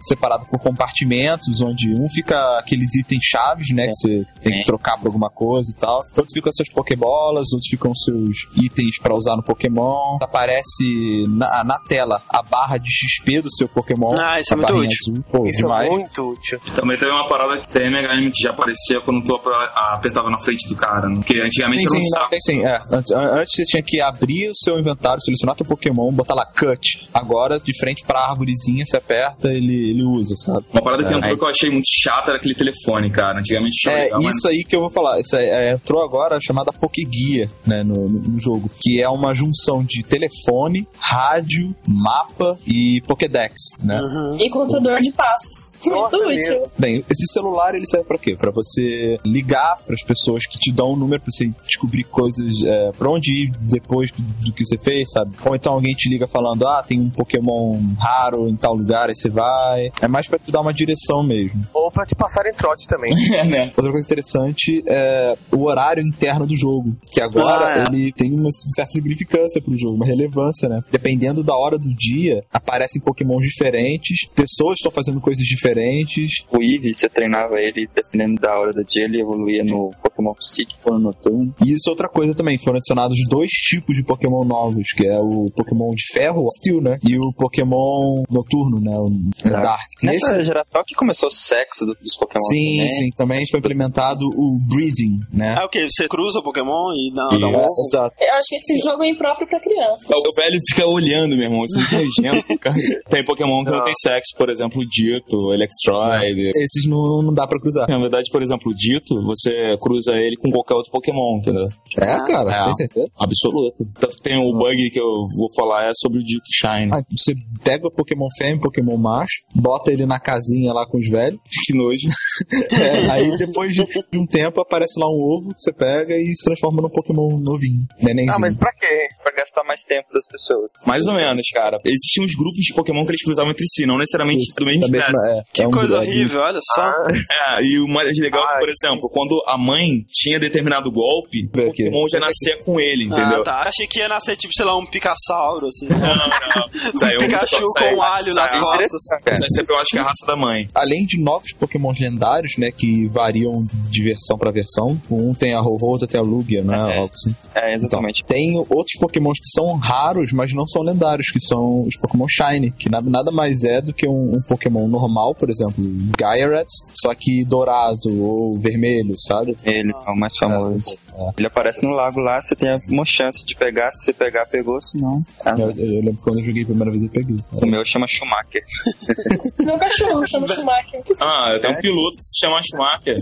[0.01, 3.87] separada por compartimentos, onde um fica aqueles itens chaves, né?
[3.89, 5.99] Que você tem que trocar por alguma coisa e tal.
[6.17, 10.19] Outro fica suas Pokébolas, outros ficam seus itens pra usar no Pokémon.
[10.21, 14.15] Aparece na, na tela a barra de XP do seu Pokémon.
[14.19, 14.89] Ah, isso é a muito útil.
[15.13, 15.25] Azul.
[15.31, 15.87] Pô, Isso demais.
[15.87, 16.61] é muito útil.
[16.75, 20.69] Também teve uma parada que tem MHM que já aparecia quando tu apertava na frente
[20.69, 21.17] do cara, né?
[21.17, 22.61] Porque antigamente Sim, era um sim, não, tem sim.
[22.67, 22.79] É.
[22.91, 26.47] Antes, an- antes você tinha que abrir o seu inventário, selecionar teu Pokémon, botar lá
[26.47, 27.09] cut.
[27.13, 30.65] Agora, de frente pra árvorezinha, você aperta, ele, ele usa, sabe?
[30.73, 31.17] Uma parada que É.
[31.19, 33.39] entrou que eu achei muito chata era aquele telefone, cara.
[33.39, 35.21] Antigamente tinha É legal, mas isso aí que eu vou falar.
[35.21, 39.09] Isso aí, é, entrou agora a chamada Pokéguia né, no, no, no jogo, que é
[39.09, 44.01] uma junção de telefone, rádio, mapa e Pokédex, né?
[44.01, 44.37] Uhum.
[44.39, 45.73] E contador de passos.
[45.87, 46.57] Nossa, Muito mesmo.
[46.57, 46.71] útil.
[46.79, 48.37] Bem, esse celular ele serve pra quê?
[48.37, 52.91] Pra você ligar pras pessoas que te dão um número pra você descobrir coisas, é,
[52.93, 54.11] pra onde ir depois
[54.45, 55.33] do que você fez, sabe?
[55.45, 59.17] Ou então alguém te liga falando, ah, tem um Pokémon raro em tal lugar, aí
[59.21, 59.91] você vai.
[60.01, 61.61] É mais pra te dar uma direção mesmo.
[61.75, 63.11] Ou pra te passar em trote também.
[63.41, 63.65] É, né?
[63.77, 67.87] Outra coisa interessante é o horário interno do jogo, que agora Ah, é.
[67.87, 70.81] ele tem uma certa significância pro jogo, uma relevância, né?
[70.91, 76.45] Dependendo da hora do dia, aparecem pokémons diferentes, pessoas estão fazendo coisas diferentes.
[76.51, 80.91] O Eevee, você treinava ele, dependendo da hora do dia, ele evoluía no Pokémon Psíquico
[80.91, 81.55] no noturno.
[81.65, 85.19] E isso é outra coisa também, foram adicionados dois tipos de Pokémon novos, que é
[85.19, 86.99] o Pokémon de ferro, Steel, né?
[87.07, 88.97] E o Pokémon noturno, né?
[88.99, 89.10] O
[89.45, 89.81] Dark.
[90.03, 92.91] Nessa Nesse- geração que começou o sexo do- dos Pokémon Sim, também.
[92.91, 95.55] sim, também foi implementado o breeding, né?
[95.61, 95.87] É o que?
[95.91, 97.59] Você cruza o Pokémon e dá, dá um Isso.
[97.61, 97.83] ovo?
[97.89, 98.15] Exato.
[98.21, 100.15] Eu acho que esse jogo é impróprio pra criança.
[100.17, 101.65] O velho fica olhando, meu irmão.
[101.65, 102.77] Isso é nojento, cara.
[103.11, 103.79] Tem Pokémon que não.
[103.79, 103.85] Não.
[103.85, 106.51] tem sexo, por exemplo, o Dito, o Electroid.
[106.57, 107.89] Esses não, não dá pra cruzar.
[107.89, 111.69] Na verdade, por exemplo, o Dito, você cruza ele com qualquer outro Pokémon, entendeu?
[111.99, 112.65] É, cara, É.
[112.65, 113.07] tem certeza?
[113.19, 113.77] Absoluto.
[113.99, 115.07] Tanto que tem o bug que eu
[115.37, 116.93] vou falar é sobre o Dito Shine.
[116.93, 117.33] Ah, você
[117.65, 121.39] pega o Pokémon fêmea e Pokémon macho, bota ele na casinha lá com os velhos.
[121.67, 122.07] Que nojo.
[122.73, 123.83] É, aí depois de
[124.15, 127.85] um tempo aparece lá um ovo que você pega e se transforma num Pokémon novinho,
[128.01, 128.35] nenenzinho.
[128.35, 129.07] Ah, mas pra quê?
[129.23, 130.71] Pra gastar mais tempo das pessoas.
[130.87, 131.79] Mais ou menos, cara.
[131.85, 134.85] Existiam uns grupos de Pokémon que eles cruzavam entre si, não necessariamente Isso, do mesmo
[134.85, 135.31] espécie.
[135.31, 136.83] é, Que é um- coisa é, horrível, olha só.
[136.83, 140.39] Ah, É, e o mais legal é que, Ah, por exemplo, quando a mãe tinha
[140.41, 141.51] determinado golpe, o.
[141.51, 143.41] Pokémon já nascia com ele, entendeu?
[143.41, 143.61] Ah, tá.
[143.69, 145.87] Achei que ia nascer, tipo, sei lá, um Picassauro, assim.
[145.89, 146.31] Não, não.
[147.07, 148.90] Aí um Pikachu com um alho nas costas.
[149.27, 150.69] Aí sempre eu acho que é a raça da mãe.
[150.75, 155.01] Além de novos Pokémon lendários, né, que variam de versão pra versão.
[155.11, 156.99] Um tem a Ho-Ho, outro tem a Lugia, né, É.
[156.99, 157.35] algo assim.
[157.55, 158.25] É, exatamente.
[158.25, 162.71] Tem outros Pokémons que são raros, mas não são lendários, que são os Pokémon Shiny,
[162.73, 165.83] que nada, mais é do que um, um Pokémon normal, por exemplo,
[166.19, 169.57] Gyarados, só que dourado ou vermelho, sabe?
[169.65, 170.85] Ele é o mais famoso.
[171.15, 171.31] É.
[171.37, 173.91] Ele aparece no lago lá, você tem uma chance de pegar.
[173.93, 175.25] Se você pegar, pegou, se não.
[175.45, 177.37] Ah, Eu, eu lembro que quando eu joguei a primeira vez eu peguei.
[177.53, 178.65] O meu chama Schumacher.
[179.65, 181.03] Meu cachorro chama Schumacher.
[181.21, 183.17] Ah, tem um piloto que se chama Schumacher.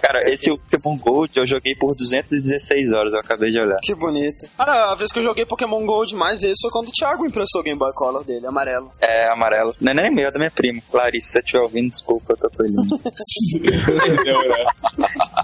[0.00, 3.78] Cara, esse Pokémon Gold eu joguei por 216 horas, eu acabei de olhar.
[3.82, 4.46] Que bonito.
[4.56, 7.60] Cara, a vez que eu joguei Pokémon Gold mais esse foi quando o Thiago emprestou
[7.60, 8.90] o Game Boy Color dele, amarelo.
[9.00, 9.74] É amarelo.
[9.80, 10.80] Não é nem meu, é da minha prima.
[10.90, 12.82] Clarice, se você estiver ouvindo, desculpa, eu tô né?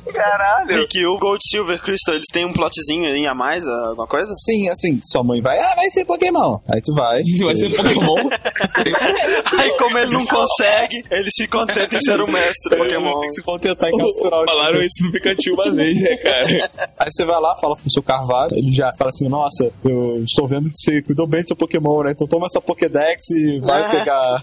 [0.12, 0.82] caralho.
[0.82, 4.32] E que o Gold Silver Crystal, eles têm um plotzinho aí a mais, alguma coisa?
[4.34, 6.58] Sim, assim, sua mãe vai, ah, vai ser Pokémon.
[6.72, 7.20] Aí tu vai.
[7.44, 8.28] Vai ser Pokémon.
[9.58, 13.20] Aí como ele não consegue, ele se contenta em ser o mestre do Pokémon.
[13.20, 16.70] Tem que se contentar em capturar os Falaram isso no Pikachu uma vez, né, cara?
[16.98, 20.22] Aí você vai lá, fala com o seu Carvalho, ele já fala assim, nossa, eu
[20.24, 22.12] estou vendo que você cuidou bem do seu Pokémon, né?
[22.12, 23.88] Então toma essa Pokédex e vai Ah.
[23.90, 24.40] pegar.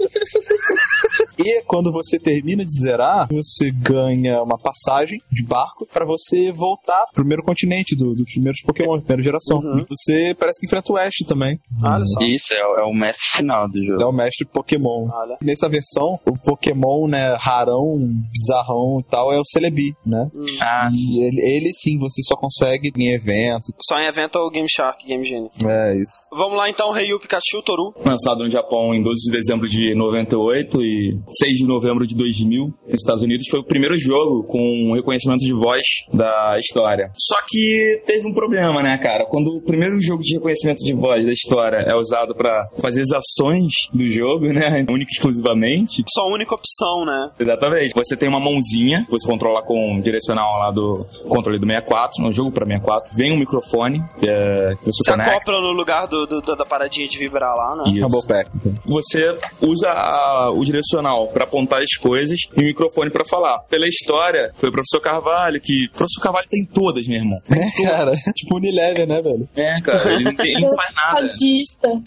[1.37, 7.05] e quando você termina de zerar, você ganha uma passagem de barco pra você voltar
[7.13, 9.59] pro primeiro continente do- dos primeiros Pokémon, da primeira geração.
[9.59, 9.79] Uhum.
[9.79, 11.59] E você parece que enfrenta o Ash também.
[11.83, 12.19] Olha só.
[12.21, 14.09] Isso, é, o- é o mestre final do É jogo.
[14.09, 15.07] o mestre Pokémon.
[15.11, 15.37] Olha.
[15.41, 17.97] Nessa versão, o Pokémon, né, rarão,
[18.31, 20.27] bizarrão e tal, é o Celebi, né?
[20.61, 23.73] Ah, E ele, ele sim, você só consegue em evento.
[23.81, 25.49] Só em evento é o Game Shark, Game Genie.
[25.65, 26.29] É isso.
[26.31, 27.93] Vamos lá então, Rei Pikachu, Toru.
[28.05, 32.65] Lançado no Japão em 12 de dezembro de 98 e 6 de novembro de 2000
[32.65, 35.81] nos Estados Unidos, foi o primeiro jogo com reconhecimento de voz
[36.13, 37.11] da história.
[37.17, 39.25] Só que teve um problema, né, cara?
[39.25, 43.11] Quando o primeiro jogo de reconhecimento de voz da história é usado pra fazer as
[43.11, 47.29] ações do jogo, né, única e exclusivamente, Sua única opção, né?
[47.39, 47.93] Exatamente.
[47.95, 52.23] Você tem uma mãozinha, que você controla com o direcional lá do controle do 64,
[52.23, 53.15] no jogo para 64.
[53.15, 55.35] Vem um microfone que, é, que você Você conecta.
[55.35, 57.83] acopla no lugar do, do- da paradinha de vibrar lá, né?
[57.87, 57.97] Isso.
[57.99, 58.49] Acabou o pack.
[58.55, 58.73] Então.
[58.85, 59.31] Você
[59.61, 63.59] usa a- o direcional para apontar as coisas e o microfone para falar.
[63.69, 65.85] Pela história, foi o professor Carvalho que.
[65.85, 67.39] O professor Carvalho tem todas, meu irmão.
[67.51, 68.11] É, cara.
[68.35, 69.47] tipo Unilever, né, velho?
[69.55, 71.33] É, cara, ele não, tem- ele não faz nada.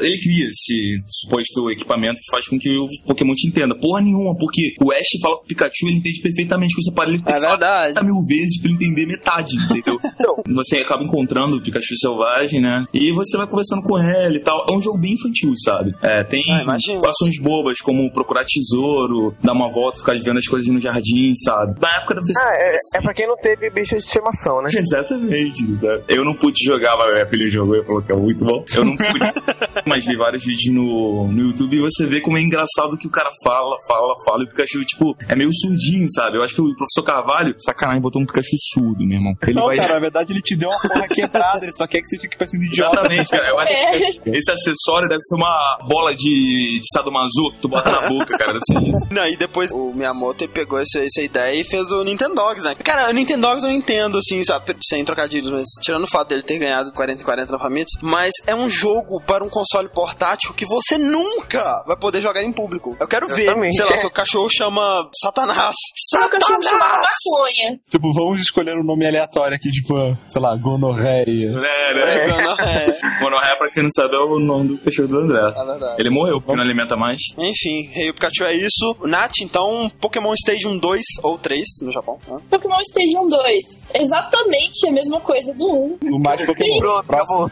[0.00, 3.76] Ele cria esse suposto equipamento que faz com que o Pokémon te entenda.
[3.78, 7.16] Porra nenhuma, porque o Ash fala com o Pikachu, ele entende perfeitamente com esse aparelho.
[7.16, 7.94] Ele tem É verdade.
[7.94, 9.98] 30 mil vezes pra ele entender metade, entendeu?
[10.56, 12.84] você acaba encontrando o Pikachu selvagem, né?
[12.94, 14.64] E você vai conversando com ele e tal.
[14.70, 15.92] É um jogo bem infantil, sabe?
[16.02, 20.66] É, tem Ah, ações bobas, como procurar tesouro, dar uma volta, ficar vendo as coisas
[20.72, 21.74] no jardim, sabe?
[21.80, 24.62] Na época deve ter sido Ah, é, é pra quem não teve bicho de estimação,
[24.62, 24.70] né?
[24.74, 25.64] Exatamente.
[25.64, 26.02] né?
[26.08, 28.64] Eu não pude jogar mas filha jogou e falou que é muito bom.
[28.76, 29.32] Eu não pude.
[29.86, 33.10] mas vi vários vídeos no, no YouTube e você vê como é engraçado que o
[33.10, 34.42] cara fala, fala, fala.
[34.42, 36.38] E o Pikachu, tipo, é meio surdinho, sabe?
[36.38, 39.34] Eu acho que o professor Carvalho, sacanagem, botou um Pikachu surdo, meu irmão.
[39.42, 39.76] Ele Não, vai.
[39.76, 42.36] cara, na verdade ele te deu uma porra quebrada, ele só quer que você fique
[42.36, 42.98] parecendo idiota.
[43.00, 43.48] Exatamente, cara.
[43.48, 43.98] Eu acho É.
[44.00, 48.36] que esse acessório deve ser uma bola de, de sadomaso que tu bota na boca,
[48.38, 48.52] cara.
[48.52, 49.08] Deve ser isso.
[49.12, 52.74] Não, e depois o Miyamoto pegou essa, essa ideia e fez o Nintendogs, né?
[52.76, 56.42] Cara, a Nintendogs eu não entendo, assim, sabe, sem trocadilhos, mas tirando o fato dele
[56.42, 60.52] ter ganhado 40 e 40 na Famitsu, mas é um jogo para um console portátil
[60.54, 62.96] que você nunca vai poder jogar em público.
[63.00, 63.76] Eu quero ver, Exatamente.
[63.76, 65.74] sei lá, seu cachorro chama Satanás.
[66.14, 67.78] Meu cachorro chama maconha.
[67.90, 69.94] Tipo, vamos escolher um nome aleatório aqui, tipo,
[70.26, 71.50] sei lá, gonorreia.
[71.50, 72.26] É, né?
[72.62, 75.40] É, Monorraia, pra quem não sabe, é o nome do cachorro do André.
[75.40, 75.96] é.
[76.00, 77.20] Ele morreu porque não alimenta mais.
[77.38, 78.96] Enfim, Rei o Pikachu é isso.
[79.04, 82.18] Nath, então, Pokémon Stadium 2 ou 3 no Japão.
[82.28, 82.38] né?
[82.50, 83.88] Pokémon Stadium 2.
[83.94, 85.98] Exatamente a mesma coisa do 1.
[86.12, 86.78] O mais Pokémon.
[86.78, 87.50] Pronto, acabou.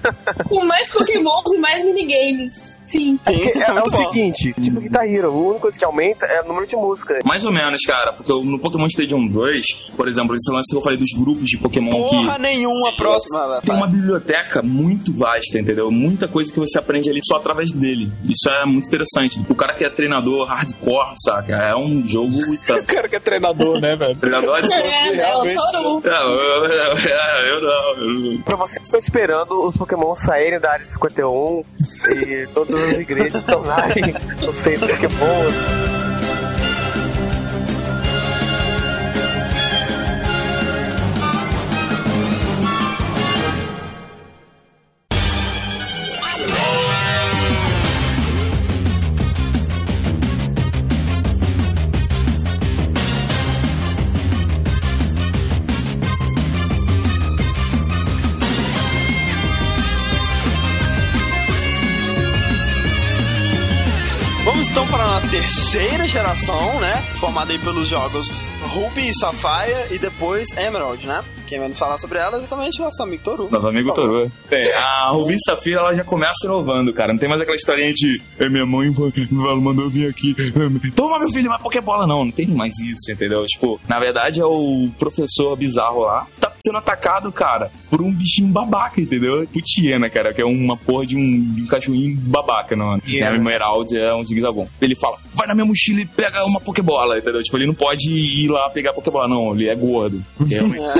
[0.48, 2.79] Com mais Pokémons e mais minigames.
[2.90, 3.18] Fim.
[3.26, 3.96] É, é o Muito bom.
[4.12, 7.18] seguinte, tipo Guitar Hero, a única coisa que aumenta é o número de música.
[7.24, 9.64] Mais ou menos, cara, porque no Pokémon Stadium 2,
[9.96, 12.42] por exemplo, esse lance que eu falei dos grupos de Pokémon Porra que.
[12.42, 13.60] nenhuma, próxima.
[13.64, 15.90] Tem uma biblioteca muito vasta, entendeu?
[15.90, 18.10] Muita coisa que você aprende ali só através dele.
[18.24, 19.40] Isso é muito interessante.
[19.48, 21.54] O cara que é treinador hardcore, saca?
[21.54, 22.30] É um jogo
[22.80, 24.16] O cara que é treinador, né, velho?
[24.16, 25.10] Treinador é É?
[25.10, 26.00] O realmente- Toru.
[26.04, 28.04] Não, eu, eu, eu, eu não.
[28.04, 28.42] eu não.
[28.42, 31.62] Pra vocês que estão esperando os Pokémon saírem da área 51
[32.16, 33.88] e todas as igrejas estão lá
[34.48, 35.18] os centros Pokémon.
[35.18, 35.99] Vamos
[66.40, 66.96] geração, né?
[67.18, 68.28] Formada aí pelos jogos
[68.62, 71.22] Ruby e Sapphire e depois Emerald, né?
[71.46, 73.48] Quem vai nos falar sobre ela é exatamente nosso amigo Toru.
[73.50, 74.30] Nosso amigo Toru.
[74.48, 77.12] Bem, a Rubi Safira ela já começa inovando, cara.
[77.12, 78.88] Não tem mais aquela historinha de "É, minha mãe
[79.60, 80.34] mandou vir aqui.
[80.94, 82.06] Toma, meu filho, uma Pokébola.
[82.06, 83.44] Não, não tem mais isso, entendeu?
[83.46, 86.26] Tipo, na verdade é o professor bizarro lá.
[86.40, 89.46] Tá sendo atacado, cara, por um bichinho babaca, entendeu?
[89.52, 92.96] Putiena, cara, que é uma porra de um, de um cachorrinho babaca, não.
[93.06, 94.68] É a Emerald, é um zigue-zagon.
[94.80, 97.42] Ele fala, vai na minha mochila e pega uma Pokébola, entendeu?
[97.42, 99.54] Tipo, ele não pode ir lá pegar a Pokébola, não.
[99.54, 100.22] Ele é gordo.
[100.38, 100.80] Realmente.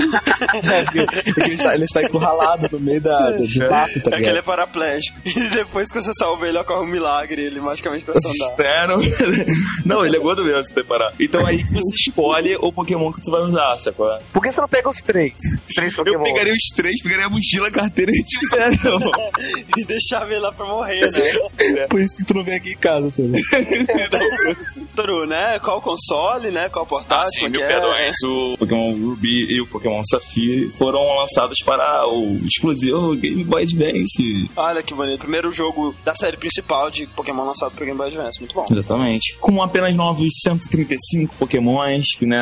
[0.71, 4.23] É, porque ele, está, ele está encurralado no meio da, do, mato, tá É que
[4.23, 4.45] ele é ligado?
[4.45, 5.19] paraplégico.
[5.31, 7.43] E depois que você salva ele, ocorre um milagre.
[7.43, 8.65] Ele magicamente começa a andar.
[8.65, 8.99] É, não,
[9.85, 11.13] não, ele é gordo mesmo, se preparar.
[11.19, 14.11] Então aí você escolhe o Pokémon que tu vai usar, sacou?
[14.33, 15.35] Por que você não pega os três?
[15.75, 16.23] Três Eu Pokémon.
[16.25, 18.99] pegaria os três, pegaria a mochila, a carteira e tiveram.
[19.77, 21.87] e deixava ele lá pra morrer, né?
[21.89, 23.43] Por isso que tu não vem aqui em casa também.
[24.95, 25.59] Toru, né?
[25.61, 26.69] Qual console, né?
[26.69, 27.31] Qual portátil?
[27.33, 27.69] Sim, como mil é é?
[27.69, 28.15] perdões.
[28.25, 34.51] O Pokémon Ruby e o Pokémon Safira foram lançados para o exclusivo Game Boy Advance.
[34.57, 35.21] Olha que bonito.
[35.21, 38.39] Primeiro jogo da série principal de Pokémon lançado pro Game Boy Advance.
[38.41, 38.67] Muito bom.
[38.71, 39.37] Exatamente.
[39.41, 42.41] Com apenas novos 135 Pokémons, né?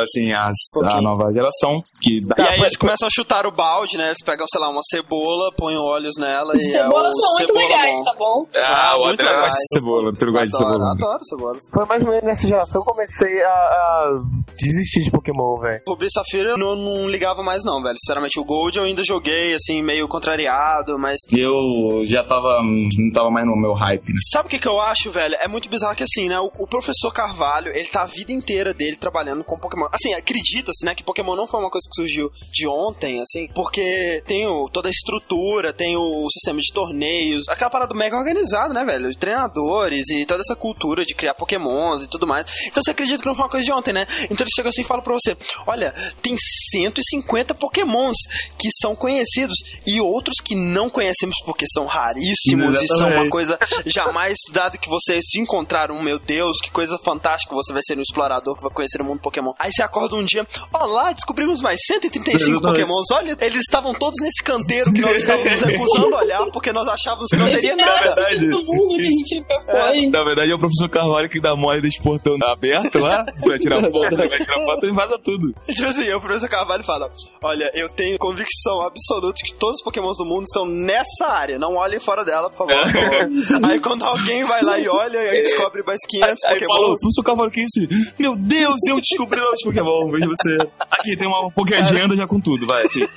[0.00, 0.48] Assim, a,
[0.84, 1.78] a nova geração.
[2.02, 4.06] Que dá E aí eles começam a chutar o balde, né?
[4.06, 7.54] Eles pegam, sei lá, uma cebola, põem olhos nela e é o cebolas são muito
[7.54, 8.04] cebola legais, bom.
[8.04, 8.46] tá bom?
[8.58, 9.44] Ah, o muito André legais.
[9.44, 10.12] gosta de cebola.
[10.12, 10.92] Tu gosta de cebola.
[10.92, 11.62] adoro cebolas.
[11.72, 14.16] Foi mais ou menos nessa geração que eu comecei a, a
[14.56, 15.82] desistir de Pokémon, velho.
[15.86, 17.96] Ruby e Safira eu não, não ligava mais não, velho.
[17.98, 21.18] Sinceramente, o Gold eu ainda joguei, assim, meio contrariado, mas...
[21.30, 22.62] Eu já tava.
[22.62, 24.18] Não tava mais no meu hype, né?
[24.32, 25.34] Sabe o que, que eu acho, velho?
[25.40, 26.38] É muito bizarro que assim, né?
[26.38, 29.86] O, o professor Carvalho, ele tá a vida inteira dele trabalhando com Pokémon.
[29.92, 30.94] Assim, acredita-se, né?
[30.94, 34.88] Que Pokémon não foi uma coisa que surgiu de ontem, assim, porque tem o, toda
[34.88, 39.10] a estrutura, tem o, sistema de torneios, aquela parada mega organizada, né, velho?
[39.10, 42.46] De treinadores e toda essa cultura de criar Pokémons e tudo mais.
[42.66, 44.06] Então você acredita que não foi uma coisa de ontem, né?
[44.24, 45.36] Então ele chega assim e fala pra você:
[45.66, 45.92] olha,
[46.22, 46.36] tem
[46.70, 48.16] 150 Pokémons
[48.58, 49.56] que são conhecidos
[49.86, 53.30] e outros que não conhecemos porque são raríssimos e são uma Exatamente.
[53.30, 57.82] coisa jamais estudada que você se encontrar um, meu Deus, que coisa fantástica, você vai
[57.84, 59.52] ser um explorador que vai conhecer o mundo Pokémon.
[59.58, 62.62] Aí você acorda um dia, olá, descobrimos mais 135 Exatamente.
[62.62, 63.06] Pokémons.
[63.12, 67.36] Olha, eles estavam todos nesse canteiro que nós estávamos recusando olhar porque nós achávamos que
[67.36, 68.14] não teria nada.
[68.14, 70.10] cara do mundo que a gente foi.
[70.10, 73.80] Na verdade é o professor Carvalho que dá mole desse portão aberto lá, pra tirar
[73.80, 75.52] foto, vai tirar foto e vaza tudo.
[75.66, 77.08] Tipo assim, o professor Carvalho fala:
[77.42, 81.58] Olha, eu tenho convicção absoluta que todos os pokémons do mundo estão nessa área.
[81.58, 83.70] Não olhem fora dela, por favor.
[83.70, 87.00] aí quando alguém vai lá e olha, aí descobre mais 500 Aí falou, pokémons.
[87.00, 88.12] professor Carvalho, que é isso?
[88.18, 90.56] Meu Deus, eu descobri novos Pokémon, veja você.
[90.90, 92.84] Aqui tem uma Poké agenda já com tudo, vai.
[92.84, 93.00] Aqui.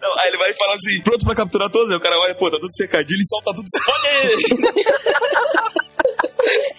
[0.00, 1.90] Não, aí ele vai falar assim, pronto pra capturar todos?
[1.90, 3.68] Aí o cara olha, pô, tá tudo secadinho, ele solta tudo,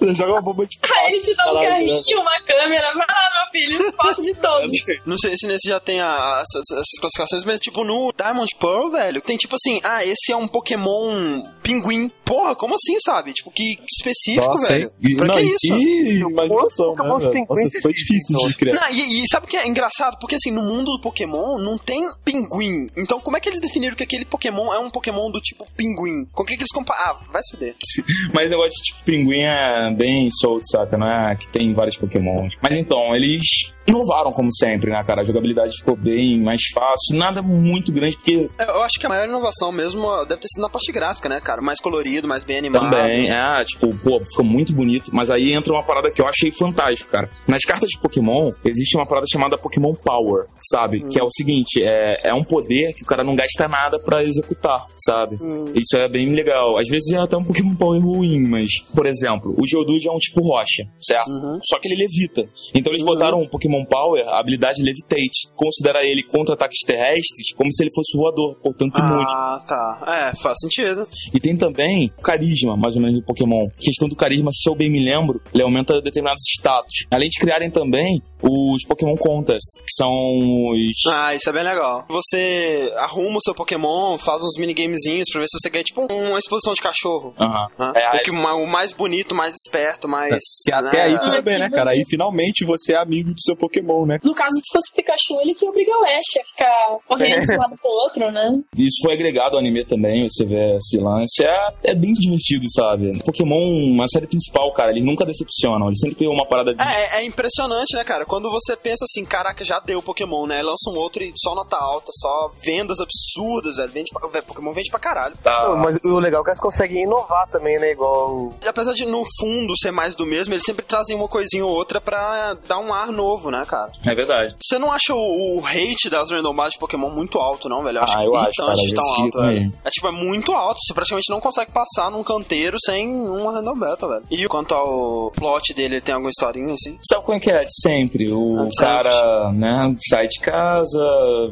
[0.00, 0.16] escolhe!
[0.16, 3.50] Joga uma bomba de Aí ele te dá um carrinho, uma câmera, vai lá, meu
[3.52, 4.76] filho, foto de todos.
[5.06, 8.90] Não sei se nesse já tem a- essas, essas classificações, mas tipo, no Diamond Pearl,
[8.90, 12.10] velho, tem tipo assim, ah, esse é um Pokémon pinguim.
[12.24, 13.32] Porra, como assim, sabe?
[13.32, 14.92] Tipo, que específico, Nossa, velho.
[15.02, 15.74] E- Pra não, que e isso?
[15.74, 17.46] que imaginação, né, velho?
[17.48, 18.74] Nossa, isso foi difícil de criar.
[18.80, 20.16] Não, e, e sabe o que é engraçado?
[20.20, 22.86] Porque assim, no mundo do Pokémon não tem pinguim.
[22.96, 26.24] Então, como é que eles definiram que aquele Pokémon é um Pokémon do tipo pinguim?
[26.32, 27.00] Com o que, que eles comparam?
[27.04, 27.74] Ah, vai se fuder.
[28.32, 30.96] Mas o negócio de tipo pinguim é bem solto, saca?
[30.96, 32.48] Não é que tem vários Pokémon.
[32.62, 35.22] Mas então, eles inovaram como sempre, né, cara?
[35.22, 39.28] A jogabilidade ficou bem mais fácil, nada muito grande, porque Eu acho que a maior
[39.28, 41.60] inovação mesmo deve ter sido na parte gráfica, né, cara?
[41.60, 42.90] Mais colorido, mais bem animado.
[42.90, 46.50] Também, é, tipo, pô, ficou muito bonito, mas aí entra uma parada que eu achei
[46.52, 47.30] fantástica, cara.
[47.46, 51.04] Nas cartas de Pokémon, existe uma parada chamada Pokémon Power, sabe?
[51.08, 54.22] Que é o seguinte, é, é um poder que o cara não gasta nada pra
[54.22, 55.36] executar, sabe?
[55.74, 56.76] Isso é bem legal.
[56.78, 60.18] Às vezes é até um Pokémon Power ruim, mas, por exemplo, o Geodude é um
[60.18, 61.30] tipo rocha, certo?
[61.64, 62.48] Só que ele levita.
[62.74, 65.50] Então eles botaram um Pokémon Power, a habilidade Levitate.
[65.54, 69.24] Considera ele contra ataques terrestres como se ele fosse voador, portanto imune.
[69.28, 70.04] Ah, tá.
[70.06, 71.06] É, faz sentido.
[71.34, 73.66] E tem também o carisma, mais ou menos, do Pokémon.
[73.66, 77.06] A questão do carisma, se eu bem me lembro, ele aumenta determinados status.
[77.10, 81.12] Além de criarem também os Pokémon Contest, que são os.
[81.12, 82.04] Ah, isso é bem legal.
[82.08, 86.38] Você arruma o seu Pokémon, faz uns minigamezinhos pra ver se você ganha, tipo, uma
[86.38, 87.34] exposição de cachorro.
[87.40, 87.68] Aham.
[87.78, 87.92] né?
[87.96, 90.40] É, o, que, o mais bonito, mais esperto, mais.
[90.64, 91.02] Que até né?
[91.02, 91.90] aí tudo bem, né, cara?
[91.90, 93.69] Aí finalmente você é amigo do seu Pokémon,
[94.06, 94.18] né?
[94.22, 97.54] No caso, se fosse o Pikachu, ele que obriga o Ash a ficar correndo de
[97.54, 98.60] um lado pro outro, né?
[98.76, 101.44] Isso foi agregado ao anime também, você vê esse lance.
[101.44, 103.22] É, é bem divertido, sabe?
[103.24, 103.60] Pokémon,
[103.92, 105.86] uma série principal, cara, eles nunca decepcionam.
[105.86, 106.82] Eles sempre têm uma parada de.
[106.82, 108.24] É, é, é impressionante, né, cara?
[108.24, 110.62] Quando você pensa assim, caraca, já deu Pokémon, né?
[110.62, 113.90] Lança um outro e só nota alta, só vendas absurdas, velho.
[113.90, 115.36] Vende pra, velho, Pokémon vende pra caralho.
[115.42, 117.92] Pô, Mas o legal é que eles conseguem inovar também, né?
[117.92, 118.52] Igual.
[118.62, 121.72] E apesar de no fundo ser mais do mesmo, eles sempre trazem uma coisinha ou
[121.72, 123.90] outra pra dar um ar novo, né, cara?
[124.06, 124.54] É verdade.
[124.60, 128.00] Você não acha o, o hate das randomagens de Pokémon muito alto, não, velho?
[128.02, 129.72] Ah, eu acho, cara, de tão alto, tipo velho.
[129.84, 130.78] É tipo, é muito alto.
[130.80, 134.24] Você praticamente não consegue passar num canteiro sem uma random beta, velho.
[134.30, 136.96] E quanto ao plot dele, ele tem alguma historinha assim?
[137.02, 137.60] Sabe como é que é?
[137.64, 138.30] De sempre.
[138.32, 141.00] O Ah, de cara, né, sai de casa,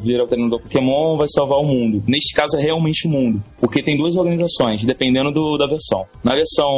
[0.01, 2.03] vira o treinador Pokémon, vai salvar o mundo.
[2.07, 3.43] Neste caso é realmente o mundo.
[3.59, 6.05] Porque tem duas organizações, dependendo do, da versão.
[6.23, 6.69] Na versão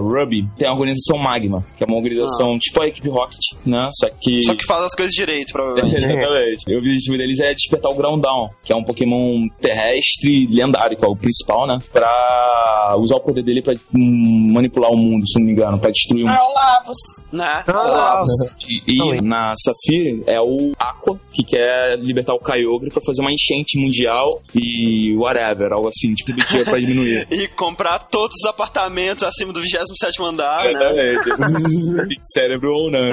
[0.00, 3.88] Ruby, tem a organização Magma, que é uma organização tipo a equipe Rocket, né?
[3.92, 4.42] Só que.
[4.50, 5.96] Só que faz as coisas direito, provavelmente.
[6.04, 6.74] Exatamente.
[6.74, 11.08] O objetivo deles é despertar o Groundown, que é um Pokémon terrestre lendário, que é
[11.08, 11.78] o principal, né?
[11.92, 15.90] Pra usar o poder dele pra hum, manipular o mundo, se não me engano, pra
[15.90, 16.36] destruir o mundo.
[16.38, 16.98] Ah, o Lavos.
[17.32, 17.64] né?
[17.68, 18.22] Ah,
[18.88, 23.32] E, e na Safira é o Aqua, que quer libertar o Kyogre pra fazer uma
[23.32, 27.26] enchente mundial e whatever, algo assim, tipo de dia pra diminuir.
[27.30, 31.14] E comprar todos os apartamentos acima do 27 andar, É, né?
[31.14, 32.20] Exatamente.
[32.24, 33.08] Cérebro ou não.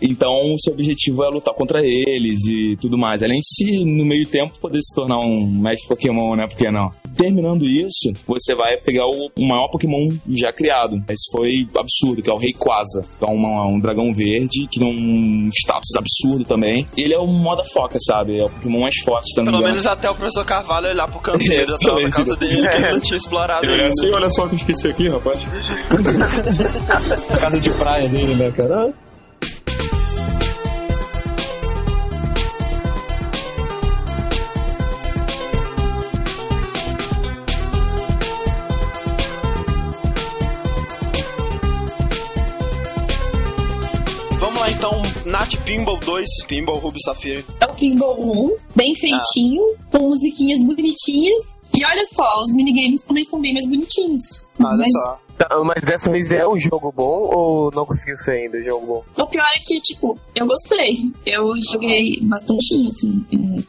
[0.00, 3.22] Então, o seu objetivo é lutar contra eles e tudo mais.
[3.22, 6.46] Além de se, no meio tempo, poder se tornar um mestre Pokémon, né?
[6.46, 6.90] Por que não?
[7.16, 10.96] Terminando isso, você vai pegar o, maior Pokémon já criado.
[11.08, 13.00] Esse foi absurdo, que é o Rayquaza.
[13.18, 16.86] Que é uma- um dragão verde, que tem um status absurdo também.
[16.96, 18.38] Ele é o moda foca, sabe?
[18.38, 21.72] É o Pokémon mais forte, me Pelo menos até o professor Carvalho olhar pro canteiro
[21.72, 24.48] da tela da casa dele, que ele não tinha explorado Ele assim, olha só o
[24.48, 25.38] que eu esqueci aqui, rapaz.
[27.40, 28.92] Casa de praia dele, né, cara?
[45.30, 47.44] Lá então, Nat Pinball 2, Pinball Ruby Safira.
[47.60, 51.58] É o Pinball 1, bem feitinho, com musiquinhas bonitinhas.
[51.76, 54.50] E olha só, os minigames também são bem mais bonitinhos.
[54.58, 55.30] Olha Mas só.
[55.40, 58.86] Tá, mas dessa vez é um jogo bom ou não conseguiu ser ainda um jogo
[58.86, 59.22] bom?
[59.22, 61.10] o pior é que, tipo, eu gostei.
[61.24, 63.24] Eu joguei bastante, assim.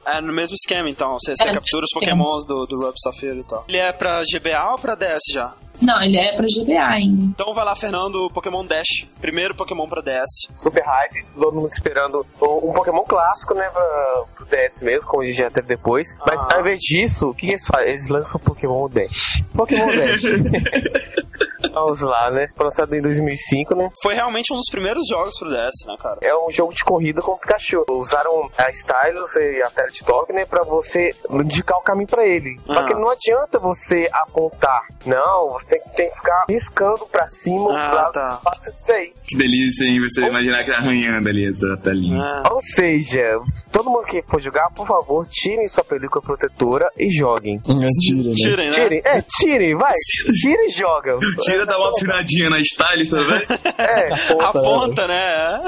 [0.05, 2.77] é, É no mesmo esquema então, você, você É, no captura os pokémons do, do
[2.77, 3.63] Ruby Safira e tal.
[3.69, 5.55] Ele é pra GBA ou pra DS já?
[5.81, 7.23] Não, ele é pra GBA ainda.
[7.25, 9.05] Então vai lá, Fernando, Pokémon Dash.
[9.19, 10.47] Primeiro Pokémon pra DS.
[10.61, 15.25] Super hype, todo mundo esperando um Pokémon clássico, né, pra, pro DS mesmo, como a
[15.25, 16.07] gente já teve depois.
[16.25, 16.47] Mas Ah.
[16.55, 17.89] ao invés disso, o que eles fazem?
[17.89, 19.43] Eles lançam Pokémon Dash.
[19.55, 20.21] Pokémon Dash.
[21.73, 22.47] Vamos lá, né?
[22.55, 23.89] Foi lançado em 2005, né?
[24.03, 26.17] Foi realmente um dos primeiros jogos pro DS, né, cara?
[26.21, 27.85] É um jogo de corrida com o Pikachu.
[27.89, 32.25] Usaram a Stylus e a tela de toque, né, pra você indicar o caminho pra
[32.25, 32.57] ele.
[32.65, 32.87] Só Ah.
[32.87, 34.81] que não adianta você apontar.
[35.05, 38.41] Não, você tem, que- tem que ficar riscando pra cima Ah, pra tá.
[38.43, 39.13] fazer isso aí.
[39.27, 39.99] Que delícia, hein?
[40.01, 42.19] Você imaginar que arranhando ali essa telinha.
[42.21, 42.49] Ah.
[42.51, 43.39] Ou seja,
[43.71, 47.61] todo mundo que for jogar, por favor, tirem sua película protetora e joguem.
[47.65, 48.33] Mentira, né?
[48.35, 48.71] Tirem, né?
[48.71, 49.93] Tirem, é, tirem, vai.
[50.41, 51.17] Tira e joga.
[51.43, 53.41] Tira dar uma afinadinha na style também.
[53.77, 54.11] É,
[54.41, 55.61] A ponta, né?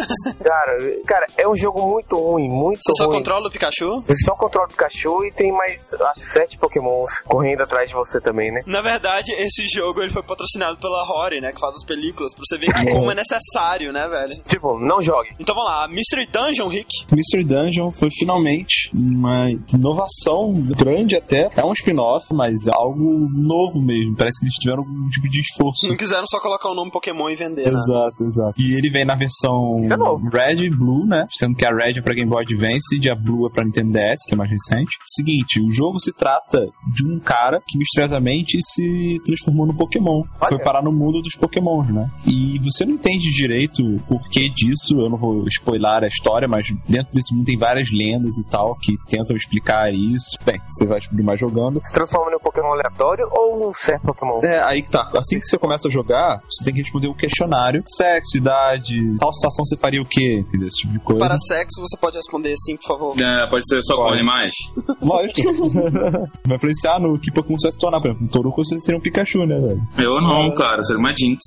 [0.43, 0.77] cara,
[1.07, 3.17] cara, é um jogo muito ruim, muito Você só ruim.
[3.17, 4.01] controla o Pikachu?
[4.05, 8.19] Você só controla o Pikachu e tem mais, acho, sete pokémons correndo atrás de você
[8.19, 8.61] também, né?
[8.65, 11.51] Na verdade, esse jogo ele foi patrocinado pela Rory, né?
[11.51, 14.41] Que faz as películas, pra você ver que como é necessário, né, velho?
[14.47, 15.29] Tipo, não jogue.
[15.39, 16.89] Então vamos lá, Mystery Dungeon, Rick.
[17.11, 21.49] Mystery Dungeon foi finalmente uma inovação grande até.
[21.55, 24.15] É um spin-off, mas é algo novo mesmo.
[24.15, 25.87] Parece que eles tiveram algum tipo de esforço.
[25.87, 27.79] Não quiseram só colocar o nome Pokémon e vender, né?
[27.79, 28.53] Exato, exato.
[28.57, 30.37] E ele vem na versão é.
[30.37, 31.27] Red e Blue, né?
[31.31, 33.91] Sendo que a Red é pra Game Boy Advance e a Blue é pra Nintendo
[33.91, 34.97] DS, que é mais recente.
[35.07, 40.23] Seguinte, o jogo se trata de um cara que misteriosamente se transformou no Pokémon.
[40.39, 40.49] Olha.
[40.49, 42.09] Foi parar no mundo dos Pokémons, né?
[42.25, 44.99] E você não entende direito o porquê disso.
[44.99, 48.75] Eu não vou spoiler a história, mas dentro desse mundo tem várias lendas e tal
[48.75, 50.37] que tentam explicar isso.
[50.45, 51.81] Bem, você vai descobrir mais jogando.
[51.83, 54.39] Se transforma num Pokémon aleatório ou num certo Pokémon?
[54.43, 55.11] É, aí que tá.
[55.15, 57.83] Assim que você começa a jogar, você tem que responder o questionário.
[57.85, 60.39] Sexo, idade, tal situação você faria o quê?
[60.39, 60.67] Entendeu?
[60.67, 61.19] Esse tipo de coisa.
[61.19, 63.21] Para sexo, você pode responder sim, por favor.
[63.21, 64.53] É, pode ser só com animais.
[65.01, 65.41] Lógico.
[66.47, 67.99] vai influenciar no que Pokémon você vai se tornar.
[67.99, 69.81] Por exemplo, um Toruko você seria um Pikachu, né, velho?
[69.99, 71.41] Eu não, cara, seria uma Jinx.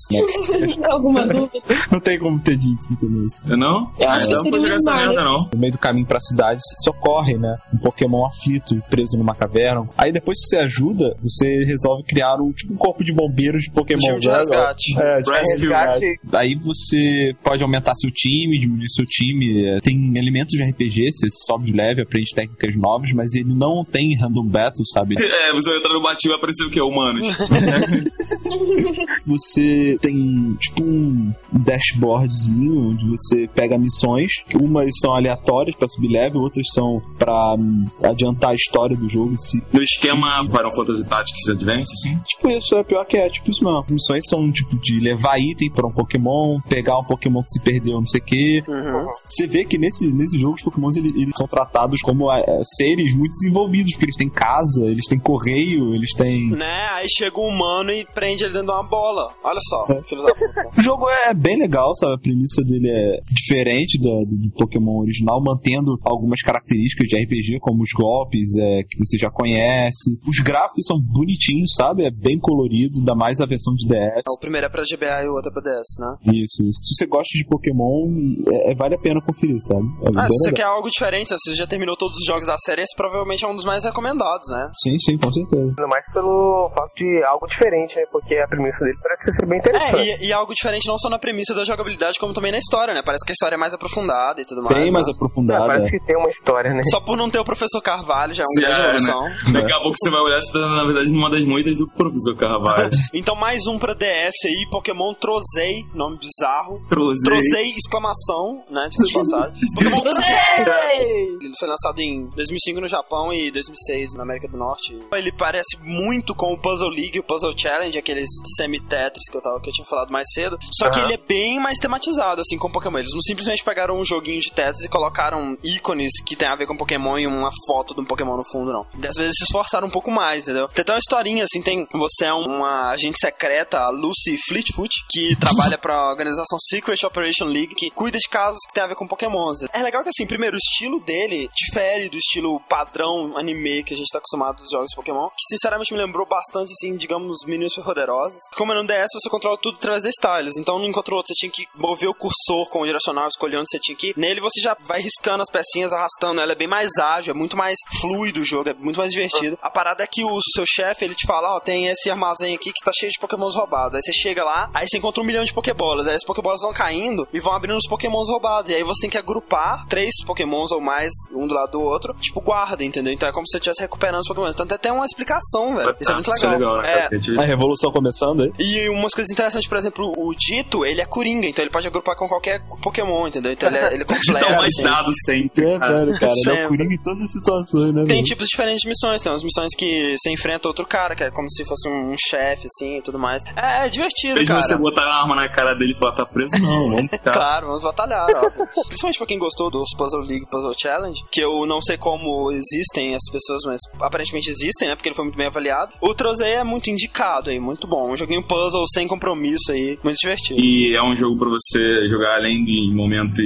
[0.90, 1.58] Alguma dúvida?
[1.90, 3.48] Não tem como ter Jinx no começo.
[3.50, 3.90] Eu não?
[3.98, 5.38] Eu acho Ah, que não seria jogar essa merda, não.
[5.52, 7.56] No meio do caminho pra cidade, você socorre, né?
[7.74, 9.88] Um Pokémon aflito, preso numa caverna.
[9.96, 13.70] Aí depois que você ajuda, você resolve criar um tipo um corpo de bombeiros de
[13.70, 14.18] Pokémon.
[14.18, 14.36] De né?
[14.36, 14.98] resgate.
[14.98, 15.58] É, de Rescue.
[15.68, 16.20] Resgate.
[16.32, 19.66] Aí você pode aumentar seu time, diminuir seu time.
[19.68, 23.84] é, Tem elementos de RPG, você sobe de leve, aprende técnicas novas, mas ele não
[23.84, 25.14] tem random battle, sabe?
[25.46, 26.80] É, você vai entrar no batinho e vai aparecer o quê?
[26.80, 27.26] Humanos.
[29.26, 34.30] Você tem tipo um dashboardzinho onde você pega missões.
[34.60, 39.32] Umas são aleatórias pra subir level, outras são pra hum, adiantar a história do jogo
[39.32, 39.62] em si.
[39.72, 42.18] No esquema Final Fantasy Tactics Advance, assim.
[42.24, 43.84] Tipo isso, é pior que é, tipo isso mesmo.
[43.90, 47.98] Missões são tipo de levar item pra um Pokémon, pegar um Pokémon que se perdeu,
[47.98, 48.62] não sei o que.
[48.66, 49.06] Uhum.
[49.26, 53.14] Você vê que nesse, nesse jogo os Pokémons eles, eles são tratados como é, seres
[53.14, 56.50] muito desenvolvidos, porque eles têm casa, eles têm correio, eles têm.
[56.50, 56.88] Né?
[56.92, 59.28] Aí chega um humano e prende ele dentro de uma bola.
[59.44, 60.02] Olha só, É.
[60.02, 60.66] filhos da puta.
[60.78, 62.14] O jogo é bem legal, sabe?
[62.14, 67.82] A premissa dele é diferente do, do Pokémon original, mantendo algumas características de RPG, como
[67.82, 70.18] os golpes é, que você já conhece.
[70.26, 72.04] Os gráficos são bonitinhos, sabe?
[72.04, 74.22] É bem colorido, ainda mais a versão de DS.
[74.36, 76.32] O primeiro é pra GBA e o outro é pra DS, né?
[76.34, 76.80] Isso, isso.
[76.84, 78.04] Se você gosta de Pokémon,
[78.52, 79.86] é, é- vale a pena conferir, sabe?
[80.02, 82.56] É Ah, se você quer algo diferente, se você já terminou todos os jogos da
[82.58, 84.68] série, esse provavelmente é um dos mais recomendados, né?
[84.82, 85.68] Sim, sim, com certeza.
[85.68, 88.04] Ainda mais pelo fato de algo diferente, né?
[88.10, 90.10] Porque a premissa dele parece ser bem interessante.
[90.10, 92.94] É, e, e algo diferente não só na premissa da jogabilidade, como também na história,
[92.94, 93.02] né?
[93.04, 94.76] Parece que a história é mais aprofundada e tudo mais.
[94.76, 95.12] Bem mais né?
[95.12, 95.66] É, aprofundada.
[95.66, 96.82] parece que tem uma história, né?
[96.90, 99.60] Só por não ter o professor Carvalho já é um Sim, grande é, né?
[99.60, 102.36] Daqui a pouco você vai olhar, você tá, na verdade, numa das muitas do professor
[102.36, 102.90] Carvalho.
[103.14, 106.80] Então mais um pra DS aí, Pokémon Trozei, nome bizarro.
[106.88, 107.24] Trozei.
[107.24, 108.88] Trozei, exclamação, né?
[108.90, 109.60] De passagem.
[109.74, 111.36] Pokémon Trozei!
[111.40, 114.98] Ele foi lançado em 2005 no Japão e 2006 na América do Norte.
[115.12, 119.40] Ele parece muito com o Puzzle League e o Puzzle Challenge, aqueles semi-tetris que eu,
[119.40, 120.56] tava, que eu tinha falado mais cedo.
[120.72, 121.08] Só que Aham.
[121.08, 122.98] ele é bem mais tematizado, assim, com Pokémon.
[122.98, 126.66] Eles não simplesmente pegaram um joguinho de Tetris e colocaram ícones que tem a ver
[126.66, 128.86] com Pokémon e uma foto de um Pokémon no fundo, não.
[128.94, 130.68] Dessa vez eles se esforçaram um pouco mais, entendeu?
[130.68, 131.86] Tem até uma historinha, assim, tem...
[131.92, 137.74] Você é uma agente secreta, a Lucy Fleetfoot, que trabalha pra organização Secret Operation League,
[137.74, 139.58] que cuida de casos que tem a ver com Pokémons.
[139.72, 143.96] É legal que, assim, primeiro, o estilo dele difere do estilo padrão anime que a
[143.96, 147.84] gente tá acostumado dos jogos de Pokémon, que sinceramente me lembrou bastante, assim, digamos, Meninos
[147.84, 148.38] Poderosos.
[148.56, 150.56] Como é no DS, você controla tudo através da Stylus.
[150.56, 153.58] Então, no enquanto o outro, você tinha que mover o cursor com o direcional, escolher
[153.58, 154.14] onde você tinha que ir.
[154.16, 156.40] Nele, você já vai riscando as pecinhas, arrastando.
[156.40, 159.58] Ela é bem mais ágil, é muito mais fluido o jogo, é muito mais divertido.
[159.62, 162.72] A parada é que o seu chefe, ele te fala, ó, tem esse armazém aqui
[162.72, 163.94] que tá cheio de pokémons roubados.
[163.94, 166.06] Aí você chega lá, aí você encontra um milhão de pokébolas.
[166.06, 168.70] Aí as pokébolas vão caindo e vão abrindo os pokémons roubados.
[168.70, 172.14] E aí você tem que agrupar três pokémons ou mais, um do lado do outro,
[172.20, 173.12] tipo guarda, entendeu?
[173.12, 174.54] Então é como se você estivesse recuperando os pokémons.
[174.54, 175.96] Então tem até uma explicação, velho.
[176.00, 176.74] Isso é muito Isso é legal.
[176.74, 176.92] legal, né?
[176.92, 177.55] É, cara?
[177.56, 178.50] Revolução começando aí.
[178.58, 182.16] e umas coisas interessantes, por exemplo, o Dito, ele é coringa, então ele pode agrupar
[182.16, 183.52] com qualquer Pokémon, entendeu?
[183.52, 184.46] Então ele é, ele é completo.
[184.46, 184.82] Dá mais assim.
[184.82, 185.64] dados sempre.
[185.68, 186.02] É, velho, cara.
[186.02, 186.64] Ele é Sempre.
[186.64, 188.04] o Coringa em todas as situações, né?
[188.06, 191.30] Tem tipos diferentes de missões, tem umas missões que você enfrenta outro cara, que é
[191.30, 193.42] como se fosse um chefe, assim, e tudo mais.
[193.56, 194.62] É, é divertido, Desde cara.
[194.62, 196.56] você botar a arma na cara dele e falar, tá preso?
[196.58, 197.32] Não, vamos ficar.
[197.46, 198.84] Claro, vamos batalhar, ó.
[198.88, 203.14] Principalmente pra quem gostou dos Puzzle League Puzzle Challenge, que eu não sei como existem
[203.14, 204.94] as pessoas, mas aparentemente existem, né?
[204.96, 205.92] Porque ele foi muito bem avaliado.
[206.00, 208.12] O Trozei é muito indicado aí, muito bom.
[208.12, 209.98] Um joguinho puzzle sem compromisso aí.
[210.02, 210.60] Muito divertido.
[210.62, 213.44] E é um jogo pra você jogar além de momentos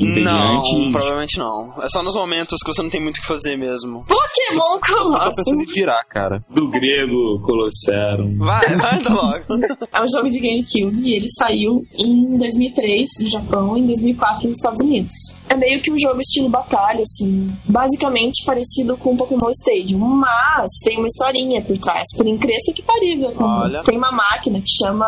[0.00, 1.74] Não, provavelmente não.
[1.82, 4.04] É só nos momentos que você não tem muito o que fazer mesmo.
[4.06, 6.40] Pokémon tô pensando Colossus em virar, cara.
[6.50, 8.36] Do grego, Colosseum.
[8.38, 9.44] Vai, vai, anda logo.
[9.92, 14.48] é um jogo de GameCube e ele saiu em 2003 no Japão e em 2004
[14.48, 15.12] nos Estados Unidos.
[15.48, 20.98] É meio que um jogo estilo batalha, assim, basicamente parecido com Pokémon Stadium, mas tem
[20.98, 22.82] uma historinha por trás, por incrível que
[23.22, 23.34] parível.
[23.38, 23.82] Olha.
[23.82, 25.06] Tem uma máquina que chama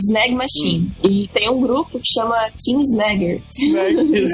[0.00, 3.40] Snag Machine e tem um grupo que chama Team Snagger.
[3.50, 4.30] Snag.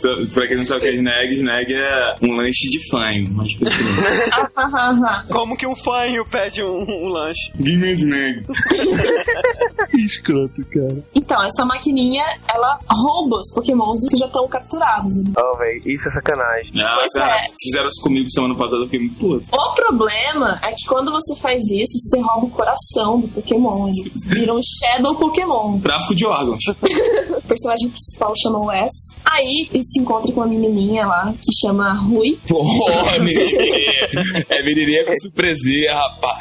[0.00, 3.24] Só- Pra quem não sabe o que é Snag, Snag é um lanche de fanho.
[3.32, 5.24] Mas continua.
[5.30, 7.50] Como que um fanho pede um, um lanche?
[7.58, 8.42] Give me Snag.
[9.90, 11.00] Que escroto, cara.
[11.14, 15.12] então, essa maquininha, ela rouba os Pokémons que já estão capturados.
[15.38, 16.72] Oh, velho, isso é sacanagem.
[16.82, 17.42] Ah, Pois cara, é.
[17.62, 19.46] fizeram isso comigo semana passada, eu fiquei muito puto.
[19.54, 23.88] O problema é que quando você faz isso, você rouba o coração do Pokémon.
[23.88, 25.80] Ele vira um Shadow Pokémon.
[25.80, 26.62] Tráfico de órgãos.
[27.36, 28.92] O personagem principal chama Wes.
[29.24, 32.38] Aí ele se encontra com uma menininha lá que chama Rui.
[32.48, 34.46] Porra, menininha.
[34.48, 36.36] É menininha com surpresinha, rapaz.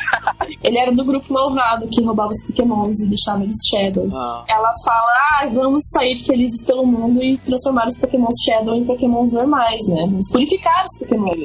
[0.64, 4.10] Ele era do grupo malvado que roubava os Pokémons e deixava eles Shadow.
[4.12, 4.46] Ah.
[4.50, 9.32] Ela fala: Ah, vamos sair felizes pelo mundo e transformar os Pokémons Shadow em Pokémons
[9.32, 10.08] normais, né?
[10.10, 11.40] Vamos purificar os Pokémons.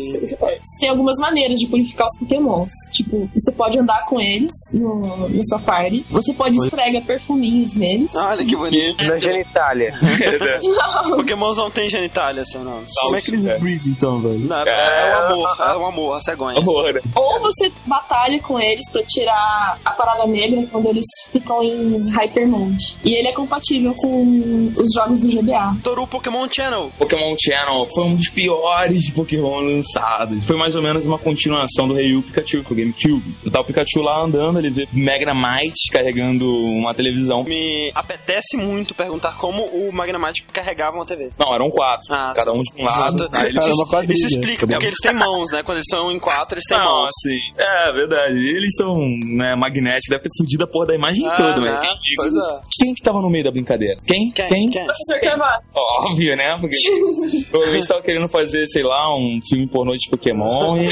[0.78, 2.70] Tem algumas maneiras de purificar os Pokémons.
[2.93, 6.04] Tipo, você pode andar com eles no, sua party.
[6.10, 8.14] Você pode esfregar perfuminhos neles.
[8.14, 9.04] Olha que bonito.
[9.06, 9.92] Na genitália.
[11.08, 12.84] Pokémons não tem genitália, assim, não.
[13.00, 14.38] Como é que eles breed, então, velho?
[14.38, 16.58] Não, é, um amor, é um amor, a cegonha.
[16.58, 16.94] Amor.
[16.94, 17.00] né?
[17.16, 22.48] Ou você batalha com eles pra tirar a parada negra quando eles ficam em Hyper
[22.48, 22.96] Mode.
[23.04, 25.76] E ele é compatível com os jogos do GBA.
[25.82, 26.90] Toru Pokémon Channel.
[26.98, 30.44] Pokémon Channel foi um dos piores Pokémon lançados.
[30.44, 33.30] Foi mais ou menos uma continuação do Rei Pikachu pro GameCube.
[33.52, 37.44] Tá o Pikachu lá andando, ele vê Magnamite carregando uma televisão.
[37.44, 41.31] Me apetece muito perguntar como o Magnamite carregava uma TV.
[41.39, 42.05] Não, eram quatro.
[42.11, 43.28] Ah, cada um de um lado.
[43.32, 44.15] Aí eles Cara, uma quadrilha.
[44.16, 45.62] Isso explica, porque eles têm mãos, né?
[45.62, 47.07] Quando eles estão em quatro, eles têm Não, mãos.
[47.07, 48.36] assim, é verdade.
[48.39, 48.94] Eles são
[49.36, 51.81] né, magnéticos, deve ter fudido a porra da imagem Ah, toda, né?
[52.16, 52.61] Pois é.
[52.78, 53.97] Quem que tava no meio da brincadeira?
[54.07, 54.31] Quem?
[54.31, 54.48] Quem?
[54.69, 54.85] Quem?
[54.85, 55.62] Professor Carvalho.
[55.74, 56.57] Óbvio, né?
[56.61, 56.77] Porque
[57.51, 60.86] provavelmente tava querendo fazer, sei lá, um filme pornô de Pokémon e.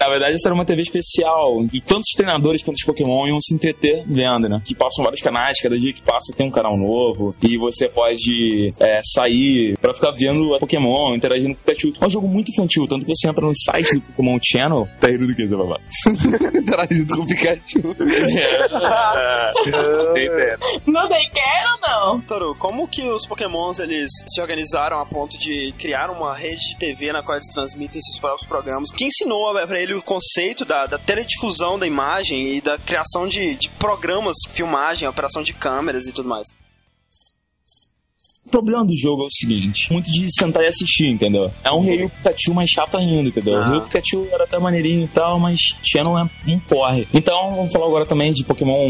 [0.00, 1.60] Na verdade, isso era uma TV especial.
[1.76, 4.62] E tantos treinadores quanto os Pokémon iam se entreter vendo, né?
[4.64, 7.36] Que passam vários canais, cada dia que passa tem um canal novo.
[7.42, 11.92] E você pode é, sair pra ficar vendo a Pokémon, interagindo com o Pikachu.
[12.00, 14.88] É um jogo muito infantil, tanto que você entra no site do Pokémon Channel.
[14.98, 15.78] Tá rindo do que, Zé Babá?
[16.56, 17.78] Interagindo com o Pikachu.
[20.86, 21.65] No daycare ou não?
[22.28, 26.78] Toru, como que os Pokémons eles se organizaram a ponto de criar uma rede de
[26.78, 28.90] TV na qual eles transmitem seus próprios programas?
[28.92, 33.56] Quem ensinou pra ele o conceito da, da teledifusão da imagem e da criação de,
[33.56, 36.46] de programas, filmagem, operação de câmeras e tudo mais?
[38.56, 41.50] O problema do jogo é o seguinte: muito de sentar e assistir, entendeu?
[41.62, 43.58] É um Rei Pikachu mais chato ainda, entendeu?
[43.58, 43.68] Ah.
[43.68, 47.06] O Rei Pikachu era até maneirinho e tal, mas Channel é um porre.
[47.12, 48.86] Então, vamos falar agora também de Pokémon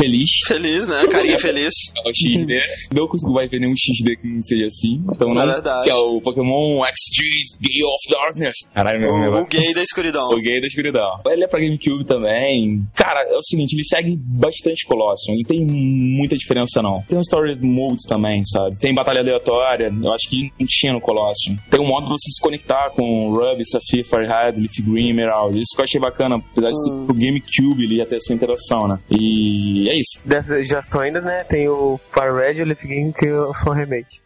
[0.00, 0.30] feliz.
[0.48, 1.00] Feliz, né?
[1.10, 1.74] Carinha feliz.
[1.94, 2.54] É o XD.
[2.94, 5.02] Não consigo vai ver nenhum XD que não seja assim.
[5.12, 5.46] Então, É não.
[5.46, 5.84] verdade.
[5.84, 7.22] Que é o Pokémon XG
[7.60, 8.56] Gay of Darkness.
[8.74, 10.28] Caralho, meu O, o gay da escuridão.
[10.28, 11.20] O Gay da Escuridão.
[11.30, 12.82] Ele é pra GameCube também.
[12.94, 15.26] Cara, é o seguinte, ele segue bastante Colossus.
[15.28, 17.02] Não tem muita diferença, não.
[17.02, 18.76] Tem um Story Mode também, sabe?
[18.76, 19.92] Tem batalha aleatória.
[20.02, 21.54] Eu acho que não tinha no Colossus.
[21.70, 25.58] Tem um modo pra você se conectar com Ruby, Sapphire, Firehead, Leaf Green, Emerald.
[25.58, 26.36] Isso que eu achei bacana.
[26.36, 28.98] Apesar de ser pro GameCube, ele ia ter essa interação, né?
[29.10, 30.20] E é isso.
[30.24, 31.44] Dessa geração ainda, né?
[31.44, 33.26] Tem o Fire Red e o Leaf Green, que
[33.62, 34.23] são remake.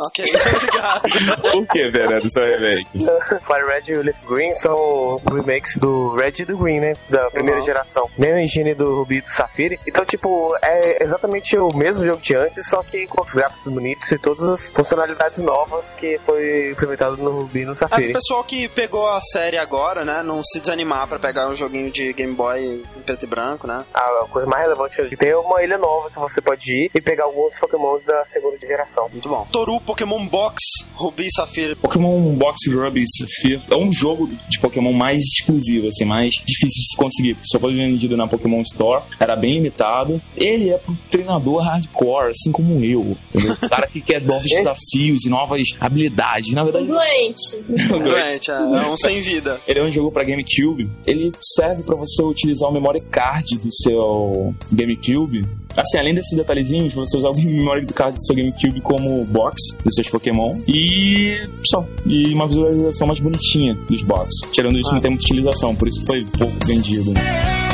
[0.00, 1.02] Ok, obrigado.
[1.52, 2.30] Por que, Fernando?
[2.32, 2.86] Só remake.
[2.92, 6.94] Fire Red e o Leaf Green são remakes do Red e do Green, né?
[7.10, 7.66] Da primeira Uhum.
[7.66, 8.08] geração.
[8.16, 9.78] Mesma engine do Ruby e do Safire.
[9.86, 14.10] Então, tipo, é exatamente o mesmo jogo de antes, só que com os gráficos bonitos
[14.12, 18.44] e todas as funcionalidades novas que foi implementado no Ruby e no É, o pessoal
[18.44, 20.22] que pegou a série agora, né?
[20.22, 23.78] Não se desanimar pra pegar um joguinho de Game Boy em preto e branco, né?
[23.92, 27.00] A coisa mais relevante é que tem uma ilha nova que você pode ir e
[27.00, 29.08] pegar alguns Pokémon da segunda geração.
[29.10, 29.46] Muito bom.
[29.66, 30.58] Toru Pokémon Box,
[30.94, 31.74] Ruby e Safira.
[31.74, 36.90] Pokémon Box Ruby Sapphire é um jogo de Pokémon mais exclusivo, assim, mais difícil de
[36.90, 37.34] se conseguir.
[37.34, 40.22] porque Só foi vendido na Pokémon Store, era bem limitado.
[40.36, 43.16] Ele é pro treinador hardcore, assim como eu.
[43.34, 43.54] Entendeu?
[43.60, 46.52] O cara que quer novos desafios e novas habilidades.
[46.54, 47.56] Na verdade, Doente.
[47.66, 49.60] Doente, é, é um sem vida.
[49.66, 50.88] ele é um jogo para GameCube.
[51.04, 55.44] Ele serve para você utilizar o memory card do seu GameCube
[55.76, 59.56] Assim, além desses detalhezinhos, você usava a memória do card do seu GameCube como box
[59.84, 61.86] dos seus Pokémon e só.
[62.06, 64.30] E uma visualização mais bonitinha dos box.
[64.52, 67.12] Tirando isso, não tem muita utilização, por isso foi pouco vendido.
[67.12, 67.65] né?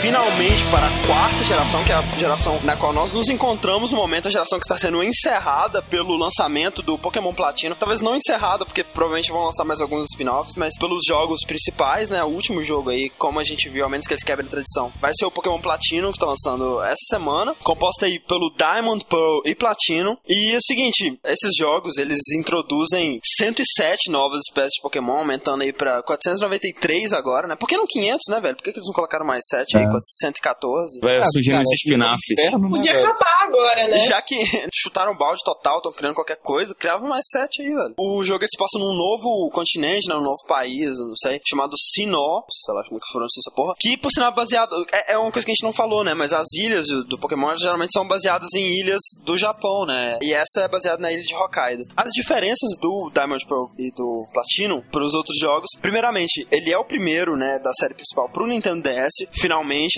[0.00, 3.96] Finalmente para a quarta geração, que é a geração na qual nós nos encontramos no
[3.96, 7.74] momento, a geração que está sendo encerrada pelo lançamento do Pokémon Platino.
[7.74, 12.22] Talvez não encerrada, porque provavelmente vão lançar mais alguns spin-offs, mas pelos jogos principais, né?
[12.22, 14.92] O último jogo aí, como a gente viu, a menos que eles quebrem a tradição,
[15.00, 19.40] vai ser o Pokémon Platino, que está lançando essa semana, composta aí pelo Diamond, Pearl
[19.44, 20.18] e Platino.
[20.26, 25.72] E é o seguinte, esses jogos, eles introduzem 107 novas espécies de Pokémon, aumentando aí
[25.72, 27.56] pra 493 agora, né?
[27.56, 28.56] Por que não 500, né, velho?
[28.56, 29.98] Por que que eles não colocaram mais 7 aí, É.
[30.00, 31.00] 114?
[31.00, 32.30] Vai Ah, surgindo cara, esses spin-offs.
[32.30, 33.06] Inferno, né, Podia velho?
[33.06, 33.98] acabar agora, né?
[34.00, 34.36] Já que
[34.74, 37.94] chutaram o balde total, estão criando qualquer coisa, criava mais sete aí, velho.
[37.98, 42.42] O jogo se passa num novo continente, né, num novo país, não sei, chamado Sinó,
[42.48, 45.18] sei lá como é que pronuncia essa porra, que por sinal é baseado, é, é
[45.18, 48.06] uma coisa que a gente não falou, né, mas as ilhas do, Pokémon geralmente são
[48.06, 51.84] baseadas em ilhas do Japão, né, e essa é baseada na ilha de Hokkaido.
[51.96, 56.78] As diferenças do Diamond Pearl e do Platinum para os outros jogos, primeiramente, ele é
[56.78, 59.28] o primeiro, né, da série principal pro Nintendo DS,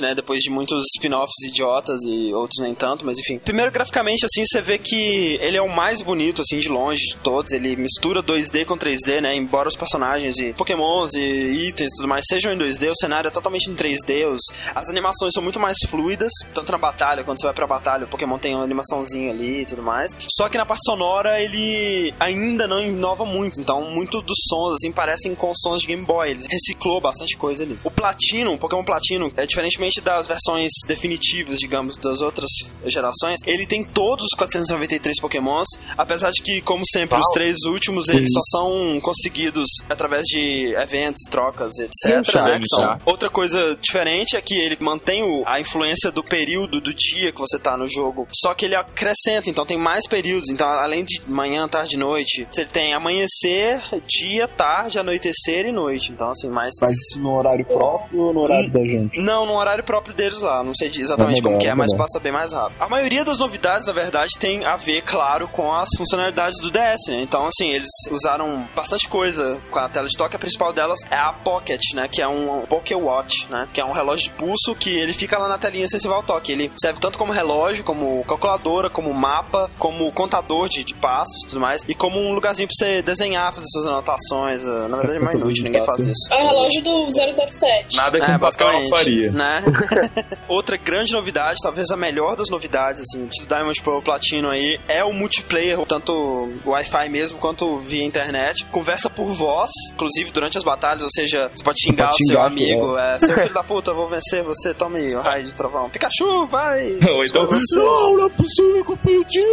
[0.00, 3.38] né, depois de muitos spin-offs idiotas e outros nem tanto, mas enfim.
[3.38, 7.16] Primeiro, graficamente, assim, você vê que ele é o mais bonito, assim, de longe de
[7.18, 7.52] todos.
[7.52, 9.34] Ele mistura 2D com 3D, né?
[9.34, 13.28] Embora os personagens e pokémons e itens e tudo mais sejam em 2D, o cenário
[13.28, 14.26] é totalmente em 3D.
[14.28, 14.40] Os,
[14.74, 18.08] as animações são muito mais fluidas, tanto na batalha, quando você vai pra batalha, o
[18.08, 20.16] Pokémon tem uma animaçãozinha ali e tudo mais.
[20.36, 23.60] Só que na parte sonora, ele ainda não inova muito.
[23.60, 26.30] Então, muito dos sons, assim, parecem com sons de Game Boy.
[26.30, 27.78] Ele reciclou bastante coisa ali.
[27.84, 32.50] O Platino, o Pokémon Platino, é diferentemente das versões definitivas, digamos, das outras
[32.84, 35.66] gerações, ele tem todos os 493 Pokémons,
[35.96, 41.22] apesar de que, como sempre, os três últimos eles só são conseguidos através de eventos,
[41.30, 42.16] trocas, etc.
[42.16, 42.22] Né,
[42.70, 43.02] são- sim.
[43.06, 47.40] Outra coisa diferente é que ele mantém o- a influência do período do dia que
[47.40, 50.50] você tá no jogo, só que ele acrescenta, então tem mais períodos.
[50.50, 56.12] Então, além de manhã, tarde e noite, você tem amanhecer, dia, tarde, anoitecer e noite.
[56.12, 59.18] Então, assim, mais Mas isso no horário próprio ou no horário da gente?
[59.20, 60.62] não, no horário próprio deles lá.
[60.62, 62.04] Não sei exatamente É melhor, como que é, é mas melhor.
[62.04, 62.76] passa bem mais rápido.
[62.80, 67.08] A maioria das novidades, na verdade, tem a ver, claro, com as funcionalidades do DS,
[67.08, 67.22] né?
[67.22, 70.36] Então, assim, eles usaram bastante coisa com a tela de toque.
[70.36, 72.08] A principal delas é a Pocket, né?
[72.08, 73.68] Que é um Poké Watch, né?
[73.72, 76.52] Que é um relógio de pulso que ele fica lá na telinha sensível ao toque.
[76.52, 81.48] Ele serve tanto como relógio, como calculadora, como mapa, como contador de, de passos e
[81.48, 81.84] tudo mais.
[81.88, 84.64] E como um lugarzinho pra você desenhar, fazer suas anotações.
[84.66, 86.32] eh, Na verdade, é mais inútil, ninguém faz isso.
[86.32, 87.96] É o relógio do 007.
[87.96, 89.30] Nada que um Pascal não faria.
[89.36, 89.62] Né?
[90.48, 95.04] Outra grande novidade, talvez a melhor das novidades, assim, de Diamond Pearl Platino aí, é
[95.04, 98.64] o multiplayer, tanto Wi-Fi mesmo quanto via internet.
[98.70, 102.26] Conversa por voz, inclusive durante as batalhas, ou seja, você pode xingar Pode o seu
[102.28, 105.90] xingar, amigo, é, seu filho da puta, vou vencer você, tome o raio de trovão.
[105.90, 106.96] Pikachu, vai!
[107.12, 109.46] Ou então, Não, não é possível que eu perdi!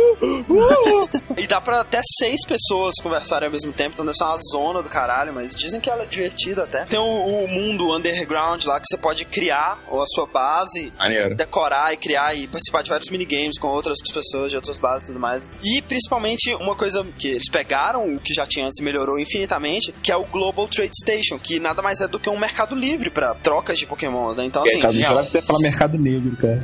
[1.38, 4.82] E dá pra até seis pessoas conversarem ao mesmo tempo, então deve ser uma zona
[4.82, 6.86] do caralho, mas dizem que ela é divertida até.
[6.86, 11.36] Tem o, o mundo underground lá que você pode criar ou a sua base, maneiro.
[11.36, 15.08] decorar e criar e participar de vários minigames com outras pessoas de outras bases e
[15.08, 15.50] tudo mais.
[15.64, 19.92] E principalmente uma coisa que eles pegaram, o que já tinha antes e melhorou infinitamente,
[20.04, 23.10] que é o Global Trade Station, que nada mais é do que um mercado livre
[23.10, 24.46] pra trocas de pokémons, né?
[24.46, 26.60] Então assim, Mercado, já vai até falar mercado negro, cara.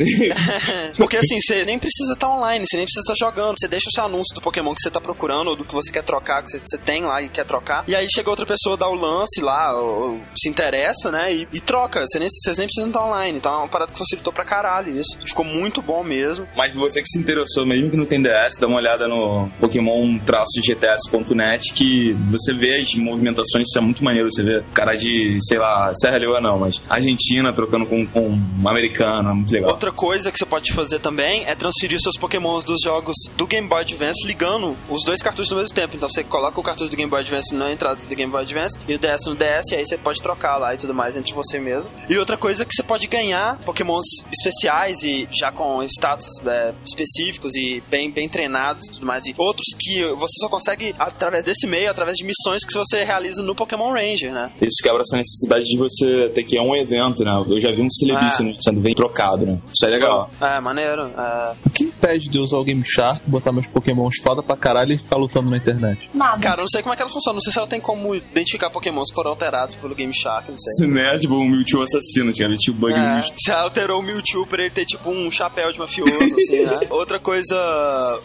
[0.98, 3.56] porque assim, você nem precisa estar online, você nem precisa estar jogando.
[3.60, 5.92] Você deixa o seu anúncio do Pokémon que você tá procurando, ou do que você
[5.92, 7.84] quer trocar, que você, você tem lá e quer trocar.
[7.88, 11.32] E aí chega outra pessoa, dá o lance lá, ou, ou se interessa, né?
[11.32, 12.02] E, e troca.
[12.06, 13.38] Você nem, vocês nem precisam estar online.
[13.38, 15.18] Então é uma parada que facilitou pra caralho isso.
[15.26, 16.48] Ficou muito bom mesmo.
[16.56, 21.74] Mas você que se interessou, mesmo que não tem DS, dá uma olhada no Pokémon-GTS.net
[21.74, 24.30] que você vê as movimentações, isso é muito maneiro.
[24.32, 28.68] Você vê cara de, sei lá, Serra Leoa não, mas Argentina trocando com, com um
[28.68, 29.72] americano, é muito legal.
[29.72, 33.68] Outra coisa que você pode fazer também é transferir seus pokémons dos jogos do Game
[33.68, 35.96] Boy Advance ligando os dois cartuchos ao mesmo tempo.
[35.96, 38.78] Então você coloca o cartucho do Game Boy Advance na entrada do Game Boy Advance
[38.88, 41.34] e o DS no DS, e aí você pode trocar lá e tudo mais entre
[41.34, 41.90] você mesmo.
[42.10, 47.54] E outra coisa que você pode ganhar pokémons especiais e já com status é, específicos
[47.56, 49.26] e bem, bem treinados e tudo mais.
[49.26, 53.44] E outros que você só consegue através desse meio, através de missões que você realiza
[53.44, 54.50] no Pokémon Ranger, né?
[54.62, 57.32] Isso quebra essa necessidade de você ter que ir a um evento, né?
[57.50, 58.58] Eu já vi um Celebice Ah.
[58.62, 59.60] sendo bem trocado, né?
[59.68, 60.30] Isso é legal.
[60.40, 61.12] É, maneiro.
[61.18, 64.56] É, O que impede de eu usar o Game Shark, botar meus pokémons foda pra
[64.56, 66.10] caralho e ficar lutando na internet?
[66.14, 66.40] Nada.
[66.40, 67.34] Cara, eu não sei como é que ela funciona.
[67.36, 70.58] Não sei se ela tem como identificar pokémons que foram alterados pelo Game Shark, não
[70.58, 70.86] sei.
[70.86, 73.34] Isso não é tipo um Mewtwo assassino, tinha tipo bug no É, Mewtwo.
[73.38, 76.80] se alterou o Mewtwo pra ele ter tipo um chapéu de mafioso, assim, né?
[76.90, 77.56] Outra coisa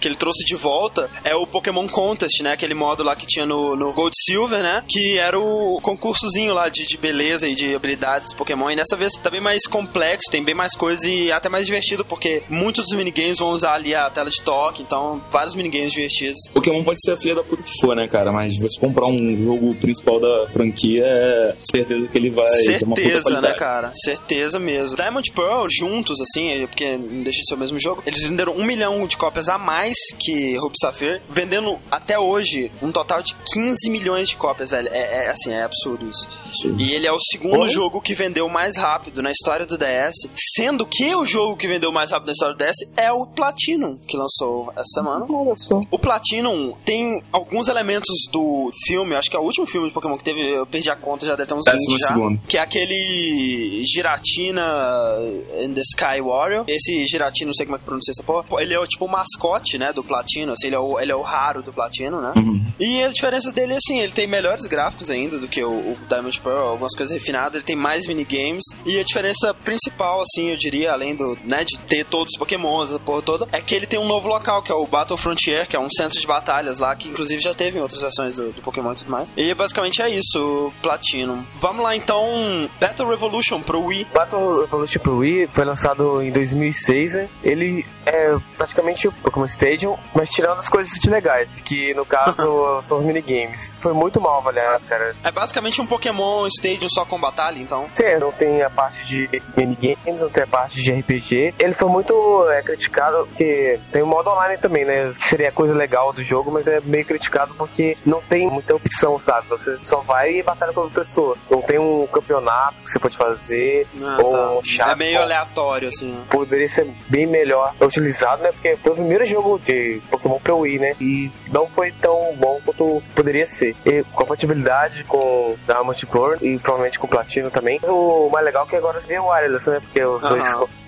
[0.00, 2.52] que ele trouxe de volta é o Pokémon Contest, né?
[2.52, 4.82] Aquele modo lá que tinha no, no Gold Silver, né?
[4.88, 8.70] Que era o concursozinho lá de, de beleza e de habilidades do Pokémon.
[8.70, 12.04] E dessa vez tá bem mais complexo, tem bem mais coisa e até mais divertido,
[12.04, 16.36] porque muitos dos minigames vão usar ali a tela de toque, então vários minigames divertidos.
[16.52, 18.32] Pokémon pode ser a filha da puta que for, né, cara?
[18.32, 22.94] Mas você comprar um jogo principal da franquia, é certeza que ele vai ter uma
[22.94, 23.90] puta Certeza, né, cara?
[23.94, 24.96] Certeza mesmo.
[24.96, 28.64] Diamond Pearl, juntos, assim, porque não deixa de ser o mesmo jogo, eles venderam um
[28.64, 33.90] milhão de cópias a mais que Ruby Sapphire, vendendo até hoje um total de 15
[33.90, 34.88] milhões de cópias, velho.
[34.90, 36.28] É, é, assim, é absurdo isso.
[36.52, 36.76] Sim.
[36.78, 37.68] E ele é o segundo Oi?
[37.68, 40.14] jogo que vendeu mais rápido na história do DS,
[40.56, 43.98] sendo que o jogo que vendeu mais rápido na história do DS é o Platinum,
[44.06, 45.26] que lançou essa semana.
[45.28, 45.80] Olha só.
[45.90, 50.16] O Platinum tem alguns elementos do filme, acho que é o último filme de Pokémon
[50.16, 52.06] que teve, eu perdi a conta, já deve ter uns 20 Décimo já.
[52.08, 52.40] segundo.
[52.46, 53.82] Que é aquele
[54.24, 55.16] Giratina
[55.60, 56.64] in the Sky Warrior.
[56.68, 58.44] Esse Giratina, não sei como é que pronuncia essa porra.
[58.62, 61.16] Ele é o tipo o mascote, né, do Platino, assim, ele é o, ele é
[61.16, 62.32] o raro do Platino, né?
[62.36, 62.64] Uhum.
[62.80, 65.96] E a diferença dele é assim, ele tem melhores gráficos ainda do que o, o
[66.08, 68.64] Diamond Pearl, algumas coisas refinadas, ele tem mais minigames.
[68.86, 72.92] E a diferença principal, assim, eu diria, além do, né, de ter todos os pokémons,
[72.92, 75.68] a porra toda, é que ele tem um novo local, que é o Battle Frontier,
[75.68, 78.52] que é um centro de batalhas lá, que inclusive já teve em outras versões do,
[78.52, 79.28] do Pokémon e tudo mais.
[79.36, 81.44] E basicamente é isso, o Platinum.
[81.56, 84.06] Vamos lá então, Battle Revolution pro Wii.
[84.14, 87.28] Battle Evolution pro Wii foi lançado em 2006, né?
[87.42, 92.98] Ele é praticamente o Pokémon Stadium, mas tirando as coisas legais, que no caso são
[92.98, 93.74] os minigames.
[93.80, 95.16] Foi muito mal avaliado, cara.
[95.24, 97.86] É basicamente um Pokémon Stadium só com batalha, então.
[97.92, 101.54] Sim, não tem a parte de minigames, não tem a parte de RPG.
[101.58, 105.12] Ele foi muito é, criticado porque tem o modo online também, né?
[105.18, 109.18] Seria a coisa legal do jogo, mas é meio criticado porque não tem muita opção,
[109.18, 109.48] sabe?
[109.48, 111.36] Você só vai e batalha com outra pessoa.
[111.50, 114.50] Não tem um campeonato que você pode fazer, Ah, ou tá.
[114.50, 114.90] um chat.
[114.90, 116.14] É meio aleatório, assim.
[116.30, 118.52] poderia ser bem melhor utilizado, né?
[118.52, 120.94] Porque foi o primeiro jogo de Pokémon pro Wii, né?
[121.00, 123.74] E não foi tão bom quanto poderia ser.
[123.84, 127.80] E compatibilidade com Diamond Pearl e provavelmente com Platino também.
[127.82, 129.80] O mais legal é que agora tem o Wireless, né?
[129.80, 130.44] Porque os dois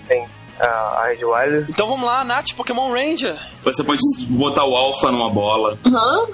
[0.07, 0.27] têm
[0.59, 1.71] a, a Rede Wireless.
[1.71, 3.37] Então vamos lá, Nath, Pokémon Ranger.
[3.63, 5.77] Você pode botar o Alpha numa bola.
[5.85, 6.27] Aham.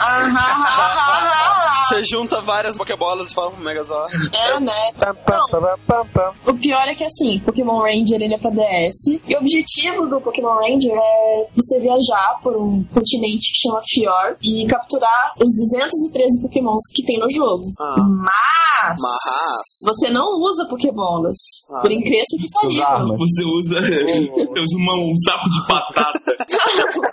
[0.00, 1.82] Aham, aham, aham.
[1.88, 4.12] Você junta várias Pokébolas e fala um Megazord.
[4.32, 4.92] É, né?
[5.24, 6.32] Pam.
[6.46, 9.20] O pior é que assim, Pokémon Ranger ele é pra DS.
[9.26, 14.36] E o objetivo do Pokémon Ranger é você viajar por um continente que chama Fior
[14.42, 17.62] e capturar os 213 Pokémons que tem no jogo.
[17.78, 17.94] Ah.
[17.98, 19.94] Mas Mas.
[19.96, 21.36] você não usa Pokébolas.
[21.70, 21.78] Ah.
[21.80, 22.85] Por incrível que pareça.
[22.94, 23.18] Armas.
[23.18, 23.76] Você usa,
[24.62, 26.36] usa uma- um saco de batata.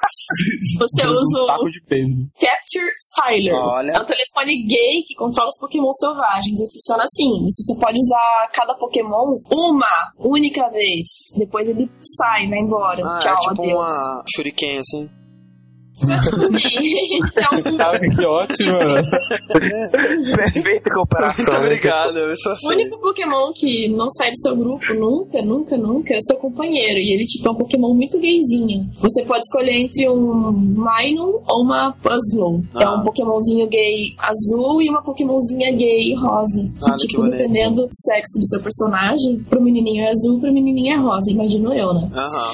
[0.79, 2.27] Você usa o Taco de peso.
[2.39, 3.53] Capture Styler.
[3.55, 3.91] Olha.
[3.91, 6.59] É um telefone gay que controla os Pokémon selvagens.
[6.59, 11.07] Ele funciona assim: você só pode usar cada Pokémon uma única vez.
[11.37, 13.01] Depois ele sai, vai embora.
[13.05, 13.73] Ah, Tchau, é tipo adeus.
[13.73, 15.09] uma Shuriken, assim.
[16.01, 18.77] Então, Cara, que ótimo.
[20.35, 21.45] Perfeita comparação.
[21.45, 21.59] Muito né?
[21.67, 22.67] obrigado, eu sou o assim.
[22.73, 26.97] único Pokémon que não sai do seu grupo nunca, nunca, nunca é seu companheiro.
[26.99, 28.89] E ele, tipo, é um Pokémon muito gayzinho.
[29.01, 32.61] Você pode escolher entre um Minun ou uma Puzzle.
[32.79, 32.95] É Ah.
[32.99, 36.63] um Pokémonzinho gay azul e uma Pokémonzinha gay rosa.
[36.83, 37.37] Que, que tipo, bonito.
[37.37, 41.31] dependendo do sexo do seu personagem, pro menininho é azul, pro menininho é rosa.
[41.31, 42.09] Imagino eu, né?
[42.13, 42.51] Aham.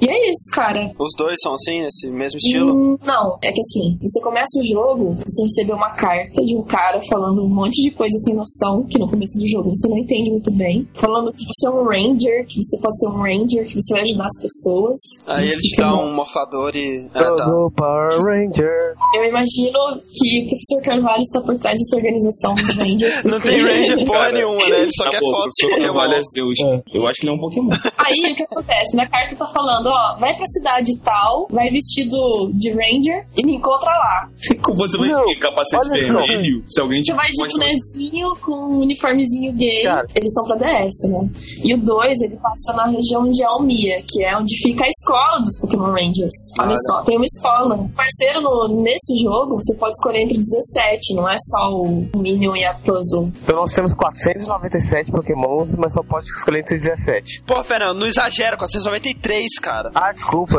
[0.00, 0.90] E é isso, cara.
[0.98, 2.72] Os dois são assim, nesse mesmo estilo?
[2.72, 6.62] Hum, não, é que assim, você começa o jogo, você recebeu uma carta de um
[6.62, 9.98] cara falando um monte de coisa sem noção, que no começo do jogo você não
[9.98, 10.86] entende muito bem.
[10.94, 14.02] Falando que você é um ranger, que você pode ser um ranger, que você vai
[14.02, 14.96] ajudar as pessoas.
[15.26, 17.06] Aí ele te dá um morfador e.
[17.14, 17.34] É, tá.
[17.36, 18.94] Todo Power Ranger.
[19.14, 19.78] Eu imagino
[20.12, 23.22] que o professor Carvalho está por trás dessa organização dos rangers.
[23.24, 24.80] Não tem Ranger porra Cara, nenhuma, né?
[24.82, 25.80] Ele só Tá quer bom, foto.
[25.80, 26.58] Carvalho é Zeus.
[26.92, 27.70] Eu acho que ele é um Pokémon.
[27.96, 28.96] Aí o que acontece?
[28.96, 33.56] Na carta tá falando, ó, vai pra cidade tal, vai vestido de ranger e me
[33.56, 34.28] encontra lá.
[34.62, 38.28] Como você vai ter capacete vermelho se alguém te Você vai de mostra você- bonezinho
[38.44, 39.82] com um uniformezinho gay.
[39.84, 40.06] Cara.
[40.14, 41.30] Eles são pra DS, né?
[41.64, 45.40] E o 2, ele passa na região de Almia, que é onde fica a escola
[45.40, 46.34] dos Pokémon Rangers.
[46.58, 46.76] Olha Olha.
[46.86, 47.76] só, tem uma escola.
[47.76, 52.56] O parceiro no- nesse jogo, você pode escolher entre 17, não é só o Minion
[52.56, 53.30] e a Puzzle.
[53.42, 57.42] Então nós temos 497 Pokémons, mas só pode escolher entre 17.
[57.46, 59.90] Pô, Fernando, não exagera, 493, cara.
[59.94, 60.58] Ah, desculpa.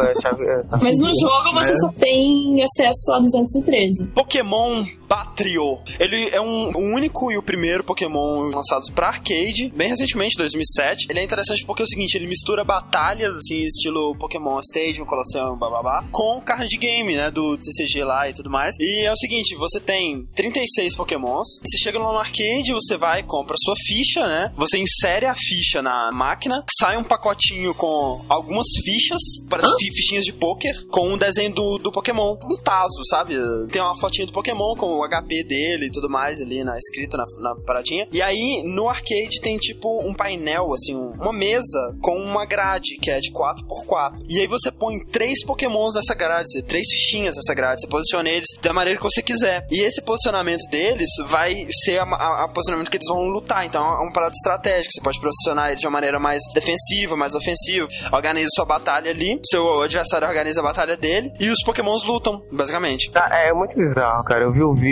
[0.81, 1.76] Mas no jogo você É.
[1.76, 4.08] só tem acesso a 213.
[4.16, 5.80] Pokémon Batrio.
[5.99, 11.07] Ele é um, único e o primeiro Pokémon lançado pra arcade, bem recentemente, 2007.
[11.10, 15.57] Ele é interessante porque é o seguinte, ele mistura batalhas, assim, estilo Pokémon Stadium, Colosseum,
[15.57, 18.76] blá, com card game, né, do TCG lá e tudo mais.
[18.80, 23.23] E é o seguinte, você tem 36 Pokémons, você chega lá no arcade, você vai,
[23.23, 28.68] compra sua ficha, né, você insere a ficha na máquina, sai um pacotinho com algumas
[28.84, 29.19] fichas,
[29.49, 33.36] parece fi- fichinhas de poker, com um desenho do, do Pokémon, um taso, sabe?
[33.72, 37.18] Tem uma fotinha do Pokémon com o HP dele e tudo mais ali, na, escrito
[37.18, 38.08] na, na paradinha.
[38.12, 42.98] E aí, no arcade tem tipo um painel, assim, um- uma mesa com uma grade,
[43.02, 44.20] que é de 4x4.
[44.30, 48.48] E aí você põe três Pokémons nessa grade, três fichinhas nessa grade, você posiciona eles
[48.62, 49.66] da maneira que você quiser.
[49.72, 53.66] E esse posicionamento deles vai ser a posicionamento que eles vão lutar.
[53.66, 54.90] Então é uma parada estratégica.
[54.94, 57.88] Você pode posicionar eles de uma maneira mais defensiva, mais ofensiva.
[58.14, 63.12] Organiza sua batalha ali, seu adversário organiza a batalha dele e os Pokémons lutam, basicamente.
[63.12, 64.44] Tá, é muito bizarro, cara.
[64.44, 64.89] Eu vi o vídeo.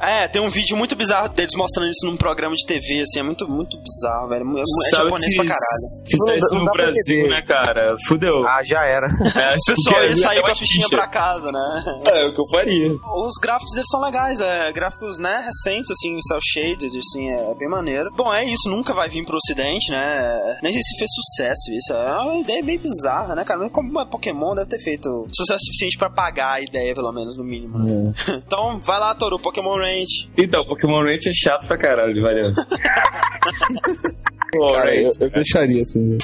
[0.00, 3.22] É, tem um vídeo muito bizarro deles mostrando isso num programa de TV, assim, é
[3.22, 4.44] muito, muito bizarro, velho.
[4.58, 5.60] É, é Sabe japonês que pra caralho.
[6.06, 7.96] se saísse Não no Brasil, né, cara?
[8.06, 8.46] Fudeu.
[8.46, 9.08] Ah, já era.
[9.40, 11.84] É, O pessoal ia sair com a fichinha pra casa, né?
[12.08, 12.90] É, o que eu faria.
[12.92, 17.68] Os gráficos eles são legais, é gráficos, né, recentes, assim, cel shaded, assim, é bem
[17.68, 18.10] maneiro.
[18.16, 20.58] Bom, é isso, nunca vai vir pro ocidente, né?
[20.62, 21.92] Nem sei se fez sucesso isso.
[21.92, 23.60] É uma ideia bem bizarra, né, cara?
[23.60, 27.36] Mas como é Pokémon, deve ter feito sucesso suficiente pra pagar a ideia, pelo menos,
[27.38, 27.78] no mínimo.
[27.78, 28.12] né?
[28.46, 30.30] então, vai lá, Toru, Pokémon Range.
[30.36, 32.52] Então, Pokémon Ranch é chato pra caralho, valeu.
[34.52, 36.18] Cara, eu, eu deixaria assim.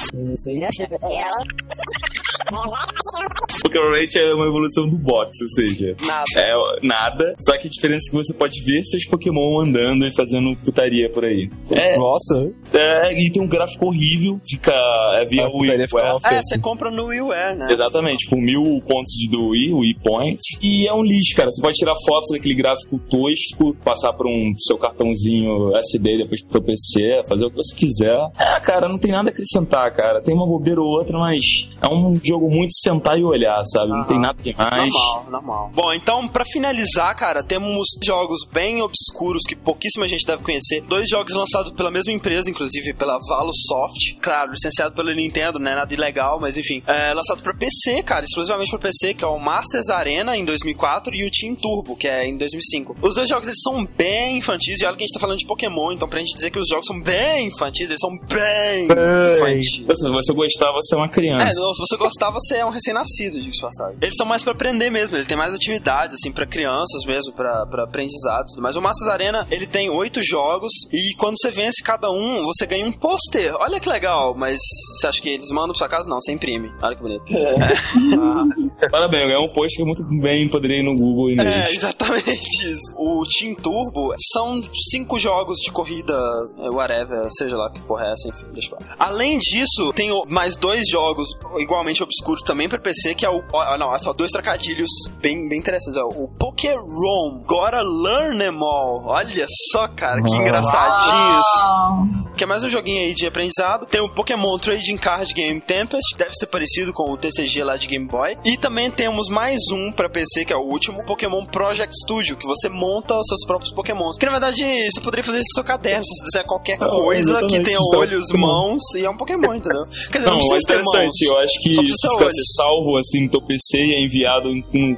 [3.61, 6.25] Pokémon Ranch é uma evolução do box, ou seja, Nada.
[6.37, 10.15] é nada, só que a diferença é que você pode ver seus Pokémon andando e
[10.15, 11.49] fazendo putaria por aí.
[11.71, 14.73] É, Nossa, é e tem um gráfico horrível, fica
[15.15, 17.67] é via Wii, fica é, É, você compra no WiiWare, né?
[17.71, 20.59] Exatamente, com mil pontos do Wii, Wii Points.
[20.61, 21.49] E é um lixo, cara.
[21.51, 26.61] Você pode tirar fotos daquele gráfico tosco, passar por um seu cartãozinho SD depois pro
[26.61, 28.16] PC, fazer o que você quiser.
[28.39, 30.21] É, cara, não tem nada a acrescentar, cara.
[30.21, 31.43] Tem uma bobeira ou outra, mas
[31.81, 33.89] é um jogo muito sentar e olhar, sabe?
[33.89, 34.93] Não tem nada demais.
[34.93, 35.71] Normal, normal.
[35.73, 40.81] Bom, então, pra finalizar, cara, temos jogos bem obscuros que pouquíssima gente deve conhecer.
[40.87, 44.17] Dois jogos lançados pela mesma empresa, inclusive pela Valosoft.
[44.21, 45.75] Claro, licenciado pela Nintendo, né?
[45.75, 46.81] Nada ilegal, mas enfim.
[46.87, 51.13] É, lançado pra PC, cara, exclusivamente pra PC, que é o Masters Arena em 2004
[51.15, 52.95] e o Team Turbo, que é em 2005.
[53.01, 55.47] Os dois jogos, eles são bem infantis, e olha que a gente tá falando de
[55.47, 59.37] Pokémon, então pra gente dizer que os jogos são bem infantis, eles são bem Bem.
[59.59, 59.97] infantis.
[59.97, 61.61] Se você gostar, você é uma É, criança.
[61.61, 63.97] não, se você gostar, você é um recém-nascido, diga-se de passagem.
[64.01, 67.65] Eles são mais pra aprender mesmo, ele tem mais atividades, assim, pra crianças mesmo, pra,
[67.65, 68.45] pra aprendizado.
[68.59, 72.65] Mas o Masters Arena, ele tem oito jogos, e quando você vence cada um, você
[72.65, 73.53] ganha um pôster.
[73.59, 74.59] Olha que legal, mas
[74.99, 76.09] você acha que eles mandam pra sua casa?
[76.09, 76.69] Não, você imprime.
[76.81, 77.23] Olha que bonito.
[78.91, 82.41] Parabéns, eu ganhei um post que muito bem poderia ir no Google e É, exatamente
[82.65, 82.93] isso.
[82.95, 84.61] O Team Turbo são
[84.91, 86.13] cinco jogos de corrida,
[86.59, 88.77] é, whatever, seja lá que porra é essa, enfim, deixa eu.
[88.99, 91.27] Além disso, tem mais dois jogos
[91.59, 93.41] igualmente obscuros também pra PC, que é o.
[93.51, 95.97] ó, não, é só dois trocadilhos bem, bem interessantes.
[95.97, 99.03] Ó, o Pokéron, Gotta Learn Them All.
[99.05, 102.35] Olha só, cara, que engraçadinho isso.
[102.37, 103.85] Que é mais um joguinho aí de aprendizado.
[103.87, 107.87] Tem o Pokémon Trading Card Game Tempest, deve ser parecido com o TCG lá de
[107.87, 108.37] Game Boy.
[108.45, 112.45] E também temos mais um pra PC, que é o último, Pokémon Project Studio, que
[112.45, 114.17] você monta os seus próprios Pokémons.
[114.17, 114.61] Que na verdade
[114.91, 117.79] você poderia fazer isso no seu caderno, se você disser qualquer Ah, coisa que tenha
[117.95, 118.47] um olhos, Pokémon.
[118.47, 119.85] mãos, e é um Pokémon, entendeu?
[120.11, 121.25] Quer dizer, não, Não, é interessante.
[121.25, 124.49] Eu acho que se fica salvo assim no teu PC e é enviado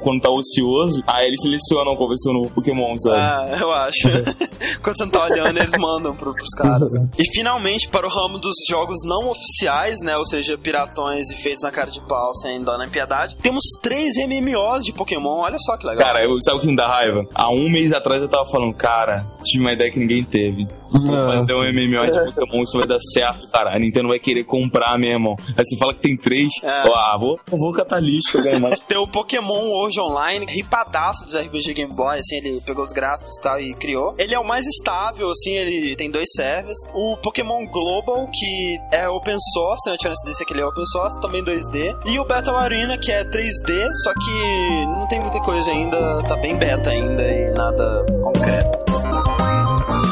[0.02, 3.16] quando tá ocioso, aí eles selecionam qual vai ser o novo Pokémon, sabe?
[3.16, 4.08] Ah, eu acho.
[4.82, 6.88] Quando você não tá olhando, eles mandam pro, pros caras.
[7.18, 10.16] E finalmente, para o ramo dos jogos não oficiais, né?
[10.16, 14.14] Ou seja, piratões e feitos na cara de pau, sem dó nem piedade, temos três
[14.16, 15.40] MMOs de Pokémon.
[15.40, 16.04] Olha só que legal.
[16.04, 17.24] Cara, eu, sabe o que me dá raiva?
[17.34, 20.66] Há um mês atrás eu tava falando, cara, tive uma ideia que ninguém teve.
[20.90, 23.74] Vou fazer um MMO de Pokémon, isso vai dar certo, cara.
[23.74, 25.36] A Nintendo vai querer comprar, meu irmão.
[25.56, 26.48] Aí você fala que tem três.
[26.62, 26.68] É.
[26.68, 28.78] Ah, vou, vou catar lixo que eu ganho mais.
[28.80, 33.32] Tem o Pokémon hoje online, ripadaço dos RPG Game Boy, assim, ele pegou os gráficos
[33.38, 34.14] e tal e criou.
[34.18, 36.78] Ele é o mais estável, assim, ele tem dois servers.
[36.94, 40.66] O Pokémon Global, que é open source, né, a diferença desse é que ele é
[40.66, 41.96] open source, também 2D.
[42.06, 46.36] E o Battle Arena, que é 3D, só que não tem muita coisa ainda, tá
[46.36, 48.69] bem beta ainda e nada concreto.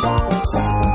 [0.09, 0.88] Toru,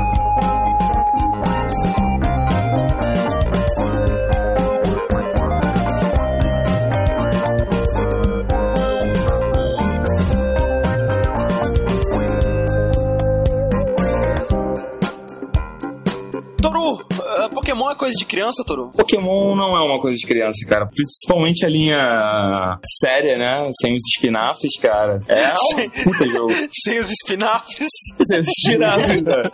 [17.64, 18.90] Pokémon é coisa de criança, Toru?
[18.90, 20.86] Pokémon não é uma coisa de criança, cara.
[20.86, 23.70] Principalmente a linha séria, né?
[23.80, 25.18] Sem os espinafres, cara.
[25.28, 26.52] É um puta jogo.
[26.84, 27.88] Sem os espinafres?
[28.26, 29.50] Sem os espinafres, cara.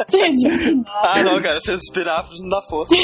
[0.89, 2.95] Ah, não, cara, sem os espinafres não dá força.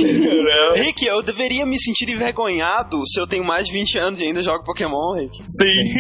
[0.75, 4.43] Rick, eu deveria me sentir envergonhado se eu tenho mais de 20 anos e ainda
[4.43, 5.37] jogo Pokémon, Rick.
[5.51, 5.95] Sim.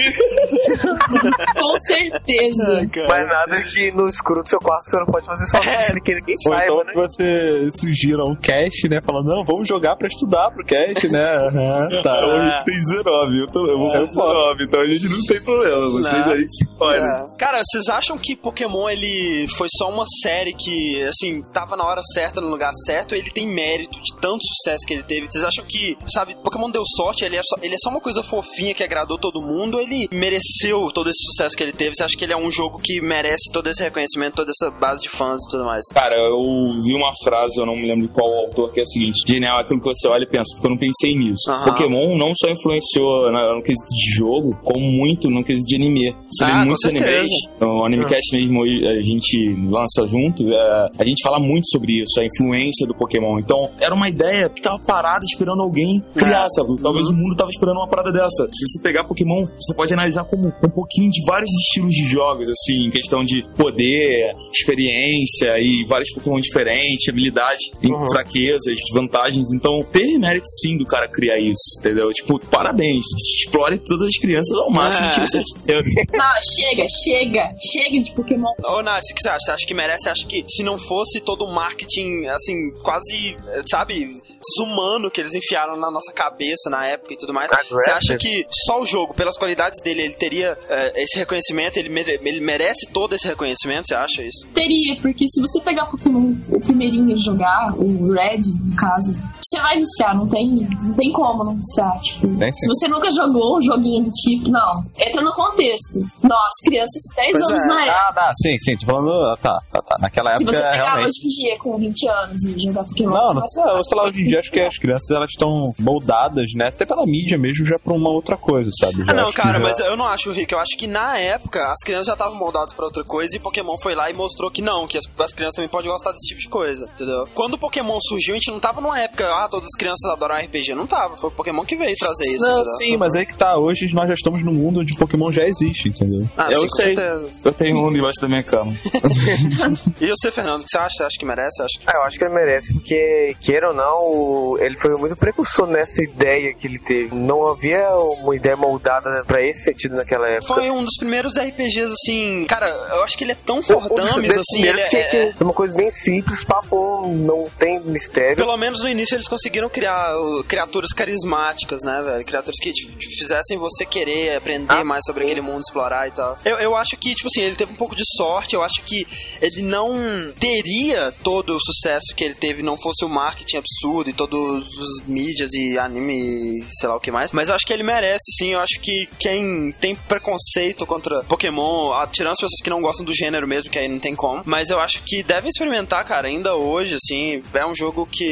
[1.60, 2.88] Com certeza.
[3.08, 5.82] Mas nada que no escuro do seu quarto você não pode fazer sozinho, É.
[5.82, 6.92] sem que ninguém Ou saiba, então né?
[6.92, 8.95] que você sugira um cast, né?
[9.02, 11.26] Falando, não, vamos jogar pra estudar pro cast, né?
[12.02, 12.26] Tá.
[12.26, 15.90] Hoje tem 19, eu, tô, eu vou com 19, então a gente não tem problema.
[15.90, 16.32] Vocês Não.
[16.32, 17.00] aí se podem.
[17.02, 17.36] É.
[17.38, 22.00] Cara, vocês acham que Pokémon ele foi só uma série que, assim, tava na hora
[22.14, 25.26] certa, no lugar certo, ou ele tem mérito de tanto sucesso que ele teve?
[25.30, 28.22] Vocês acham que, sabe, Pokémon deu sorte, ele é só, ele é só uma coisa
[28.22, 31.94] fofinha que agradou todo mundo, ou ele mereceu todo esse sucesso que ele teve?
[31.94, 35.02] Você acha que ele é um jogo que merece todo esse reconhecimento, toda essa base
[35.02, 35.84] de fãs e tudo mais?
[35.92, 38.92] Cara, eu vi uma frase, eu não me lembro de qual autor, que é a
[38.92, 41.50] seguinte: genial é aquilo que você olha e pensa, porque eu não pensei nisso.
[41.50, 41.64] Aham.
[41.64, 46.14] Pokémon não só influenciou no quesito de jogo, como muito no quesito de anime.
[46.30, 47.30] Você Ah, vê muitos animes,
[47.60, 52.24] o Animecast mesmo a gente lança junto, é, a gente fala muito sobre isso, a
[52.24, 53.38] influência do Pokémon.
[53.38, 56.76] Então, era uma ideia que tava parada esperando alguém criar, sabe?
[56.80, 58.48] Talvez o mundo tava esperando uma parada dessa.
[58.52, 62.48] Se você pegar Pokémon, você pode analisar como um pouquinho de vários estilos de jogos,
[62.48, 69.52] assim, em questão de poder, experiência e vários Pokémon diferentes, habilidades, e fraquezas, vantagens.
[69.52, 72.10] Então, teve mérito sim do cara criar isso, entendeu?
[72.10, 73.04] Tipo, parabéns.
[73.44, 75.10] Explore todas as crianças ao máximo, É.
[75.10, 75.84] tira seus dinheiro.
[76.12, 78.52] Não, chega, chega, chega de Pokémon.
[78.64, 79.38] Ô, Nath, o que você acha?
[79.46, 80.02] Você acha que merece?
[80.04, 84.20] Você acha que se não fosse todo o marketing, assim, quase, eh, sabe,
[84.56, 88.44] desumano que eles enfiaram na nossa cabeça na época e tudo mais, você acha que
[88.66, 92.90] só o jogo, pelas qualidades dele, ele teria eh, esse reconhecimento, ele, mere- ele merece
[92.92, 94.46] todo esse reconhecimento, você acha isso?
[94.54, 99.60] Teria, porque se você pegar Pokémon, o primeirinho e jogar, o Red, no caso, você
[99.60, 101.98] vai viciar, não tem, não tem como não viciar.
[102.00, 104.84] Tipo, Tem se você nunca jogou um joguinho do tipo, não.
[104.98, 106.00] Entra no contexto.
[106.22, 107.66] Nós, crianças de 10 Pois anos é.
[107.66, 107.98] na época.
[108.08, 109.12] Ah, tá, sim, sim, tô falando.
[109.12, 109.96] ah, Tá, tá, tá.
[110.00, 111.06] Naquela Se época, você pegar realmente.
[111.06, 113.84] hoje em dia com 20 anos e jogar Pokémon, Não, você não vai sei, eu
[113.84, 116.68] sei lá, hoje em dia acho que as crianças elas estão moldadas, né?
[116.68, 119.04] Até pela mídia mesmo, já pra uma outra coisa, sabe?
[119.04, 120.52] Já Ah, não, cara, já- mas eu não acho, Rick.
[120.52, 123.76] Eu acho que na época as crianças já estavam moldadas pra outra coisa e Pokémon
[123.82, 126.40] foi lá e mostrou que não, que as, as crianças também podem gostar desse tipo
[126.40, 127.24] de coisa, entendeu?
[127.34, 130.36] Quando o Pokémon surgiu, a gente não tava numa época, ah, todas as crianças adoram
[130.36, 130.74] RPG.
[130.74, 131.16] Não tava.
[131.16, 132.38] Foi o Pokémon que veio trazer isso.
[132.40, 132.72] Não, entendeu?
[132.78, 133.56] sim, mas aí que tá.
[133.58, 136.28] Hoje nós já estamos num mundo onde Pokémon já existe, entendeu?
[136.36, 136.84] Ah, Eu sim, com sei.
[136.96, 137.28] certeza.
[137.44, 138.72] Eu tenho um debaixo da minha cama.
[140.00, 140.96] E você, Fernando, o que você acha?
[140.96, 141.62] Você acha que merece?
[141.62, 141.84] Acha que...
[141.86, 146.02] Ah, eu acho que ele merece, porque, queira ou não, ele foi muito precursor nessa
[146.02, 147.14] ideia que ele teve.
[147.14, 150.54] Não havia uma ideia moldada pra esse sentido naquela época.
[150.54, 152.44] Foi um dos primeiros RPGs, assim.
[152.46, 154.62] Cara, eu acho que ele é tão Um fordames, primeiros assim.
[154.62, 158.36] Ele primeiros é, que, é- que é uma coisa bem simples, papo, não tem mistério.
[158.46, 160.14] Pelo menos no início eles conseguiram criar
[160.46, 162.24] criaturas carismáticas, né, velho?
[162.24, 165.30] Criaturas que te, te fizessem você querer aprender Ah, mais sobre sim.
[165.32, 166.38] aquele mundo, explorar e tal.
[166.44, 168.54] Eu, eu acho que, tipo assim, ele teve um pouco de sorte.
[168.54, 169.04] Eu acho que
[169.42, 169.96] ele não
[170.38, 175.06] teria todo o sucesso que ele teve não fosse o marketing absurdo e todos os
[175.08, 177.32] mídias e anime e sei lá o que mais.
[177.32, 178.52] Mas eu acho que ele merece, sim.
[178.52, 183.12] Eu acho que quem tem preconceito contra Pokémon, tirando as pessoas que não gostam do
[183.12, 184.42] gênero mesmo, que aí não tem como.
[184.46, 187.42] Mas eu acho que devem experimentar, cara, ainda hoje, assim.
[187.52, 188.25] É um jogo que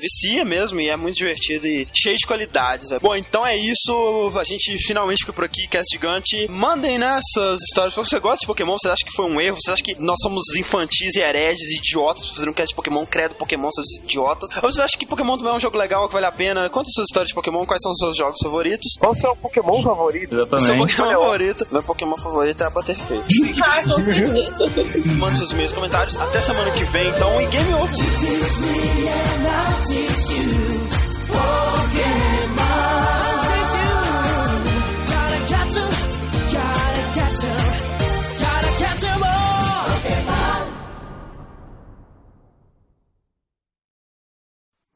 [0.00, 2.90] vicia mesmo e é muito divertido e cheio de qualidades.
[2.90, 2.98] né?
[3.00, 4.32] Bom, então é isso.
[4.38, 6.46] A gente finalmente fica por aqui, Cast Gigante.
[6.50, 7.94] Mandem, né, essas histórias.
[7.94, 8.76] Você gosta de Pokémon?
[8.78, 9.56] Você acha que foi um erro?
[9.60, 13.04] Você acha que nós somos infantis e hereges e idiotas fazendo um cast de Pokémon?
[13.06, 14.50] Credo, Pokémon, seus idiotas.
[14.62, 16.68] Ou você acha que Pokémon também é um jogo legal, que vale a pena?
[16.70, 18.92] Conta suas histórias de Pokémon, quais são os seus jogos favoritos?
[18.98, 20.30] Qual o seu Pokémon favorito?
[20.30, 20.96] Seu Exatamente.
[20.96, 21.66] Pokémon favorito.
[21.70, 23.20] Meu Pokémon favorito é a Butterfree.
[23.64, 25.16] Ah, com certeza.
[25.18, 26.16] Mande seus meus comentários.
[26.20, 29.13] Até semana que vem, então, e Game Over.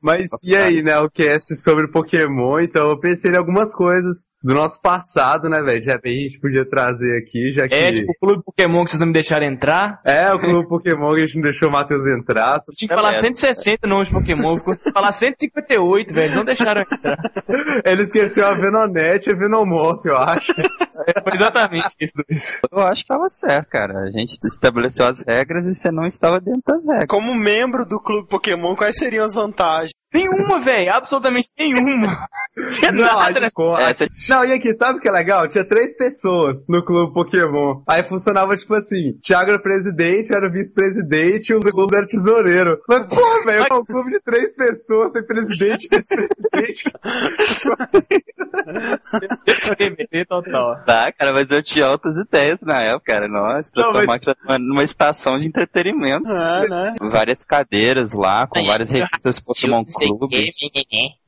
[0.09, 4.55] Mas e aí, né, o cast sobre Pokémon, então eu pensei em algumas coisas do
[4.55, 5.81] nosso passado, né, velho?
[5.81, 7.75] De repente a gente podia trazer aqui, já que...
[7.75, 10.01] É, tipo, o clube Pokémon que vocês não me deixaram entrar.
[10.05, 12.61] É, o clube Pokémon que a gente não deixou o Matheus entrar.
[12.77, 16.35] Tinha que falar 160 nomes de Pokémon, ficou falar 158, velho.
[16.35, 17.19] Não deixaram entrar.
[17.85, 20.55] Ele esqueceu a Venonete e a Venomorph, eu acho.
[20.55, 22.61] Foi exatamente isso, Luiz.
[22.71, 24.01] Eu acho que tava certo, cara.
[24.01, 27.09] A gente estabeleceu as regras e você não estava dentro das regras.
[27.09, 29.93] Como membro do Clube Pokémon, quais seriam as vantagens?
[30.13, 30.93] Nenhuma, velho.
[30.93, 32.27] Absolutamente nenhuma.
[32.81, 33.33] Tinha Não, nada.
[33.41, 35.47] gente ficou- É, você- Não, e aqui, sabe o que é legal?
[35.49, 37.83] Tinha três pessoas no clube Pokémon.
[37.89, 42.79] Aí funcionava tipo assim: Thiago era presidente, eu era vice-presidente e o segundo era tesoureiro.
[42.89, 46.85] Mas, pô, velho, é um clube de três pessoas, tem presidente e vice-presidente.
[49.77, 50.83] TBT total.
[50.87, 53.29] Tá, cara, mas eu tinha altas ideias na época, cara.
[53.29, 56.29] Nossa, Não, transformar aquilo numa, estação de entretenimento.
[56.29, 56.93] É, né?
[57.13, 60.53] Várias cadeiras lá, com várias revistas Pokémon Clube.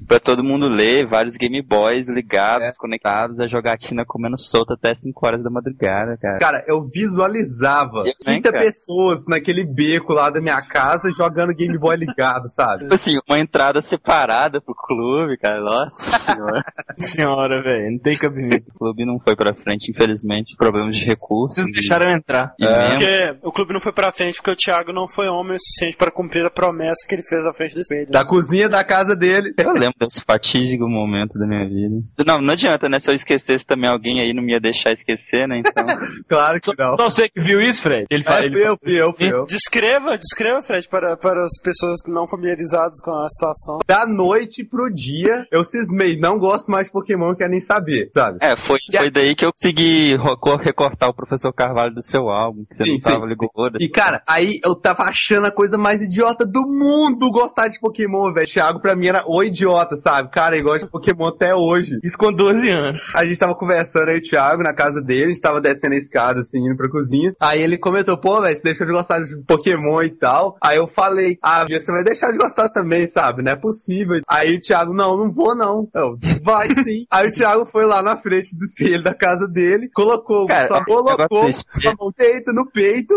[0.06, 5.26] Pra todo mundo ler, vários Game Boys ligados, conectados, a jogatina comendo solta até 5
[5.26, 6.38] horas da madrugada, cara.
[6.38, 8.64] Cara, eu visualizava Eu também, 30 cara.
[8.64, 12.82] pessoas naquele beco lá da minha casa jogando Game Boy ligado, sabe?
[12.84, 15.60] Tipo assim, uma entrada separada pro clube, cara.
[15.60, 15.90] Nossa
[16.34, 16.62] senhora.
[16.98, 17.92] Senhora, velho.
[17.92, 18.70] Não tem cabimento.
[18.74, 20.56] O clube não foi pra frente, infelizmente.
[20.56, 21.56] Problemas de recursos.
[21.56, 22.55] Vocês deixaram entrar.
[22.60, 22.90] É.
[22.90, 25.97] Porque o clube não foi pra frente porque o Thiago não foi homem o suficiente
[25.97, 28.10] pra cumprir a promessa que ele fez à frente do espelho.
[28.10, 29.52] Da cozinha da casa dele.
[29.58, 31.96] Eu lembro desse fatídico momento da minha vida.
[32.26, 32.98] Não, não adianta, né?
[32.98, 35.58] Se eu esquecesse também alguém aí, não me ia deixar esquecer, né?
[35.60, 35.84] Então.
[36.28, 36.96] Claro que não.
[36.98, 38.06] Só você que viu isso, Fred?
[38.10, 38.40] Ele fala.
[38.42, 39.46] É, ele eu, fui eu, eu.
[39.46, 43.78] Descreva, descreva, Fred, para, para as pessoas não familiarizadas com a situação.
[43.86, 46.18] Da noite pro dia, eu cismei.
[46.18, 48.38] Não gosto mais de Pokémon, quero nem saber, sabe?
[48.42, 50.16] É, foi, a- foi daí que eu consegui
[50.62, 53.76] recortar o professor Carvalho do seu álbum, que você Sim, não tava sim, ligado.
[53.80, 58.32] E cara, aí eu tava achando a coisa mais idiota do mundo gostar de Pokémon,
[58.32, 58.46] velho.
[58.52, 60.31] Thiago pra mim era o idiota, sabe?
[60.31, 61.98] Cara, ele gosta de Pokémon até hoje.
[62.02, 63.01] Isso com 12 anos.
[63.14, 65.98] A gente tava conversando aí, o Thiago, na casa dele, a gente tava descendo a
[65.98, 67.35] escada, assim, indo pra cozinha.
[67.40, 70.56] Aí ele comentou, pô, velho, você deixou de gostar de Pokémon e tal.
[70.62, 73.43] Aí eu falei, ah, você vai deixar de gostar também, sabe?
[73.43, 74.20] Não é possível.
[74.28, 75.89] Aí o Thiago, não, não vou não.
[75.94, 77.05] Eu, vai sim.
[77.10, 80.85] aí o Thiago foi lá na frente do espelho da casa dele, colocou, Cara, só
[80.85, 83.14] colocou a mão peito no peito.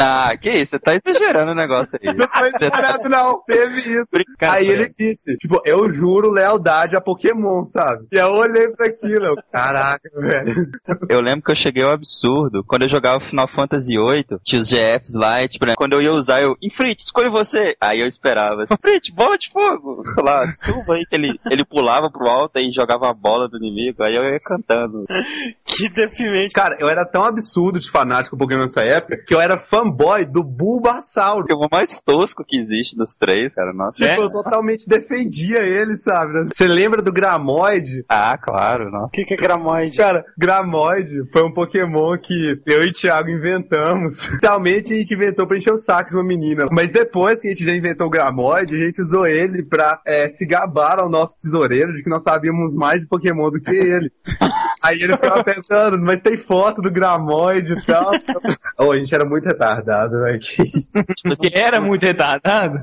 [0.00, 0.72] Ah, que isso?
[0.72, 2.14] Você tá exagerando o negócio aí.
[2.14, 3.42] Não foi disparado, não.
[3.46, 4.06] Teve isso.
[4.10, 4.71] Brincadeira.
[4.71, 8.06] Aí ele disse, tipo, eu juro lealdade a Pokémon, sabe?
[8.12, 10.54] E eu olhei pra aquilo, eu, caraca, velho.
[11.08, 12.64] Eu lembro que eu cheguei ao absurdo.
[12.66, 16.02] Quando eu jogava Final Fantasy VIII, tinha os GFs lá, e, tipo, né, quando eu
[16.02, 17.74] ia usar, eu, Infrit, escolhe você.
[17.80, 20.02] Aí eu esperava, Infrit, bola de fogo.
[20.22, 24.02] Lá, chuva aí, que ele, ele pulava pro alto e jogava a bola do inimigo.
[24.04, 25.04] Aí eu ia cantando.
[25.66, 26.52] Que deprimente.
[26.52, 30.42] Cara, eu era tão absurdo de fanático Pokémon nessa época que eu era fanboy do
[30.44, 31.44] Bulbasaur.
[31.48, 33.72] É o mais tosco que existe dos três, cara.
[33.72, 33.96] Nossa.
[33.96, 34.30] Tipo, eu
[34.62, 36.32] totalmente defendia ele, sabe?
[36.48, 38.04] Você lembra do Gramoid?
[38.08, 39.06] Ah, claro, nossa.
[39.06, 39.96] O que, que é gramoide?
[39.96, 44.14] Cara, Gramoid foi um Pokémon que eu e o Thiago inventamos.
[44.30, 46.66] Inicialmente a gente inventou pra encher o saco de uma menina.
[46.70, 50.28] Mas depois que a gente já inventou o Gramoid, a gente usou ele pra é,
[50.30, 54.10] se gabar ao nosso tesoureiro de que nós sabíamos mais de Pokémon do que ele.
[54.82, 58.10] Aí ele ficava perguntando, mas tem foto do Gramoid e tal.
[58.80, 60.40] oh, a gente era muito retardado, velho.
[61.24, 62.80] Você era muito retardado?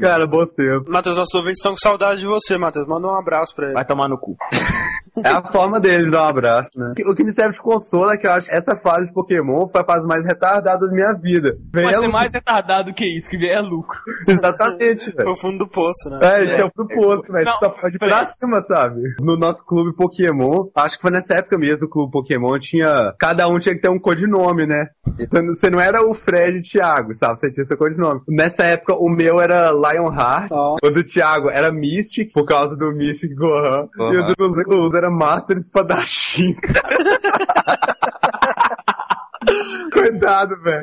[0.00, 0.88] Cara, bons tempos.
[0.88, 2.86] Matheus, nossos ouvintes estão com saudade de você, Matheus.
[2.86, 3.74] Manda um abraço pra ele.
[3.74, 4.36] Vai tomar no cu.
[5.24, 6.92] É a forma deles dar um abraço, né?
[7.10, 9.68] O que me serve de consolo é que eu acho que essa fase de Pokémon
[9.68, 11.56] foi a fase mais retardada da minha vida.
[11.72, 13.98] Vem Pode ser mais retardado que isso, que é lucro.
[14.28, 15.24] Exatamente, velho.
[15.24, 16.18] Foi o fundo do poço, né?
[16.22, 17.44] É, isso é o pro posto, velho.
[17.44, 19.00] Não, Você só pode ir pra cima, sabe?
[19.20, 23.14] No nosso clube Pokémon, acho que foi nessa época mesmo, o clube Pokémon tinha.
[23.18, 24.86] Cada um tinha que ter um codinome, né?
[25.18, 27.38] Então, Você não era o Fred e o Thiago, sabe?
[27.38, 28.20] Você tinha seu codinome.
[28.28, 30.76] Nessa época, o meu era Lionheart, Ó.
[30.82, 34.56] o do Thiago era Mystic, por causa do Mystic Gohan, e o do Luz
[35.06, 36.54] era Master Espadachim.
[39.92, 40.74] Coitado, velho.